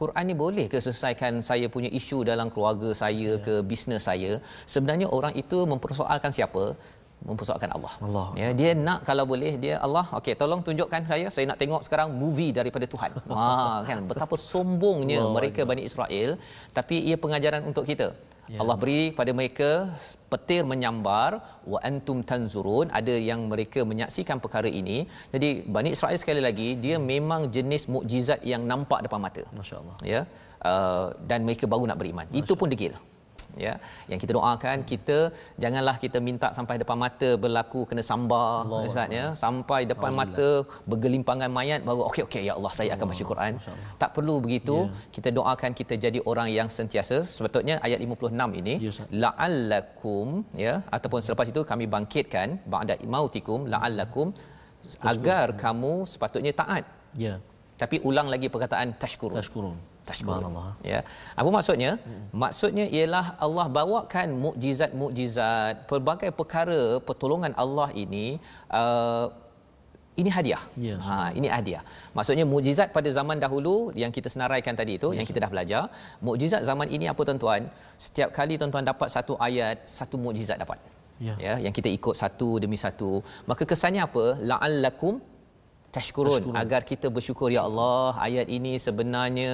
Quran 0.00 0.24
ni 0.30 0.34
boleh 0.42 0.66
ke 0.72 0.78
selesaikan 0.84 1.42
saya 1.48 1.66
punya 1.74 1.90
isu 2.00 2.18
dalam 2.30 2.48
keluarga 2.54 2.90
saya 3.02 3.30
ya. 3.36 3.42
ke 3.46 3.54
bisnes 3.70 4.06
saya 4.08 4.32
sebenarnya 4.74 5.06
orang 5.16 5.34
itu 5.42 5.58
mempersoalkan 5.72 6.32
siapa 6.36 6.64
mempersoalkan 7.28 7.70
Allah. 7.76 7.92
Allah. 8.06 8.26
Ya, 8.42 8.48
dia 8.58 8.70
nak 8.86 9.00
kalau 9.08 9.24
boleh 9.32 9.52
dia 9.64 9.74
Allah, 9.86 10.04
okey 10.18 10.34
tolong 10.42 10.60
tunjukkan 10.66 11.02
saya 11.10 11.26
saya 11.34 11.44
nak 11.50 11.58
tengok 11.62 11.82
sekarang 11.86 12.08
movie 12.22 12.52
daripada 12.58 12.86
Tuhan. 12.94 13.10
Wah, 13.32 13.78
kan 13.88 13.98
betapa 14.10 14.36
sombongnya 14.50 15.20
Allah 15.22 15.34
mereka 15.36 15.60
Allah. 15.62 15.70
Bani 15.72 15.82
Israel, 15.90 16.30
tapi 16.78 16.98
ia 17.08 17.18
pengajaran 17.24 17.64
untuk 17.72 17.86
kita. 17.90 18.08
Ya. 18.52 18.58
Allah 18.62 18.76
beri 18.82 19.02
pada 19.18 19.32
mereka 19.38 19.68
petir 20.32 20.62
menyambar 20.70 21.30
wa 21.72 21.78
antum 21.88 22.18
tanzurun 22.30 22.92
ada 22.98 23.14
yang 23.28 23.40
mereka 23.52 23.80
menyaksikan 23.90 24.38
perkara 24.44 24.68
ini 24.80 24.98
jadi 25.34 25.48
Bani 25.76 25.90
Israel 25.96 26.18
sekali 26.22 26.42
lagi 26.46 26.68
dia 26.84 26.96
memang 27.12 27.48
jenis 27.56 27.84
mukjizat 27.94 28.44
yang 28.52 28.62
nampak 28.72 29.00
depan 29.06 29.22
mata 29.26 29.44
masya-Allah 29.58 29.96
ya 30.12 30.20
uh, 30.70 31.06
dan 31.30 31.48
mereka 31.48 31.64
baru 31.74 31.88
nak 31.90 32.00
beriman 32.02 32.28
itu 32.42 32.52
pun 32.62 32.68
degil 32.74 32.92
ya 33.66 33.74
yang 34.10 34.18
kita 34.22 34.32
doakan 34.36 34.78
kita 34.90 35.18
janganlah 35.62 35.96
kita 36.04 36.18
minta 36.28 36.48
sampai 36.56 36.76
depan 36.82 36.98
mata 37.04 37.30
berlaku 37.44 37.80
kena 37.90 38.02
sambar 38.10 38.66
ustaz 38.88 39.08
ya. 39.18 39.26
Sampai 39.44 39.80
depan 39.92 40.12
mata 40.20 40.48
bergelimpangan 40.90 41.50
mayat 41.58 41.80
baru 41.88 42.02
okey 42.10 42.22
okey 42.28 42.42
ya 42.48 42.52
Allah 42.58 42.72
saya 42.78 42.90
akan 42.96 43.06
baca 43.12 43.24
Quran. 43.32 43.52
Tak 44.02 44.10
perlu 44.16 44.34
begitu. 44.46 44.76
Ya. 44.84 45.12
kita 45.16 45.28
doakan 45.38 45.70
kita 45.80 45.94
jadi 46.04 46.18
orang 46.30 46.48
yang 46.58 46.68
sentiasa. 46.76 47.16
Sepatutnya 47.36 47.76
ayat 47.86 47.98
56 48.06 48.60
ini 48.60 48.74
ya, 48.86 48.92
la'allakum 49.22 50.28
ya 50.64 50.74
ataupun 50.96 51.20
selepas 51.24 51.46
itu 51.52 51.62
kami 51.70 51.84
bangkitkan 51.94 52.48
ba'da 52.74 52.94
mautikum 53.16 53.66
la'allakum 53.74 54.28
agar 55.12 55.46
kamu 55.64 55.92
sepatutnya 56.12 56.52
taat. 56.62 56.84
Ya. 57.24 57.34
Tapi 57.82 57.96
ulang 58.08 58.28
lagi 58.32 58.46
perkataan 58.54 58.94
tashkurun. 59.02 59.38
Tashkurun 59.40 59.93
Subhanallah. 60.12 60.68
Ya. 60.92 61.00
Apa 61.40 61.48
maksudnya? 61.56 61.92
Hmm. 62.06 62.24
Maksudnya 62.42 62.84
ialah 62.96 63.26
Allah 63.46 63.66
bawakan 63.78 64.28
mukjizat-mukjizat, 64.44 65.88
pelbagai 65.90 66.30
perkara 66.40 67.00
pertolongan 67.08 67.52
Allah 67.62 67.88
ini 68.04 68.26
uh, 68.80 69.26
ini 70.20 70.30
hadiah. 70.36 70.62
Yes. 70.86 71.06
Ha, 71.10 71.34
ini 71.38 71.48
hadiah. 71.50 71.82
Maksudnya 72.16 72.44
mukjizat 72.52 72.88
pada 72.96 73.10
zaman 73.18 73.38
dahulu 73.44 73.90
yang 74.02 74.12
kita 74.16 74.28
senaraikan 74.34 74.74
tadi 74.80 74.92
itu 74.98 75.08
yes. 75.10 75.16
yang 75.18 75.26
kita 75.30 75.38
dah 75.44 75.50
belajar, 75.54 75.82
mukjizat 76.26 76.62
zaman 76.70 76.88
ini 76.96 77.06
apa 77.12 77.20
tuan-tuan? 77.28 77.62
Setiap 78.04 78.30
kali 78.38 78.54
tuan-tuan 78.60 78.86
dapat 78.90 79.08
satu 79.16 79.34
ayat, 79.48 79.82
satu 79.98 80.16
mukjizat 80.24 80.58
dapat. 80.64 80.78
Ya. 81.26 81.34
ya, 81.46 81.54
yang 81.64 81.74
kita 81.78 81.88
ikut 81.98 82.14
satu 82.18 82.58
demi 82.62 82.78
satu. 82.84 83.10
Maka 83.50 83.62
kesannya 83.70 84.02
apa? 84.02 84.24
La'allakum 84.50 85.22
tashkurun 85.96 86.42
agar 86.62 86.80
kita 86.90 87.06
bersyukur 87.16 87.48
ya 87.56 87.62
Allah 87.68 88.08
ayat 88.26 88.46
ini 88.56 88.72
sebenarnya 88.86 89.52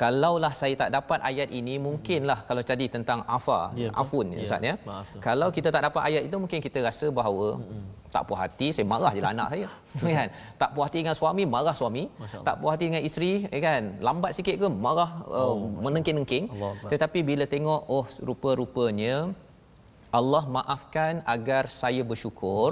kalaulah 0.00 0.52
saya 0.60 0.74
tak 0.82 0.90
dapat 0.96 1.18
ayat 1.30 1.48
ini 1.60 1.74
mungkinlah 1.86 2.38
kalau 2.48 2.62
tadi 2.70 2.86
tentang 2.96 3.20
afa 3.36 3.60
ya, 3.82 3.90
afun 4.02 4.26
ya, 4.34 4.40
ustaz 4.46 4.68
ya. 4.68 4.74
kalau 5.26 5.48
kita 5.56 5.68
tak 5.76 5.82
dapat 5.88 6.02
ayat 6.08 6.22
itu 6.28 6.36
mungkin 6.44 6.60
kita 6.66 6.78
rasa 6.88 7.06
bahawa 7.18 7.48
hmm. 7.60 7.84
tak 8.14 8.22
puas 8.28 8.40
hati 8.42 8.68
saya 8.76 8.86
marah 8.92 9.12
je 9.16 9.22
lah 9.24 9.32
anak 9.36 9.48
saya. 9.52 9.68
Kan? 10.18 10.28
Tak 10.60 10.70
puas 10.74 10.86
hati 10.88 10.98
dengan 11.02 11.16
suami 11.20 11.44
marah 11.54 11.74
suami. 11.80 12.04
Tak 12.48 12.54
puas 12.60 12.72
hati 12.74 12.84
dengan 12.88 13.02
isteri 13.08 13.32
eh, 13.54 13.60
kan? 13.68 13.82
Lambat 14.06 14.30
sikit 14.38 14.56
ke 14.62 14.68
marah 14.86 15.10
uh, 15.38 15.52
oh, 15.52 15.54
menengking-nengking 15.84 16.44
tetapi 16.92 17.18
bila 17.30 17.44
tengok 17.54 17.80
oh 17.96 18.06
rupa-rupanya 18.28 19.16
Allah 20.18 20.44
maafkan 20.56 21.14
agar 21.34 21.64
saya 21.80 22.02
bersyukur 22.10 22.70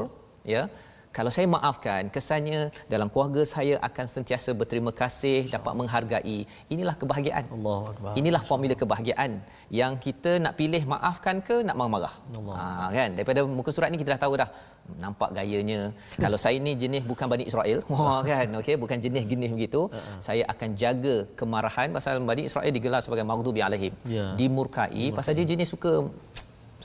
ya 0.55 0.63
kalau 1.17 1.31
saya 1.35 1.47
maafkan 1.55 2.03
kesannya 2.15 2.61
dalam 2.93 3.09
keluarga 3.13 3.43
saya 3.55 3.75
akan 3.89 4.07
sentiasa 4.15 4.51
berterima 4.61 4.91
kasih 5.01 5.39
dapat 5.55 5.73
menghargai. 5.81 6.39
Inilah 6.75 6.95
kebahagiaan. 7.01 7.45
Allah 7.57 7.79
inilah 8.21 8.43
formula 8.49 8.75
kebahagiaan. 8.83 9.33
Yang 9.81 9.93
kita 10.07 10.33
nak 10.45 10.55
pilih 10.61 10.83
maafkan 10.93 11.39
ke 11.49 11.57
nak 11.67 11.77
marah-marah? 11.79 12.15
Ha, 12.59 12.91
kan? 12.99 13.11
Daripada 13.17 13.47
muka 13.59 13.71
surat 13.77 13.95
ni 13.95 13.99
kita 14.03 14.11
dah 14.15 14.23
tahu 14.27 14.35
dah. 14.43 14.51
Nampak 15.05 15.31
gayanya. 15.39 15.81
Kalau 16.25 16.39
saya 16.45 16.59
ni 16.67 16.75
jenis 16.83 17.07
bukan 17.13 17.31
Bani 17.35 17.47
Israel. 17.51 17.79
Wah 17.95 18.21
kan? 18.31 18.47
Okey 18.61 18.77
bukan 18.85 18.99
jenis-jenis 19.07 19.51
begitu. 19.57 19.83
Uh-uh. 19.87 20.19
saya 20.27 20.43
akan 20.53 20.71
jaga 20.83 21.17
kemarahan 21.39 21.95
pasal 21.95 22.19
Bani 22.33 22.51
Israel 22.51 22.73
digelar 22.79 23.01
sebagai 23.07 23.27
maghdubi 23.31 23.63
alaihim. 23.69 23.95
Yeah. 24.17 24.35
dimurkai. 24.41 25.15
pasal 25.15 25.39
dia 25.39 25.47
jenis 25.53 25.71
suka 25.75 25.93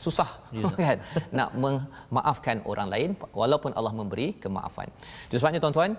susah 0.03 0.29
yeah. 0.55 0.73
kan 0.85 0.97
nak 1.39 1.49
memaafkan 1.63 2.57
orang 2.71 2.87
lain 2.93 3.09
walaupun 3.41 3.71
Allah 3.79 3.93
memberi 3.99 4.27
kemaafan. 4.43 4.89
Itu 5.27 5.35
sebabnya 5.39 5.61
tuan-tuan 5.63 5.93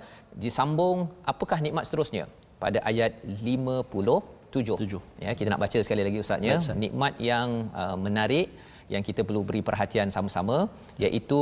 disambung 0.44 0.98
apakah 1.32 1.58
nikmat 1.66 1.84
seterusnya 1.88 2.24
pada 2.62 2.80
ayat 2.90 3.12
57. 3.24 4.76
7. 4.82 5.24
Ya 5.24 5.30
kita 5.38 5.48
nak 5.52 5.62
baca 5.64 5.78
sekali 5.86 6.02
lagi 6.06 6.18
ustaznya 6.24 6.54
Baik, 6.58 6.78
nikmat 6.84 7.14
yang 7.30 7.48
uh, 7.82 7.96
menarik 8.06 8.48
yang 8.92 9.02
kita 9.08 9.22
perlu 9.28 9.42
beri 9.48 9.62
perhatian 9.68 10.08
sama-sama 10.16 10.56
iaitu 11.04 11.40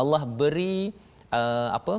Allah 0.00 0.22
beri 0.40 0.90
uh, 1.38 1.68
apa 1.78 1.94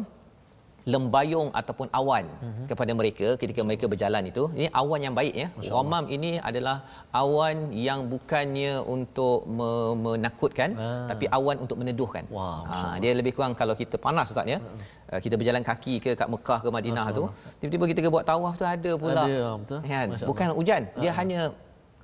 lembayung 0.94 1.50
ataupun 1.60 1.88
awan 2.00 2.26
uh-huh. 2.28 2.66
kepada 2.70 2.92
mereka 3.00 3.28
ketika 3.42 3.62
mereka 3.68 3.86
berjalan 3.94 4.24
itu. 4.32 4.44
Ini 4.58 4.68
awan 4.82 5.00
yang 5.06 5.16
baik 5.20 5.36
ya. 5.42 5.48
Ghamam 5.68 6.06
ini 6.16 6.32
adalah 6.50 6.76
awan 7.24 7.72
yang 7.88 8.00
bukannya 8.14 8.74
untuk 8.96 9.48
me- 9.58 9.96
menakutkan 10.06 10.70
ah. 10.76 11.08
tapi 11.12 11.26
awan 11.38 11.58
untuk 11.64 11.80
meneduhkan. 11.82 12.28
Wow, 12.38 12.68
ha, 12.70 13.00
dia 13.04 13.12
lebih 13.20 13.34
kurang 13.38 13.56
kalau 13.62 13.76
kita 13.82 13.96
panas 14.06 14.34
ustaz 14.34 14.48
ya. 14.54 14.60
Uh-huh. 14.60 15.20
kita 15.26 15.36
berjalan 15.40 15.64
kaki 15.70 15.96
ke 16.04 16.12
kat 16.20 16.28
Mekah 16.34 16.60
ke 16.66 16.70
Madinah 16.78 17.06
tu 17.18 17.24
tiba-tiba 17.60 17.86
kita 17.92 18.10
buat 18.16 18.26
tawaf 18.32 18.54
tu 18.62 18.66
ada 18.76 18.92
pula. 19.04 19.24
Ada 19.26 19.44
betul. 19.62 19.80
Kan 19.92 20.08
bukan 20.30 20.48
hujan. 20.58 20.82
Dia 21.00 21.10
uh-huh. 21.10 21.16
hanya 21.20 21.42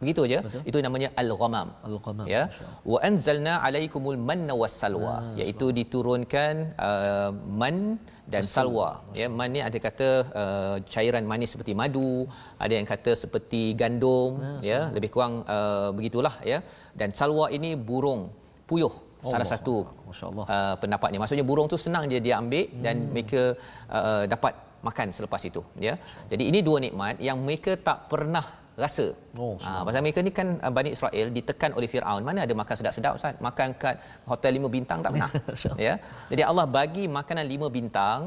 begitu 0.02 0.22
aja. 0.28 0.40
Itu 0.70 0.78
namanya 0.86 1.10
al-ghamam. 1.22 1.68
Al-ghamam 1.88 2.26
ya. 2.34 2.44
wa 2.92 3.00
anzalna 3.10 3.54
alaikumul 3.68 4.20
manna 4.30 4.54
was-salwa 4.62 5.14
ah, 5.16 5.20
iaitu 5.40 5.68
diturunkan 5.80 6.54
uh, 6.88 7.32
man 7.62 7.78
dan 8.34 8.44
salwa. 8.54 8.90
Ya 9.20 9.28
man 9.40 9.50
ni 9.56 9.62
ada 9.68 9.78
kata 9.88 10.10
uh, 10.42 10.76
cairan 10.94 11.26
manis 11.32 11.52
seperti 11.54 11.74
madu 11.82 12.14
ada 12.64 12.74
yang 12.78 12.88
kata 12.94 13.14
seperti 13.24 13.62
gandum 13.82 14.32
ah, 14.48 14.60
ya 14.72 14.80
lebih 14.96 15.12
kurang 15.16 15.36
uh, 15.58 15.90
begitulah 15.98 16.36
ya. 16.52 16.60
Dan 17.00 17.12
salwa 17.20 17.48
ini 17.58 17.72
burung 17.90 18.24
puyuh 18.70 18.94
Allah. 18.94 19.32
salah 19.34 19.48
satu 19.52 19.76
uh, 19.84 20.76
pendapatnya. 20.82 21.20
Maksudnya 21.22 21.46
burung 21.52 21.68
tu 21.74 21.78
senang 21.86 22.08
je 22.12 22.20
dia 22.28 22.36
ambil 22.42 22.66
hmm. 22.72 22.82
dan 22.86 22.96
mereka 23.14 23.44
uh, 23.98 24.24
dapat 24.34 24.54
makan 24.88 25.08
selepas 25.16 25.42
itu 25.50 25.62
ya. 25.88 25.94
Jadi 26.32 26.44
ini 26.52 26.60
dua 26.68 26.78
nikmat 26.86 27.16
yang 27.28 27.38
mereka 27.48 27.76
tak 27.88 28.08
pernah 28.12 28.46
rasa. 28.84 29.06
Oh, 29.44 29.54
ha, 29.66 29.84
pasal 29.88 30.02
mereka 30.06 30.20
ni 30.28 30.32
kan 30.40 30.48
uh, 30.66 30.72
Bani 30.78 30.90
Israel 30.96 31.28
ditekan 31.38 31.72
oleh 31.78 31.90
Firaun. 31.94 32.24
Mana 32.30 32.40
ada 32.46 32.54
makan 32.62 32.76
sedap-sedap 32.80 33.14
Ustaz? 33.20 33.36
Makan 33.48 33.68
kat 33.84 33.96
hotel 34.32 34.52
lima 34.58 34.68
bintang 34.78 35.00
tak 35.06 35.12
pernah. 35.16 35.32
ya. 35.88 35.94
Jadi 36.32 36.42
Allah 36.50 36.66
bagi 36.80 37.04
makanan 37.20 37.46
lima 37.54 37.68
bintang, 37.78 38.20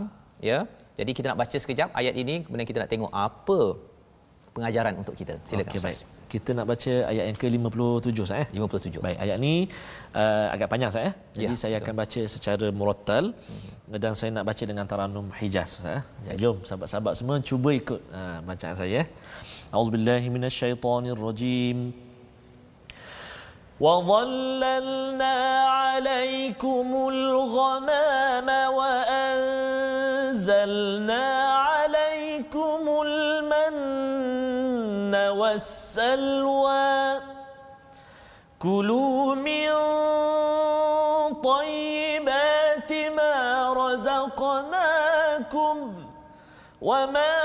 ya. 0.51 0.59
Jadi 0.99 1.11
kita 1.17 1.27
nak 1.33 1.41
baca 1.43 1.57
sekejap 1.65 1.89
ayat 2.01 2.15
ini 2.23 2.35
kemudian 2.45 2.69
kita 2.71 2.79
nak 2.85 2.91
tengok 2.93 3.13
apa 3.27 3.61
pengajaran 4.57 4.95
untuk 5.01 5.15
kita. 5.21 5.35
Silakan 5.49 5.73
okay, 5.73 5.81
Baik. 5.87 6.01
Kita 6.33 6.51
nak 6.57 6.67
baca 6.73 6.93
ayat 7.13 7.25
yang 7.29 7.39
ke-57 7.41 8.17
Ustaz 8.25 8.43
eh. 8.45 8.49
57. 8.57 9.05
Baik, 9.05 9.19
ayat 9.25 9.37
ni 9.45 9.55
uh, 10.17 10.47
agak 10.55 10.69
panjang 10.73 10.91
Ustaz 10.93 11.09
eh. 11.09 11.15
Jadi 11.37 11.55
ya, 11.57 11.61
saya 11.63 11.77
betul. 11.77 11.85
akan 11.85 11.95
baca 12.03 12.21
secara 12.35 12.67
murattal 12.79 13.25
hmm. 13.37 14.01
dan 14.05 14.13
saya 14.19 14.31
nak 14.37 14.45
baca 14.51 14.65
dengan 14.71 14.85
taranum 14.91 15.27
Hijaz 15.39 15.81
Ustaz 15.81 15.97
eh. 15.99 16.03
Ya. 16.29 16.33
Jom 16.43 16.57
sahabat-sahabat 16.69 17.15
semua 17.21 17.37
cuba 17.51 17.71
ikut 17.77 18.01
uh, 18.21 18.39
bacaan 18.49 18.77
saya 18.81 19.05
eh. 19.05 19.07
أعوذ 19.73 19.89
بالله 19.91 20.29
من 20.29 20.45
الشيطان 20.45 21.07
الرجيم. 21.07 21.93
وظللنا 23.81 25.37
عليكم 25.65 27.09
الغمام 27.09 28.49
وأنزلنا 28.79 30.45
عليكم 31.69 32.81
المن 33.07 35.15
والسلوى. 35.41 37.21
كلوا 38.61 39.35
من 39.35 39.71
طيبات 41.41 42.93
ما 43.17 43.37
رزقناكم 43.73 45.77
وما 46.83 47.42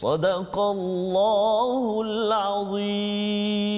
صدق 0.00 0.58
الله 0.58 2.00
العظيم 2.02 3.69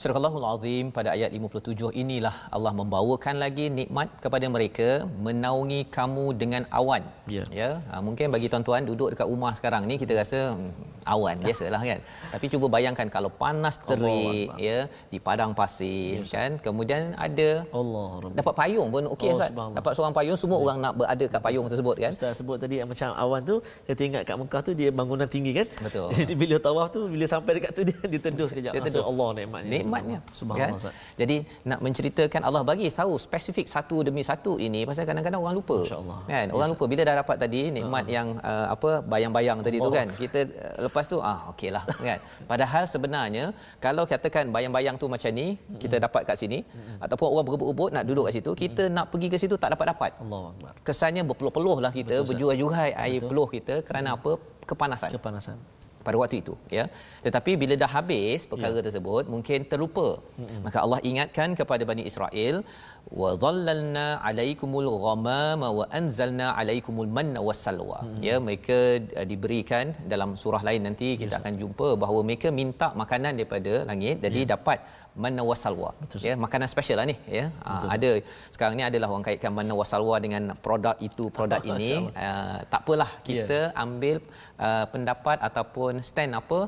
Al-Azim 0.00 0.44
Azim 0.50 0.86
pada 0.96 1.08
ayat 1.16 1.30
57 1.36 1.92
inilah 2.02 2.32
Allah 2.56 2.72
membawakan 2.80 3.36
lagi 3.42 3.66
nikmat 3.78 4.08
kepada 4.24 4.46
mereka 4.54 4.88
menaungi 5.26 5.80
kamu 5.96 6.26
dengan 6.42 6.62
awan. 6.80 7.02
Ya. 7.36 7.44
ya 7.60 7.70
ha, 7.88 8.00
mungkin 8.06 8.32
bagi 8.34 8.48
tuan-tuan 8.52 8.88
duduk 8.88 9.08
dekat 9.12 9.28
rumah 9.32 9.52
sekarang 9.58 9.82
ni 9.90 9.94
kita 10.02 10.16
rasa 10.20 10.56
hmm, 10.56 10.70
awan 11.14 11.36
biasalah 11.44 11.82
kan. 11.90 12.00
Tapi 12.32 12.46
cuba 12.52 12.66
bayangkan 12.76 13.08
kalau 13.16 13.30
panas 13.42 13.76
terik 13.88 14.48
Allah 14.48 14.62
ya 14.68 14.78
di 15.12 15.18
padang 15.28 15.52
pasir 15.60 16.24
yes, 16.24 16.32
kan. 16.32 16.56
Kemudian 16.66 17.12
ada 17.26 17.50
Allah 17.80 18.32
dapat 18.40 18.54
payung 18.56 18.88
pun 18.94 19.04
okey 19.14 19.30
Oh, 19.30 19.36
Ustaz. 19.36 19.52
Dapat 19.52 19.92
seorang 19.96 20.14
payung 20.16 20.38
semua 20.40 20.58
orang 20.64 20.78
nak 20.84 20.94
berada 20.96 21.24
kat 21.28 21.40
payung 21.44 21.68
tersebut 21.72 21.96
kan. 22.00 22.12
Ustaz 22.16 22.40
sebut 22.40 22.56
tadi 22.56 22.80
yang 22.80 22.88
macam 22.88 23.12
awan 23.12 23.40
tu 23.44 23.60
saya 23.84 23.94
teringat 24.00 24.22
kat 24.24 24.36
Mekah 24.40 24.60
tu 24.64 24.72
dia 24.72 24.88
bangunan 24.88 25.28
tinggi 25.28 25.52
kan 25.52 25.68
Betul. 25.84 26.08
jadi 26.24 26.32
bila 26.32 26.56
tawaf 26.56 26.88
tu 26.96 27.04
bila 27.04 27.28
sampai 27.28 27.60
dekat 27.60 27.70
tu 27.76 27.82
dia 27.84 27.98
dia 28.08 28.20
teduh 28.24 28.48
sekejap 28.48 28.72
Dia 28.72 28.82
teduh. 28.88 29.04
Allah 29.04 29.28
nikmatnya 29.44 29.89
nikmatnya 29.90 30.18
subhanallah 30.40 30.92
kan? 30.92 30.94
Jadi 31.20 31.36
nak 31.70 31.80
menceritakan 31.84 32.40
Allah 32.48 32.62
bagi 32.70 32.86
tahu 33.00 33.14
spesifik 33.26 33.66
satu 33.74 33.96
demi 34.06 34.22
satu 34.30 34.52
ini 34.66 34.80
pasal 34.88 35.04
kadang-kadang 35.10 35.40
orang 35.44 35.56
lupa. 35.60 35.78
Kan? 36.30 36.46
Orang 36.56 36.68
lupa. 36.72 36.84
Bila 36.92 37.02
dah 37.08 37.16
dapat 37.22 37.36
tadi 37.42 37.62
nikmat 37.76 38.04
yang 38.16 38.28
uh, 38.50 38.66
apa 38.74 38.90
bayang-bayang 39.12 39.58
tadi 39.66 39.78
tu 39.82 39.90
Allah. 39.90 39.98
kan? 39.98 40.08
kita 40.22 40.40
uh, 40.46 40.76
lepas 40.86 41.04
tu 41.12 41.18
ah 41.30 41.38
okeylah 41.52 41.84
kan? 42.08 42.18
Padahal 42.52 42.84
sebenarnya 42.94 43.44
kalau 43.84 44.04
katakan 44.12 44.54
bayang-bayang 44.54 44.96
tu 45.02 45.08
macam 45.14 45.30
ni 45.40 45.46
kita 45.82 45.98
dapat 46.06 46.22
kat 46.30 46.36
sini 46.42 46.58
ataupun 47.04 47.26
orang 47.32 47.46
berebut-rebut 47.48 47.90
nak 47.96 48.04
duduk 48.08 48.24
kat 48.28 48.34
situ 48.38 48.52
kita 48.62 48.82
nak 48.96 49.06
pergi 49.12 49.28
ke 49.32 49.36
situ 49.42 49.56
tak 49.62 49.74
Allahu 50.24 50.46
akbar. 50.52 50.72
Kesannya 50.86 51.22
berpeluh-peluh 51.28 51.78
lah 51.84 51.92
kita 52.00 52.16
berjuai-juai 52.28 52.90
air 53.04 53.20
peluh 53.28 53.48
kita 53.56 53.74
kerana 53.90 54.14
apa? 54.16 54.32
Kepanasan. 54.70 55.10
Kepanasan 55.18 55.79
pada 56.06 56.16
waktu 56.20 56.36
itu 56.42 56.54
ya 56.76 56.84
tetapi 57.26 57.52
bila 57.62 57.74
dah 57.82 57.90
habis 57.96 58.46
perkara 58.52 58.76
Ya. 58.78 58.84
tersebut 58.86 59.24
mungkin 59.34 59.58
terlupa 59.70 60.08
mm-hmm. 60.20 60.60
maka 60.66 60.78
Allah 60.84 61.00
ingatkan 61.10 61.48
kepada 61.60 61.82
Bani 61.90 62.02
Israel 62.10 62.56
wa 63.20 63.30
dhallalna 63.42 64.06
alaikumul 64.28 64.88
ghamama 65.04 65.68
wa 65.78 65.84
anzalna 65.98 66.46
alaikumul 66.60 67.10
manna 67.16 67.40
wassalwa 67.48 67.98
mm-hmm. 68.02 68.22
ya 68.28 68.34
mereka 68.46 68.78
uh, 69.20 69.26
diberikan 69.32 69.86
dalam 70.12 70.30
surah 70.42 70.62
lain 70.68 70.82
nanti 70.88 71.08
kita 71.22 71.34
Ya. 71.34 71.38
akan 71.42 71.54
jumpa 71.62 71.88
bahawa 72.02 72.20
mereka 72.28 72.48
minta 72.60 72.88
makanan 73.02 73.32
daripada 73.38 73.74
langit 73.90 74.16
jadi 74.26 74.40
Ya. 74.44 74.48
dapat 74.54 74.78
manna 75.22 75.42
wassalwa 75.50 75.90
ya 76.28 76.34
makanan 76.44 76.68
special 76.74 76.96
lah 77.02 77.06
ni 77.10 77.16
ya. 77.38 77.44
Uh, 77.70 77.86
ada 77.94 78.10
sekarang 78.54 78.74
ni 78.78 78.84
adalah 78.90 79.08
orang 79.12 79.26
kaitkan 79.28 79.52
manna 79.58 79.74
wassalwa 79.80 80.16
dengan 80.24 80.42
produk 80.64 80.96
itu 81.08 81.24
produk 81.38 81.62
ini. 81.72 81.92
Uh, 82.26 82.58
tak 82.72 82.80
apalah 82.86 83.10
kita 83.28 83.58
ambil 83.84 84.16
uh, 84.66 84.86
pendapat 84.92 85.38
ataupun 85.48 85.98
stand 86.10 86.34
apa 86.40 86.60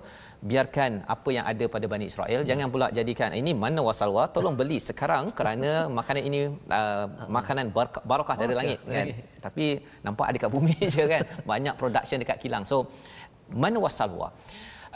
biarkan 0.50 1.06
apa 1.14 1.28
yang 1.36 1.44
ada 1.46 1.64
pada 1.74 1.86
Bani 1.92 2.04
Israel. 2.10 2.40
Jangan 2.50 2.66
pula 2.74 2.86
jadikan 2.98 3.30
ini 3.40 3.52
mana 3.64 3.80
wasalwa 3.88 4.26
tolong 4.34 4.58
beli 4.60 4.78
sekarang 4.88 5.30
kerana 5.38 5.86
makanan 5.98 6.22
ini 6.28 6.40
uh, 6.78 7.06
makanan 7.36 7.70
barakah, 7.76 8.02
barakah 8.10 8.36
dari 8.42 8.54
langit 8.58 8.78
kan. 8.82 9.06
tapi 9.46 9.66
nampak 10.06 10.26
ada 10.30 10.38
kat 10.42 10.50
bumi 10.56 10.76
je 10.94 11.04
kan. 11.12 11.22
Banyak 11.52 11.74
production 11.80 12.18
dekat 12.22 12.38
kilang. 12.42 12.66
So 12.66 12.90
mana 13.64 13.78
wasalwa 13.78 14.28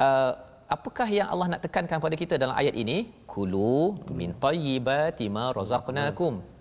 uh, 0.07 0.33
apakah 0.77 1.07
yang 1.19 1.31
Allah 1.31 1.47
nak 1.55 1.63
tekankan 1.67 2.03
pada 2.03 2.19
kita 2.19 2.35
dalam 2.43 2.55
ayat 2.59 2.75
ini? 2.75 2.99
Kulu 3.31 4.11
min 4.19 4.35
tayyibati 4.45 5.31
ma 5.37 5.55
razaqnakum 5.55 6.56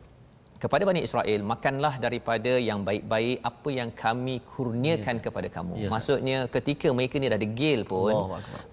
kepada 0.66 0.84
Bani 0.90 1.02
Israel 1.08 1.40
makanlah 1.52 1.94
daripada 2.06 2.54
yang 2.70 2.80
baik-baik 2.90 3.38
apa 3.50 3.70
yang 3.80 3.90
kami 4.04 4.36
kurniakan 4.52 5.18
kepada 5.26 5.48
kamu. 5.56 5.74
Ya, 5.84 5.90
Maksudnya 5.94 6.38
ketika 6.56 6.88
mereka 6.98 7.22
ni 7.22 7.30
dah 7.34 7.42
degil 7.46 7.82
pun 7.92 8.14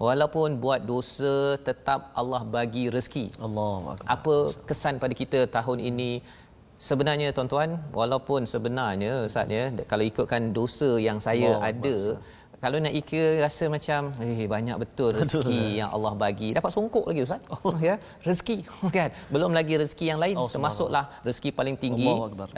walaupun 0.07 0.57
buat 0.63 0.81
dosa 0.93 1.35
tetap 1.67 2.09
Allah 2.21 2.41
bagi 2.55 2.85
rezeki. 2.95 3.25
Akbar 3.93 4.07
Apa 4.15 4.35
kesan 4.69 4.97
pada 5.03 5.13
kita 5.21 5.41
tahun 5.57 5.81
ini? 5.91 6.11
Sebenarnya 6.89 7.27
tuan-tuan, 7.35 7.69
walaupun 7.99 8.41
sebenarnya 8.53 9.11
Ustaz 9.27 9.47
ya, 9.57 9.65
kalau 9.91 10.03
ikutkan 10.09 10.51
dosa 10.57 10.89
yang 11.07 11.19
saya 11.27 11.51
Allahu 11.55 11.69
ada, 11.69 11.95
kalau 12.63 12.77
nak 12.83 12.93
ikut 12.99 13.43
rasa 13.43 13.65
macam 13.75 14.01
eh 14.23 14.47
banyak 14.55 14.77
betul 14.83 15.11
rezeki 15.19 15.61
yang 15.83 15.89
Allah 15.95 16.13
bagi. 16.23 16.49
Dapat 16.57 16.71
songkok 16.75 17.05
lagi 17.09 17.21
Ustaz. 17.27 17.43
Oh. 17.51 17.75
Ya, 17.87 17.95
rezeki 18.27 18.57
kan. 18.97 19.09
Belum 19.33 19.51
lagi 19.57 19.73
rezeki 19.81 20.05
yang 20.11 20.19
lain 20.23 20.35
Oh, 20.39 20.47
termasuklah 20.53 21.05
rezeki 21.27 21.49
paling 21.59 21.75
tinggi 21.83 22.07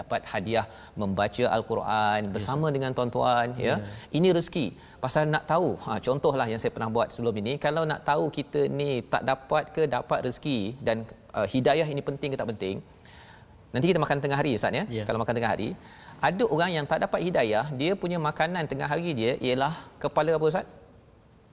dapat 0.01 0.21
hadiah 0.33 0.65
membaca 1.01 1.45
al-Quran 1.57 2.29
bersama 2.35 2.69
dengan 2.75 2.93
tuan-tuan 2.97 3.57
ya. 3.67 3.75
Ini 4.17 4.29
rezeki. 4.37 4.65
Pasal 5.01 5.25
nak 5.33 5.49
tahu, 5.49 5.69
ha 5.85 5.97
contohlah 6.07 6.45
yang 6.51 6.61
saya 6.61 6.71
pernah 6.75 6.89
buat 6.95 7.09
sebelum 7.13 7.35
ini, 7.41 7.53
kalau 7.65 7.83
nak 7.91 8.05
tahu 8.09 8.29
kita 8.37 8.61
ni 8.79 9.01
tak 9.13 9.25
dapat 9.31 9.63
ke 9.75 9.83
dapat 9.97 10.19
rezeki 10.29 10.59
dan 10.87 10.97
uh, 11.33 11.47
hidayah 11.53 11.87
ini 11.93 12.01
penting 12.09 12.29
ke 12.33 12.37
tak 12.41 12.49
penting. 12.53 12.77
Nanti 13.75 13.91
kita 13.91 13.99
makan 13.99 14.17
tengah 14.23 14.37
hari 14.39 14.55
Ustaz 14.55 14.71
ya. 14.71 14.83
Ya. 14.87 15.03
Kalau 15.03 15.19
makan 15.19 15.35
tengah 15.35 15.51
hari, 15.51 15.75
ada 16.23 16.43
orang 16.47 16.71
yang 16.71 16.85
tak 16.87 17.03
dapat 17.03 17.19
hidayah, 17.27 17.67
dia 17.75 17.91
punya 17.93 18.15
makanan 18.15 18.63
tengah 18.71 18.87
hari 18.87 19.11
dia 19.11 19.35
ialah 19.43 19.75
kepala 19.99 20.31
apa 20.31 20.47
Ustaz? 20.47 20.65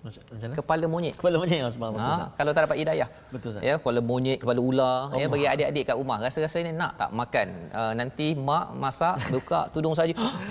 macam 0.02 0.18
Kepala 0.58 0.84
monyet. 0.90 1.14
kepala 1.14 1.38
mana 1.38 1.70
subhanallah 1.70 1.94
betul 1.94 2.10
Ha, 2.10 2.14
Ustaz? 2.18 2.30
kalau 2.34 2.50
tak 2.50 2.62
dapat 2.66 2.78
hidayah. 2.82 3.08
Betul, 3.30 3.48
Ustaz. 3.54 3.62
Ya, 3.62 3.74
kepala 3.78 4.00
monyet, 4.02 4.38
kepala 4.42 4.58
ular, 4.58 4.98
ya 5.14 5.26
bagi 5.30 5.46
adik-adik 5.46 5.84
kat 5.86 5.96
rumah 5.98 6.18
rasa-rasa 6.18 6.58
ni 6.58 6.74
nak 6.74 6.92
tak 6.98 7.10
makan. 7.14 7.48
Uh, 7.70 7.92
nanti 7.94 8.34
mak 8.34 8.74
masak 8.74 9.14
buka 9.30 9.70
tudung 9.70 9.94
saja. 9.94 10.10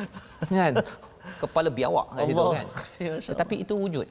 kan? 0.48 0.74
Kepala 1.40 1.68
biawak 1.68 2.16
kat 2.16 2.24
situ 2.32 2.44
kan. 2.56 2.68
Ya, 3.04 3.14
Tetapi 3.20 3.56
itu 3.64 3.74
wujud. 3.76 4.08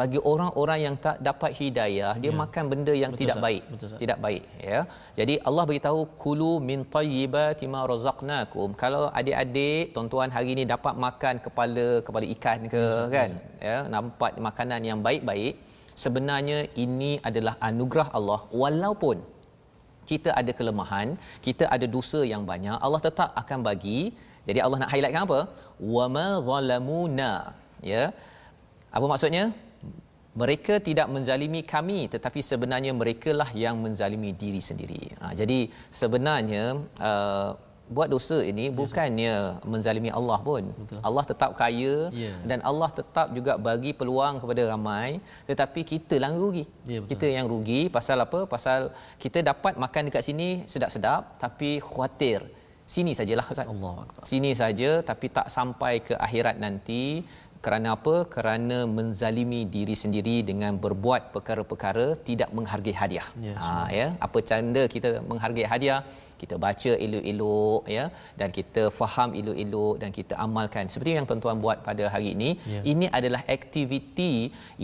Bagi 0.00 0.18
orang-orang 0.30 0.78
yang 0.86 0.96
tak 1.04 1.16
dapat 1.28 1.50
hidayah, 1.58 2.12
dia 2.22 2.32
makan 2.42 2.64
benda 2.72 2.92
yang 3.02 3.12
Betul, 3.12 3.22
tidak 3.22 3.36
Ustaz. 3.36 3.46
baik. 3.46 3.62
Betul, 3.72 3.86
Ustaz. 3.88 4.00
tidak 4.02 4.18
baik, 4.24 4.42
ya. 4.70 4.80
Jadi 5.18 5.34
Allah 5.48 5.64
beritahu 5.70 6.00
kulu 6.22 6.52
min 6.68 6.80
tayyibati 6.96 7.66
ma 7.72 7.80
razaqnakum. 7.92 8.68
Kalau 8.82 9.02
adik-adik, 9.20 9.90
tuan-tuan 9.94 10.30
hari 10.36 10.50
ini 10.54 10.64
dapat 10.74 10.94
makan 11.06 11.34
kepala 11.46 11.86
kepala 12.06 12.26
ikan 12.34 12.60
ke 12.74 12.84
kan, 13.16 13.30
ya, 13.68 13.76
nampak 13.94 14.38
makanan 14.48 14.80
yang 14.90 15.02
baik-baik, 15.08 15.54
sebenarnya 16.04 16.58
ini 16.84 17.12
adalah 17.30 17.56
anugerah 17.70 18.08
Allah 18.20 18.40
walaupun 18.62 19.18
kita 20.10 20.30
ada 20.40 20.52
kelemahan, 20.58 21.08
kita 21.46 21.64
ada 21.74 21.86
dosa 21.96 22.20
yang 22.32 22.42
banyak, 22.52 22.76
Allah 22.86 23.00
tetap 23.08 23.30
akan 23.42 23.60
bagi. 23.68 24.00
Jadi 24.48 24.60
Allah 24.64 24.78
nak 24.80 24.92
highlightkan 24.94 25.24
apa? 25.28 25.40
Wama 25.94 26.28
zalamuna. 26.48 27.32
Ya. 27.92 28.04
Apa 28.96 29.06
maksudnya? 29.12 29.44
Mereka 30.38 30.74
tidak 30.88 31.06
menzalimi 31.14 31.60
kami 31.66 32.06
tetapi 32.14 32.40
sebenarnya 32.50 32.92
merekalah 32.94 33.50
yang 33.64 33.74
menzalimi 33.84 34.30
diri 34.42 34.62
sendiri. 34.62 35.02
Ha, 35.18 35.34
jadi 35.34 35.66
sebenarnya 35.90 36.64
uh, 37.02 37.50
buat 37.96 38.08
dosa 38.14 38.38
ini 38.50 38.64
bukannya 38.80 39.64
menzalimi 39.72 40.10
Allah 40.18 40.38
pun. 40.48 40.64
Betul. 40.80 41.00
Allah 41.08 41.24
tetap 41.30 41.50
kaya 41.60 41.94
Ya. 42.22 42.32
dan 42.50 42.60
Allah 42.70 42.90
tetap 42.98 43.32
juga 43.38 43.52
bagi 43.68 43.92
peluang 44.00 44.34
kepada 44.42 44.62
ramai 44.72 45.08
tetapi 45.50 45.80
kita 45.92 46.14
lah 46.22 46.28
yang 46.30 46.38
rugi. 46.44 46.64
Betul. 46.86 47.08
kita 47.10 47.26
yang 47.36 47.46
rugi 47.52 47.80
pasal 47.96 48.20
apa? 48.26 48.40
Pasal 48.54 48.80
kita 49.24 49.40
dapat 49.50 49.74
makan 49.84 50.12
dekat 50.12 50.22
sini 50.28 50.48
sedap-sedap 50.72 51.40
tapi 51.42 51.70
khawatir 51.88 52.40
sini 52.94 53.12
sajalah 53.16 53.44
Ustaz. 53.52 53.66
Akbar 53.68 54.04
Sini 54.30 54.50
saja 54.62 54.90
tapi 55.10 55.26
tak 55.38 55.48
sampai 55.56 55.94
ke 56.06 56.14
akhirat 56.26 56.56
nanti 56.64 57.02
kerana 57.64 57.88
apa? 57.96 58.14
Kerana 58.34 58.78
menzalimi 58.98 59.60
diri 59.76 59.94
sendiri 60.02 60.36
dengan 60.50 60.78
berbuat 60.84 61.34
perkara-perkara 61.34 62.06
tidak 62.28 62.50
menghargai 62.56 62.94
hadiah. 63.00 63.28
Ya, 63.46 63.54
ha, 63.58 63.86
ya. 64.00 64.08
Apa 64.26 64.38
canda 64.50 64.82
kita 64.94 65.10
menghargai 65.30 65.66
hadiah? 65.72 66.00
Kita 66.42 66.54
baca 66.64 66.92
elok-elok 67.06 67.82
ya 67.96 68.04
dan 68.40 68.48
kita 68.58 68.82
faham 69.00 69.30
elok-elok 69.40 69.94
dan 70.02 70.10
kita 70.18 70.34
amalkan 70.46 70.84
seperti 70.92 71.12
yang 71.18 71.28
tuan-tuan 71.30 71.58
buat 71.64 71.78
pada 71.88 72.04
hari 72.14 72.28
ini. 72.36 72.50
Ya. 72.74 72.80
Ini 72.92 73.06
adalah 73.18 73.42
aktiviti 73.56 74.32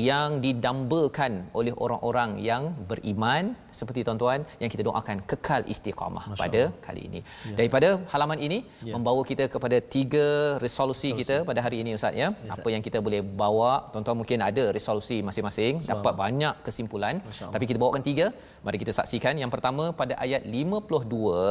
yang 0.08 0.28
didambakan 0.44 1.32
oleh 1.58 1.74
orang-orang 1.84 2.30
yang 2.48 2.62
beriman 2.90 3.44
seperti 3.78 4.00
tuan-tuan 4.06 4.40
yang 4.62 4.70
kita 4.74 4.82
doakan 4.88 5.18
kekal 5.30 5.62
istiqamah 5.74 6.24
Masya 6.30 6.40
pada 6.42 6.62
kali 6.86 7.02
ini. 7.08 7.20
Daripada 7.60 7.88
halaman 8.14 8.40
ini 8.48 8.58
Ya. 8.88 8.92
membawa 8.96 9.22
kita 9.30 9.44
kepada 9.54 9.76
tiga 9.94 10.26
resolusi 10.64 11.08
kita 11.20 11.36
pada 11.48 11.60
hari 11.66 11.76
ini 11.82 11.90
Ustaz 11.98 12.14
ya. 12.22 12.28
Apa 12.56 12.68
yang 12.74 12.82
kita 12.86 12.98
boleh 13.06 13.20
bawa, 13.42 13.72
tuan-tuan 13.92 14.16
mungkin 14.20 14.38
ada 14.48 14.64
resolusi 14.76 15.16
masing-masing, 15.28 15.72
dapat 15.92 16.14
banyak 16.22 16.54
kesimpulan, 16.66 17.14
tapi 17.54 17.64
kita 17.70 17.78
bawakan 17.82 18.02
tiga. 18.08 18.26
Mari 18.66 18.78
kita 18.82 18.92
saksikan. 18.98 19.34
Yang 19.42 19.50
pertama 19.54 19.84
pada 20.00 20.14
ayat 20.24 20.42
52 20.56 21.43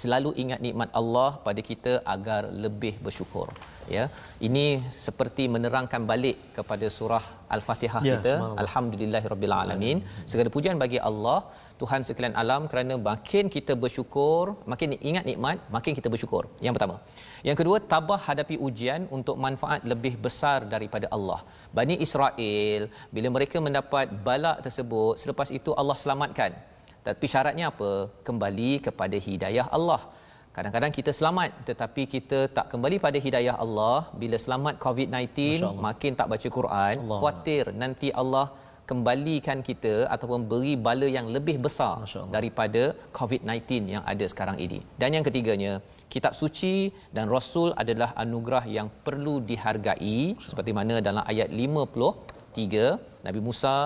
selalu 0.00 0.30
ingat 0.42 0.60
nikmat 0.66 0.90
Allah 1.00 1.30
pada 1.46 1.60
kita 1.70 1.92
agar 2.14 2.42
lebih 2.64 2.94
bersyukur 3.06 3.48
ya. 3.96 4.04
Ini 4.48 4.66
seperti 5.04 5.44
menerangkan 5.54 6.02
balik 6.10 6.36
kepada 6.56 6.86
surah 6.96 7.24
al-fatihah 7.56 8.02
ya, 8.08 8.14
kita. 8.14 8.34
alhamdulillahirabbil 8.62 9.54
alamin. 9.60 9.98
Segala 10.32 10.50
pujian 10.56 10.78
bagi 10.84 11.00
Allah 11.10 11.38
Tuhan 11.80 12.02
sekalian 12.08 12.36
alam 12.42 12.62
kerana 12.70 12.94
makin 13.10 13.44
kita 13.54 13.72
bersyukur 13.84 14.42
makin 14.72 14.90
ingat 15.10 15.24
nikmat 15.30 15.58
makin 15.76 15.94
kita 15.98 16.10
bersyukur. 16.14 16.44
Yang 16.66 16.74
pertama. 16.76 16.96
Yang 17.48 17.56
kedua 17.60 17.78
tabah 17.94 18.20
hadapi 18.26 18.58
ujian 18.68 19.02
untuk 19.16 19.38
manfaat 19.46 19.82
lebih 19.92 20.14
besar 20.26 20.58
daripada 20.74 21.08
Allah. 21.16 21.40
Bani 21.78 21.96
Israel 22.06 22.82
bila 23.16 23.30
mereka 23.38 23.58
mendapat 23.66 24.06
balak 24.28 24.58
tersebut 24.66 25.14
selepas 25.24 25.50
itu 25.58 25.72
Allah 25.82 25.98
selamatkan 26.04 26.52
tapi 27.06 27.26
syaratnya 27.32 27.66
apa? 27.72 27.90
Kembali 28.28 28.70
kepada 28.86 29.16
hidayah 29.26 29.66
Allah. 29.78 30.02
Kadang-kadang 30.56 30.92
kita 30.98 31.10
selamat 31.18 31.50
tetapi 31.68 32.02
kita 32.14 32.38
tak 32.56 32.66
kembali 32.72 32.96
pada 33.06 33.18
hidayah 33.24 33.54
Allah. 33.64 33.96
Bila 34.22 34.36
selamat 34.44 34.74
COVID-19 34.84 35.60
makin 35.86 36.12
tak 36.20 36.28
baca 36.32 36.48
Quran 36.58 36.94
Allah. 37.02 37.18
khawatir 37.20 37.64
nanti 37.82 38.08
Allah 38.22 38.46
kembalikan 38.90 39.58
kita 39.68 39.92
ataupun 40.14 40.40
beri 40.50 40.74
bala 40.86 41.08
yang 41.16 41.26
lebih 41.36 41.56
besar 41.66 41.94
daripada 42.36 42.82
COVID-19 43.18 43.92
yang 43.94 44.04
ada 44.12 44.24
sekarang 44.32 44.58
ini. 44.66 44.80
Dan 45.00 45.16
yang 45.16 45.24
ketiganya, 45.28 45.72
kitab 46.14 46.32
suci 46.40 46.74
dan 47.16 47.28
rasul 47.36 47.70
adalah 47.82 48.10
anugerah 48.24 48.64
yang 48.76 48.88
perlu 49.06 49.36
dihargai. 49.50 50.18
Seperti 50.48 50.74
mana 50.78 50.96
dalam 51.08 51.24
ayat 51.32 51.48
53 51.50 53.26
Nabi 53.26 53.40
Musa 53.48 53.76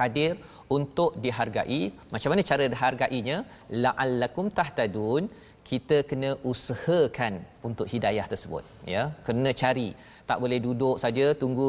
hadir 0.00 0.32
untuk 0.76 1.10
dihargai. 1.24 1.82
Macam 2.14 2.30
mana 2.32 2.42
cara 2.50 2.64
dihargainya? 2.74 3.36
La'allakum 3.84 4.48
tahtadun. 4.60 5.24
Kita 5.70 5.96
kena 6.10 6.28
usahakan 6.50 7.32
untuk 7.68 7.86
hidayah 7.92 8.26
tersebut 8.32 8.62
ya. 8.92 9.02
Kena 9.26 9.50
cari. 9.62 9.88
Tak 10.30 10.38
boleh 10.42 10.58
duduk 10.66 10.96
saja 11.04 11.26
tunggu 11.40 11.68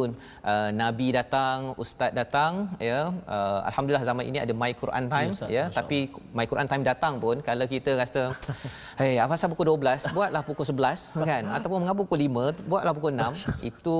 uh, 0.51 0.69
nabi 0.81 1.07
datang 1.17 1.73
ustaz 1.83 2.11
datang 2.19 2.53
ya. 2.89 2.99
Uh, 3.35 3.59
alhamdulillah 3.69 4.05
zaman 4.09 4.29
ini 4.29 4.39
ada 4.43 4.53
my 4.61 4.69
Quran 4.81 5.05
time 5.13 5.33
ya, 5.33 5.49
ya 5.57 5.63
tapi 5.79 5.97
my 6.37 6.45
Quran 6.51 6.69
time 6.71 6.85
datang 6.91 7.17
pun 7.23 7.41
kalau 7.49 7.65
kita 7.73 7.97
rasa 8.01 8.21
hey 9.01 9.13
apa 9.23 9.33
pasal 9.33 9.49
pukul 9.53 9.67
12 9.73 10.13
buatlah 10.17 10.43
pukul 10.49 10.65
11 10.69 11.27
kan? 11.31 11.43
Ataupun 11.57 11.77
mengapa 11.81 11.99
pukul 12.05 12.21
5 12.29 12.69
buatlah 12.69 12.93
pukul 12.97 13.13
6 13.17 13.49
itu 13.71 13.97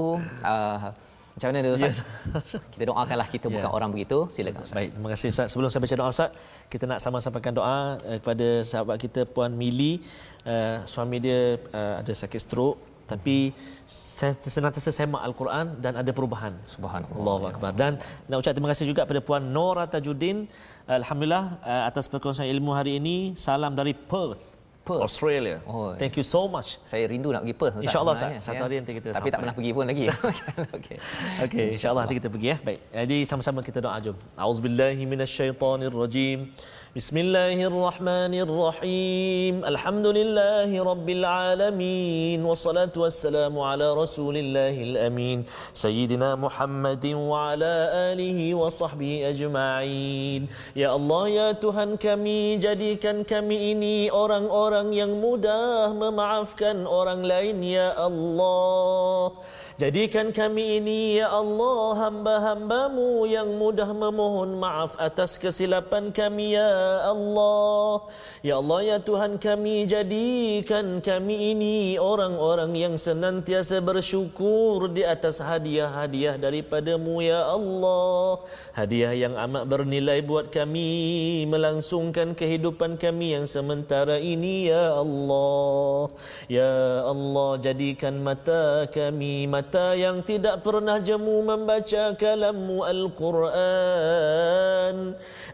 uh, 0.53 0.93
macam 1.38 1.53
mana 1.53 1.69
Ustaz? 1.77 2.01
Yes. 2.01 2.57
kita 2.73 2.83
doakanlah 2.89 3.27
kita 3.29 3.45
bukan 3.45 3.69
yeah. 3.69 3.77
orang 3.77 3.89
begitu. 3.93 4.25
Silakan 4.33 4.65
Ustaz. 4.65 4.73
Baik, 4.73 4.89
terima 4.97 5.09
kasih 5.13 5.27
Ustaz. 5.29 5.47
Sebelum 5.53 5.69
saya 5.69 5.81
baca 5.85 5.95
doa 6.01 6.09
Ustaz, 6.09 6.29
kita 6.73 6.83
nak 6.89 6.99
sama 7.03 7.21
sampaikan 7.21 7.53
doa 7.53 8.01
uh, 8.01 8.17
kepada 8.17 8.47
sahabat 8.65 8.97
kita 8.97 9.21
Puan 9.29 9.53
Mili. 9.53 10.01
Uh, 10.41 10.81
suami 10.89 11.21
dia 11.21 11.61
uh, 11.77 12.01
ada 12.01 12.09
sakit 12.09 12.41
stroke 12.41 12.81
tapi 13.05 13.53
senantiasa 14.49 14.89
semak 14.89 15.21
Al-Quran 15.29 15.77
dan 15.77 15.93
ada 16.01 16.09
perubahan. 16.09 16.57
Subhanallah. 16.65 17.21
Allahu 17.21 17.45
Akbar. 17.53 17.71
Dan 17.71 18.01
nak 18.25 18.41
ucap 18.41 18.57
terima 18.57 18.73
kasih 18.73 18.89
juga 18.89 19.05
kepada 19.05 19.21
Puan 19.21 19.45
Nora 19.53 19.85
Tajuddin. 19.85 20.49
Alhamdulillah 20.89 21.61
uh, 21.61 21.83
atas 21.85 22.09
perkongsian 22.09 22.49
ilmu 22.49 22.73
hari 22.73 22.97
ini. 22.97 23.38
Salam 23.38 23.77
dari 23.77 23.93
Perth. 23.93 24.56
Perth. 24.88 25.03
Australia. 25.03 25.57
Oh, 25.67 25.91
Thank 25.99 26.15
you 26.15 26.23
so 26.23 26.47
much. 26.47 26.79
Saya 26.88 27.03
rindu 27.11 27.35
nak 27.35 27.43
pergi 27.43 27.55
Perth. 27.59 27.75
InsyaAllah 27.83 28.15
satu 28.39 28.63
hari 28.63 28.79
nanti 28.79 28.95
kita 28.95 29.11
Tapi 29.11 29.19
sampai. 29.19 29.31
tak 29.35 29.39
pernah 29.43 29.55
pergi 29.59 29.71
pun 29.75 29.83
lagi. 29.83 30.05
Okey. 30.79 30.97
Okey, 31.43 31.65
insyaAllah 31.75 32.07
nanti 32.07 32.15
kita 32.23 32.29
pergi 32.31 32.47
ya. 32.55 32.57
Baik. 32.63 32.79
Jadi 32.95 33.17
sama-sama 33.27 33.59
kita 33.59 33.83
doa 33.83 33.99
jom. 33.99 34.15
Auzubillahi 34.39 35.03
minasyaitonirrajim. 35.03 36.55
بسم 36.96 37.16
الله 37.24 37.56
الرحمن 37.72 38.34
الرحيم 38.46 39.54
الحمد 39.64 40.06
لله 40.06 40.70
رب 40.76 41.08
العالمين 41.08 42.44
والصلاة 42.44 42.92
والسلام 42.96 43.54
على 43.58 43.86
رسول 43.96 44.36
الله 44.36 44.76
الأمين 44.88 45.38
سيدنا 45.72 46.36
محمد 46.36 47.04
وعلى 47.32 47.72
آله 48.12 48.38
وصحبه 48.54 49.12
أجمعين 49.32 50.42
يا 50.76 50.92
الله 50.92 51.22
يا 51.28 51.48
Tuhan 51.56 51.96
kami 51.96 52.60
jadikan 52.60 53.24
kami 53.24 53.72
ini 53.72 54.12
orang-orang 54.12 54.92
yang 54.92 55.16
mudah 55.16 55.96
memaafkan 55.96 56.84
orang 56.84 57.24
lain 57.24 57.64
ya 57.64 57.96
Allah 57.96 59.32
Jadikan 59.78 60.34
kami 60.34 60.82
ini 60.82 61.21
ya 61.21 61.30
Allah 61.30 62.09
hamba-hambamu 62.09 63.30
yang 63.30 63.61
mudah 63.61 63.86
memohon 63.93 64.57
maaf 64.57 64.97
atas 64.97 65.38
kesilapan 65.38 66.09
kami 66.09 66.57
ya 66.57 67.05
Allah. 67.05 68.09
Ya 68.41 68.57
Allah 68.57 68.82
ya 68.82 68.97
Tuhan 68.97 69.38
kami 69.38 69.86
jadikan 69.86 70.97
kami 70.97 71.53
ini 71.53 72.01
orang-orang 72.01 72.73
yang 72.73 72.97
senantiasa 72.97 73.78
bersyukur 73.86 74.89
di 74.89 75.05
atas 75.05 75.38
hadiah-hadiah 75.45 76.41
daripadamu 76.41 77.21
ya 77.21 77.45
Allah. 77.45 78.41
Hadiah 78.73 79.13
yang 79.13 79.38
amat 79.38 79.69
bernilai 79.69 80.25
buat 80.25 80.49
kami 80.49 81.45
melangsungkan 81.45 82.34
kehidupan 82.34 82.97
kami 82.97 83.38
yang 83.38 83.45
sementara 83.45 84.17
ini 84.17 84.73
ya 84.73 84.97
Allah. 84.97 86.09
Ya 86.49 87.05
Allah 87.05 87.61
jadikan 87.61 88.25
mata 88.25 88.89
kami 88.89 89.45
mata 89.45 89.66
mata 89.68 89.99
yang 89.99 90.24
tidak 90.24 90.63
pernah 90.63 90.95
jemu 90.95 91.43
membaca 91.43 92.15
kalammu 92.15 92.88
Al-Quran 92.88 93.51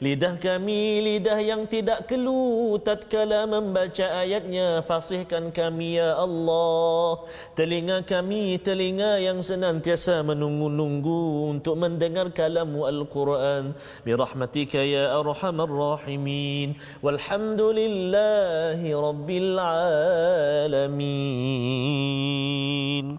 Lidah 0.04 0.36
kami 0.36 1.00
lidah 1.00 1.40
yang 1.40 1.64
tidak 1.64 2.12
kelu 2.12 2.76
tatkala 2.84 3.48
membaca 3.48 4.04
ayatnya 4.20 4.84
fasihkan 4.84 5.48
kami 5.56 5.96
ya 5.96 6.20
Allah 6.20 7.24
Telinga 7.56 8.04
kami 8.04 8.60
telinga 8.60 9.24
yang 9.24 9.40
senantiasa 9.40 10.20
menunggu-nunggu 10.28 11.48
untuk 11.56 11.80
mendengar 11.80 12.28
kalammu 12.36 12.84
Al-Quran 12.84 13.72
Birahmatika 14.04 14.84
ya 14.84 15.16
arhamar 15.16 15.72
rahimin 15.72 16.76
Walhamdulillahi 17.00 18.92
rabbil 19.08 19.56
alamin 19.56 21.24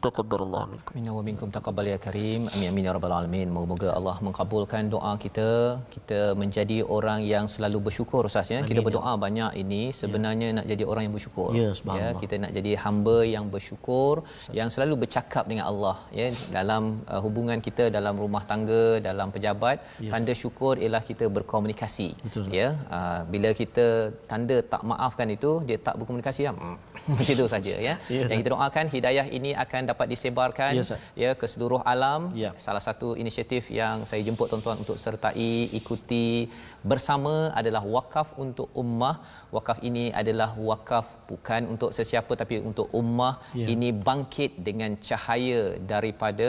Taqabbarallahu 0.04 0.84
Minna 0.94 1.12
wa 1.16 1.22
minkum 1.26 1.48
taqabbal 1.54 1.86
ya 1.92 1.98
karim. 2.04 2.40
Amin 2.52 2.68
amin 2.70 2.86
ya 2.88 2.92
rabbal 2.96 3.14
alamin. 3.18 3.48
Moga-moga 3.54 3.88
Allah 3.98 4.16
mengabulkan 4.26 4.92
doa 4.94 5.12
kita. 5.24 5.50
Kita 5.94 6.20
menjadi 6.40 6.73
orang 6.96 7.20
yang 7.32 7.46
selalu 7.54 7.78
bersyukur 7.86 8.22
Ustaz 8.30 8.50
ya. 8.54 8.60
Kita 8.70 8.80
berdoa 8.86 9.12
ya. 9.14 9.20
banyak 9.24 9.52
ini 9.62 9.82
sebenarnya 10.00 10.48
ya. 10.50 10.56
nak 10.58 10.66
jadi 10.72 10.84
orang 10.90 11.02
yang 11.06 11.14
bersyukur. 11.16 11.50
Ya, 11.60 11.70
ya 12.00 12.08
kita 12.22 12.34
nak 12.42 12.52
jadi 12.58 12.72
hamba 12.84 13.16
yang 13.34 13.46
bersyukur, 13.54 14.14
Ustaz. 14.24 14.54
yang 14.58 14.68
selalu 14.74 14.94
bercakap 15.04 15.44
dengan 15.50 15.64
Allah 15.70 15.96
ya 16.20 16.28
dalam 16.58 16.82
uh, 17.12 17.20
hubungan 17.24 17.58
kita 17.66 17.86
dalam 17.98 18.14
rumah 18.24 18.42
tangga, 18.50 18.84
dalam 19.08 19.28
pejabat, 19.34 19.76
ya. 20.04 20.10
tanda 20.14 20.34
syukur 20.42 20.74
ialah 20.82 21.02
kita 21.10 21.26
berkomunikasi. 21.36 22.08
Betul. 22.26 22.50
Ya. 22.60 22.68
Uh, 22.98 23.20
bila 23.32 23.50
kita 23.62 23.86
tanda 24.30 24.58
tak 24.74 24.82
maafkan 24.90 25.28
itu, 25.36 25.52
dia 25.68 25.78
tak 25.88 25.96
berkomunikasi 26.00 26.42
ya. 26.48 26.52
Macam 27.18 27.34
itu 27.36 27.46
saja 27.54 27.74
ya. 27.88 27.94
ya 28.16 28.24
yang 28.30 28.40
kita 28.42 28.50
doakan 28.54 28.86
hidayah 28.94 29.26
ini 29.38 29.50
akan 29.64 29.82
dapat 29.90 30.06
disebarkan 30.12 30.72
yes, 30.78 30.92
ya 31.22 31.30
ke 31.40 31.46
seluruh 31.52 31.80
alam 31.92 32.20
ya. 32.42 32.50
salah 32.66 32.82
satu 32.86 33.08
inisiatif 33.22 33.70
yang 33.80 33.96
saya 34.10 34.20
jemput 34.26 34.48
tuan-tuan 34.52 34.78
untuk 34.82 34.96
sertai 35.04 35.50
ikuti 35.80 36.48
bersama 36.90 37.34
adalah 37.60 37.82
wakaf 37.96 38.28
untuk 38.44 38.68
ummah 38.82 39.16
wakaf 39.56 39.78
ini 39.88 40.04
adalah 40.20 40.50
wakaf 40.70 41.06
bukan 41.30 41.62
untuk 41.74 41.90
sesiapa 41.98 42.32
tapi 42.42 42.56
untuk 42.70 42.88
ummah 43.00 43.34
ya. 43.60 43.66
ini 43.74 43.88
bangkit 44.08 44.52
dengan 44.68 44.92
cahaya 45.08 45.62
daripada 45.92 46.48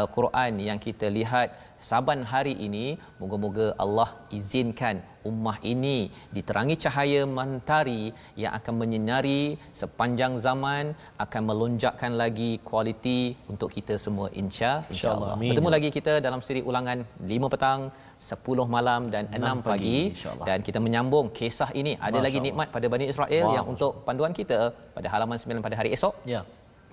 al-Quran 0.00 0.52
yang 0.68 0.80
kita 0.86 1.08
lihat 1.18 1.48
saban 1.88 2.20
hari 2.32 2.54
ini 2.66 2.86
moga-moga 3.20 3.66
Allah 3.84 4.08
izinkan 4.38 4.96
ummah 5.30 5.56
ini 5.72 5.98
diterangi 6.36 6.76
cahaya 6.84 7.20
mentari 7.38 8.02
yang 8.42 8.52
akan 8.58 8.74
menyinari 8.82 9.42
sepanjang 9.80 10.34
zaman 10.46 10.84
akan 11.24 11.42
melonjakkan 11.50 12.12
lagi 12.22 12.50
kualiti 12.68 13.20
untuk 13.52 13.70
kita 13.76 13.96
semua 14.04 14.28
insya 14.42 14.72
insyaallah 14.94 15.34
insya 15.36 15.50
bertemu 15.52 15.70
lagi 15.76 15.90
kita 15.98 16.14
dalam 16.26 16.42
siri 16.46 16.62
ulangan 16.70 17.00
5 17.36 17.52
petang 17.54 17.80
10 18.24 18.74
malam 18.76 19.02
dan 19.14 19.24
6, 19.28 19.42
6 19.42 19.68
pagi, 19.68 19.98
pagi 20.14 20.46
dan 20.48 20.58
kita 20.66 20.78
menyambung 20.86 21.26
kisah 21.38 21.70
ini. 21.80 21.92
Ada 22.06 22.18
Masya 22.18 22.24
lagi 22.26 22.38
nikmat 22.46 22.68
pada 22.74 22.86
Bani 22.92 23.06
Israel 23.12 23.44
wow. 23.48 23.56
yang 23.56 23.66
untuk 23.72 23.92
panduan 24.06 24.32
kita 24.40 24.60
pada 24.96 25.08
halaman 25.14 25.36
9 25.44 25.66
pada 25.66 25.76
hari 25.80 25.90
esok. 25.96 26.14
Ya. 26.34 26.42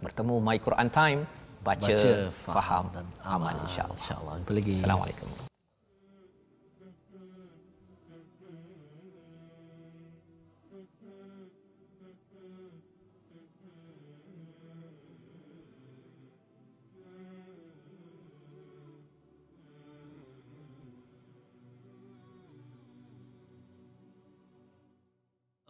Bertemu 0.05 0.35
my 0.47 0.57
Quran 0.65 0.89
time 0.99 1.19
baca, 1.63 1.93
baca 1.93 2.11
faham 2.31 2.85
dan 2.93 3.05
amal 3.21 3.55
insyaallah. 3.65 3.97
Insyaallah. 3.97 4.33
Jumpa 4.41 4.53
lagi. 4.57 4.71
Assalamualaikum. 4.81 5.29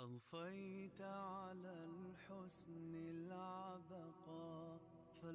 أضفيت 0.02 1.02
على 1.02 1.74
الحسن 1.88 2.94
العظيم 2.96 3.61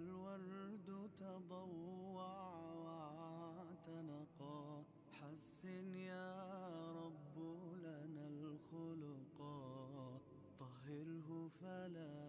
والورد 0.01 1.11
تضوع 1.19 2.29
واعتنقا 3.57 4.85
حسن 5.13 5.95
يا 5.95 6.37
رب 6.93 7.37
لنا 7.85 8.29
الخلقا 8.29 9.59
طهره 10.59 11.49
فلا 11.61 12.26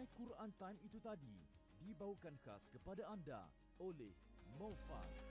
My 0.00 0.08
Quran 0.16 0.48
Time 0.56 0.80
itu 0.80 0.96
tadi 1.04 1.36
dibawakan 1.76 2.32
khas 2.40 2.64
kepada 2.72 3.04
anda 3.12 3.44
oleh 3.84 4.16
Mofas. 4.56 5.29